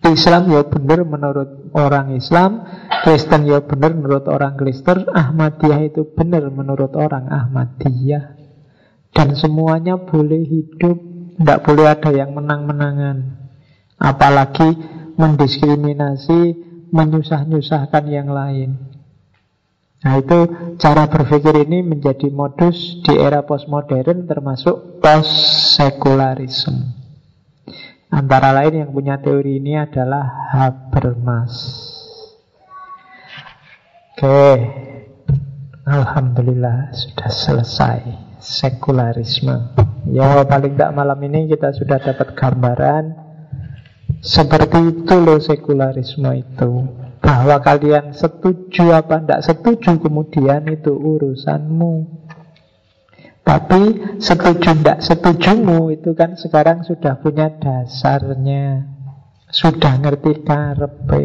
Islam 0.05 0.52
ya 0.52 0.64
benar 0.64 1.05
menurut 1.05 1.72
orang 1.76 2.16
Islam, 2.16 2.64
Kristen 3.05 3.44
ya 3.44 3.60
benar 3.60 3.92
menurut 3.92 4.24
orang 4.28 4.56
Kristen, 4.56 5.09
Ahmadiyah 5.09 5.80
itu 5.84 6.05
benar 6.12 6.48
menurut 6.48 6.92
orang 6.96 7.28
Ahmadiyah. 7.28 8.36
Dan 9.12 9.36
semuanya 9.36 10.01
boleh 10.01 10.44
hidup, 10.44 10.96
tidak 11.40 11.59
boleh 11.64 11.86
ada 11.92 12.10
yang 12.12 12.32
menang-menangan. 12.32 13.36
Apalagi 13.96 14.76
mendiskriminasi, 15.16 16.40
menyusah-nyusahkan 16.88 18.05
yang 18.09 18.28
lain. 18.32 18.93
Nah 20.05 20.20
itu 20.20 20.39
cara 20.76 21.09
berpikir 21.09 21.64
ini 21.64 21.81
menjadi 21.81 22.28
modus 22.28 23.01
di 23.01 23.16
era 23.16 23.40
postmodern 23.40 24.28
termasuk 24.28 25.01
post-sekularisme. 25.01 26.93
Antara 28.12 28.52
lain 28.52 28.85
yang 28.85 28.90
punya 28.93 29.16
teori 29.18 29.59
ini 29.59 29.81
adalah 29.81 30.52
Habermas. 30.52 31.56
Oke, 34.14 34.44
Alhamdulillah 35.89 36.94
sudah 36.94 37.31
selesai 37.32 37.98
sekularisme. 38.39 39.72
Ya 40.12 40.44
paling 40.44 40.76
tidak 40.76 40.93
malam 40.94 41.18
ini 41.24 41.48
kita 41.48 41.72
sudah 41.72 41.97
dapat 41.97 42.36
gambaran 42.36 43.05
seperti 44.20 45.01
itu 45.01 45.14
loh 45.16 45.40
sekularisme 45.40 46.28
itu. 46.36 47.03
Bahwa 47.24 47.56
kalian 47.64 48.12
setuju 48.12 48.92
apa 48.92 49.24
tidak 49.24 49.40
setuju 49.48 49.96
kemudian 49.96 50.68
itu 50.68 50.92
urusanmu. 50.92 52.05
Tapi 53.44 53.82
setuju 54.20 54.76
tidak 54.76 55.01
setujumu 55.01 55.88
itu 55.92 56.12
kan 56.12 56.36
sekarang 56.36 56.84
sudah 56.84 57.16
punya 57.20 57.48
dasarnya. 57.56 58.92
Sudah 59.48 59.96
ngerti 60.01 60.44
karepe. 60.44 61.24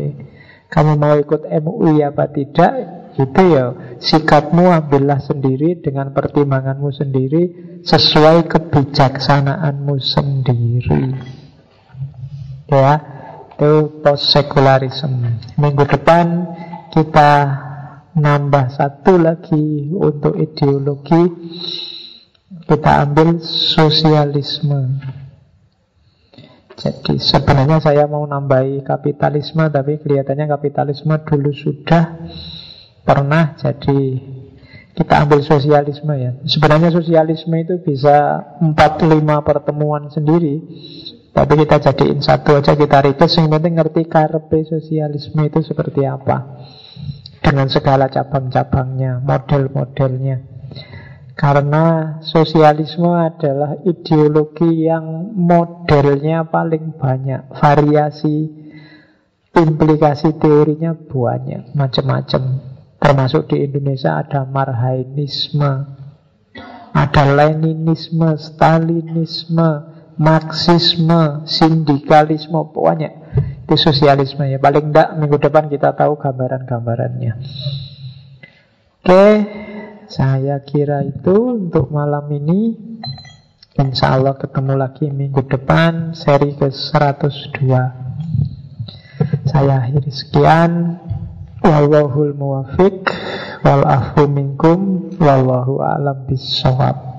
Kamu 0.69 0.95
mau 0.95 1.17
ikut 1.17 1.49
MUI 1.49 2.05
apa 2.05 2.29
tidak 2.29 2.71
Itu 3.19 3.41
ya. 3.51 3.65
Sikapmu 3.99 4.69
ambillah 4.69 5.19
sendiri 5.19 5.81
dengan 5.81 6.13
pertimbanganmu 6.13 6.93
sendiri 6.93 7.43
Sesuai 7.83 8.47
kebijaksanaanmu 8.51 9.95
sendiri. 10.03 11.03
Ya 12.69 13.18
itu 13.59 13.99
post 13.99 14.31
sekularisme. 14.31 15.59
Minggu 15.59 15.83
depan 15.83 16.47
kita 16.95 17.31
nambah 18.15 18.71
satu 18.71 19.19
lagi 19.19 19.91
untuk 19.91 20.39
ideologi 20.39 21.27
kita 22.63 23.03
ambil 23.03 23.43
sosialisme. 23.43 25.03
Jadi 26.79 27.19
sebenarnya 27.19 27.83
saya 27.83 28.07
mau 28.07 28.23
nambahi 28.23 28.79
kapitalisme 28.87 29.67
tapi 29.67 29.99
kelihatannya 29.99 30.47
kapitalisme 30.47 31.11
dulu 31.27 31.51
sudah 31.51 32.15
pernah 33.03 33.59
jadi 33.59 33.99
kita 34.95 35.27
ambil 35.27 35.43
sosialisme 35.43 36.15
ya. 36.15 36.31
Sebenarnya 36.47 36.95
sosialisme 36.95 37.59
itu 37.59 37.75
bisa 37.83 38.39
4-5 38.63 39.19
pertemuan 39.43 40.07
sendiri 40.07 40.63
tapi 41.29 41.53
kita 41.61 41.77
jadiin 41.77 42.19
satu 42.25 42.57
aja 42.57 42.73
kita 42.73 43.05
request 43.05 43.39
Yang 43.39 43.49
penting 43.53 43.73
ngerti 43.77 44.01
karpe 44.09 44.65
sosialisme 44.65 45.41
itu 45.45 45.59
seperti 45.61 46.01
apa. 46.03 46.65
Dengan 47.39 47.69
segala 47.69 48.09
cabang-cabangnya 48.09 49.21
Model-modelnya. 49.21 50.37
Karena 51.39 52.19
sosialisme 52.19 53.15
adalah 53.15 53.79
ideologi 53.87 54.89
yang 54.89 55.31
modelnya 55.37 56.49
paling 56.51 56.99
banyak. 56.99 57.55
Variasi 57.55 58.59
implikasi 59.55 60.37
teorinya 60.37 60.93
banyak 60.93 61.73
Macam-macam 61.73 62.41
Termasuk 62.99 63.49
di 63.49 63.65
Indonesia 63.65 64.21
ada 64.21 64.45
marhainisme 64.45 65.97
Ada 66.93 67.23
leninisme, 67.33 68.29
stalinisme 68.37 69.98
Marxisme, 70.19 71.47
sindikalisme, 71.47 72.59
pokoknya 72.75 73.09
itu 73.63 73.75
sosialisme 73.79 74.49
ya. 74.49 74.59
Paling 74.59 74.91
tidak 74.91 75.15
minggu 75.15 75.37
depan 75.39 75.71
kita 75.71 75.95
tahu 75.95 76.19
gambaran-gambarannya. 76.19 77.33
Oke, 78.99 79.25
saya 80.09 80.59
kira 80.65 81.05
itu 81.07 81.69
untuk 81.69 81.93
malam 81.93 82.27
ini. 82.33 82.75
Insya 83.79 84.19
Allah 84.19 84.35
ketemu 84.35 84.75
lagi 84.75 85.07
minggu 85.07 85.45
depan 85.47 86.11
seri 86.11 86.51
ke 86.57 86.67
102. 86.67 87.63
Saya 89.47 89.85
akhiri 89.85 90.11
sekian. 90.11 90.99
Wallahul 91.59 92.33
muwafiq 92.35 93.03
wal 93.67 93.83
afu 93.83 94.27
minkum 94.31 95.11
wallahu 95.19 95.83
a'lam 95.83 96.23
bissawab. 96.27 97.18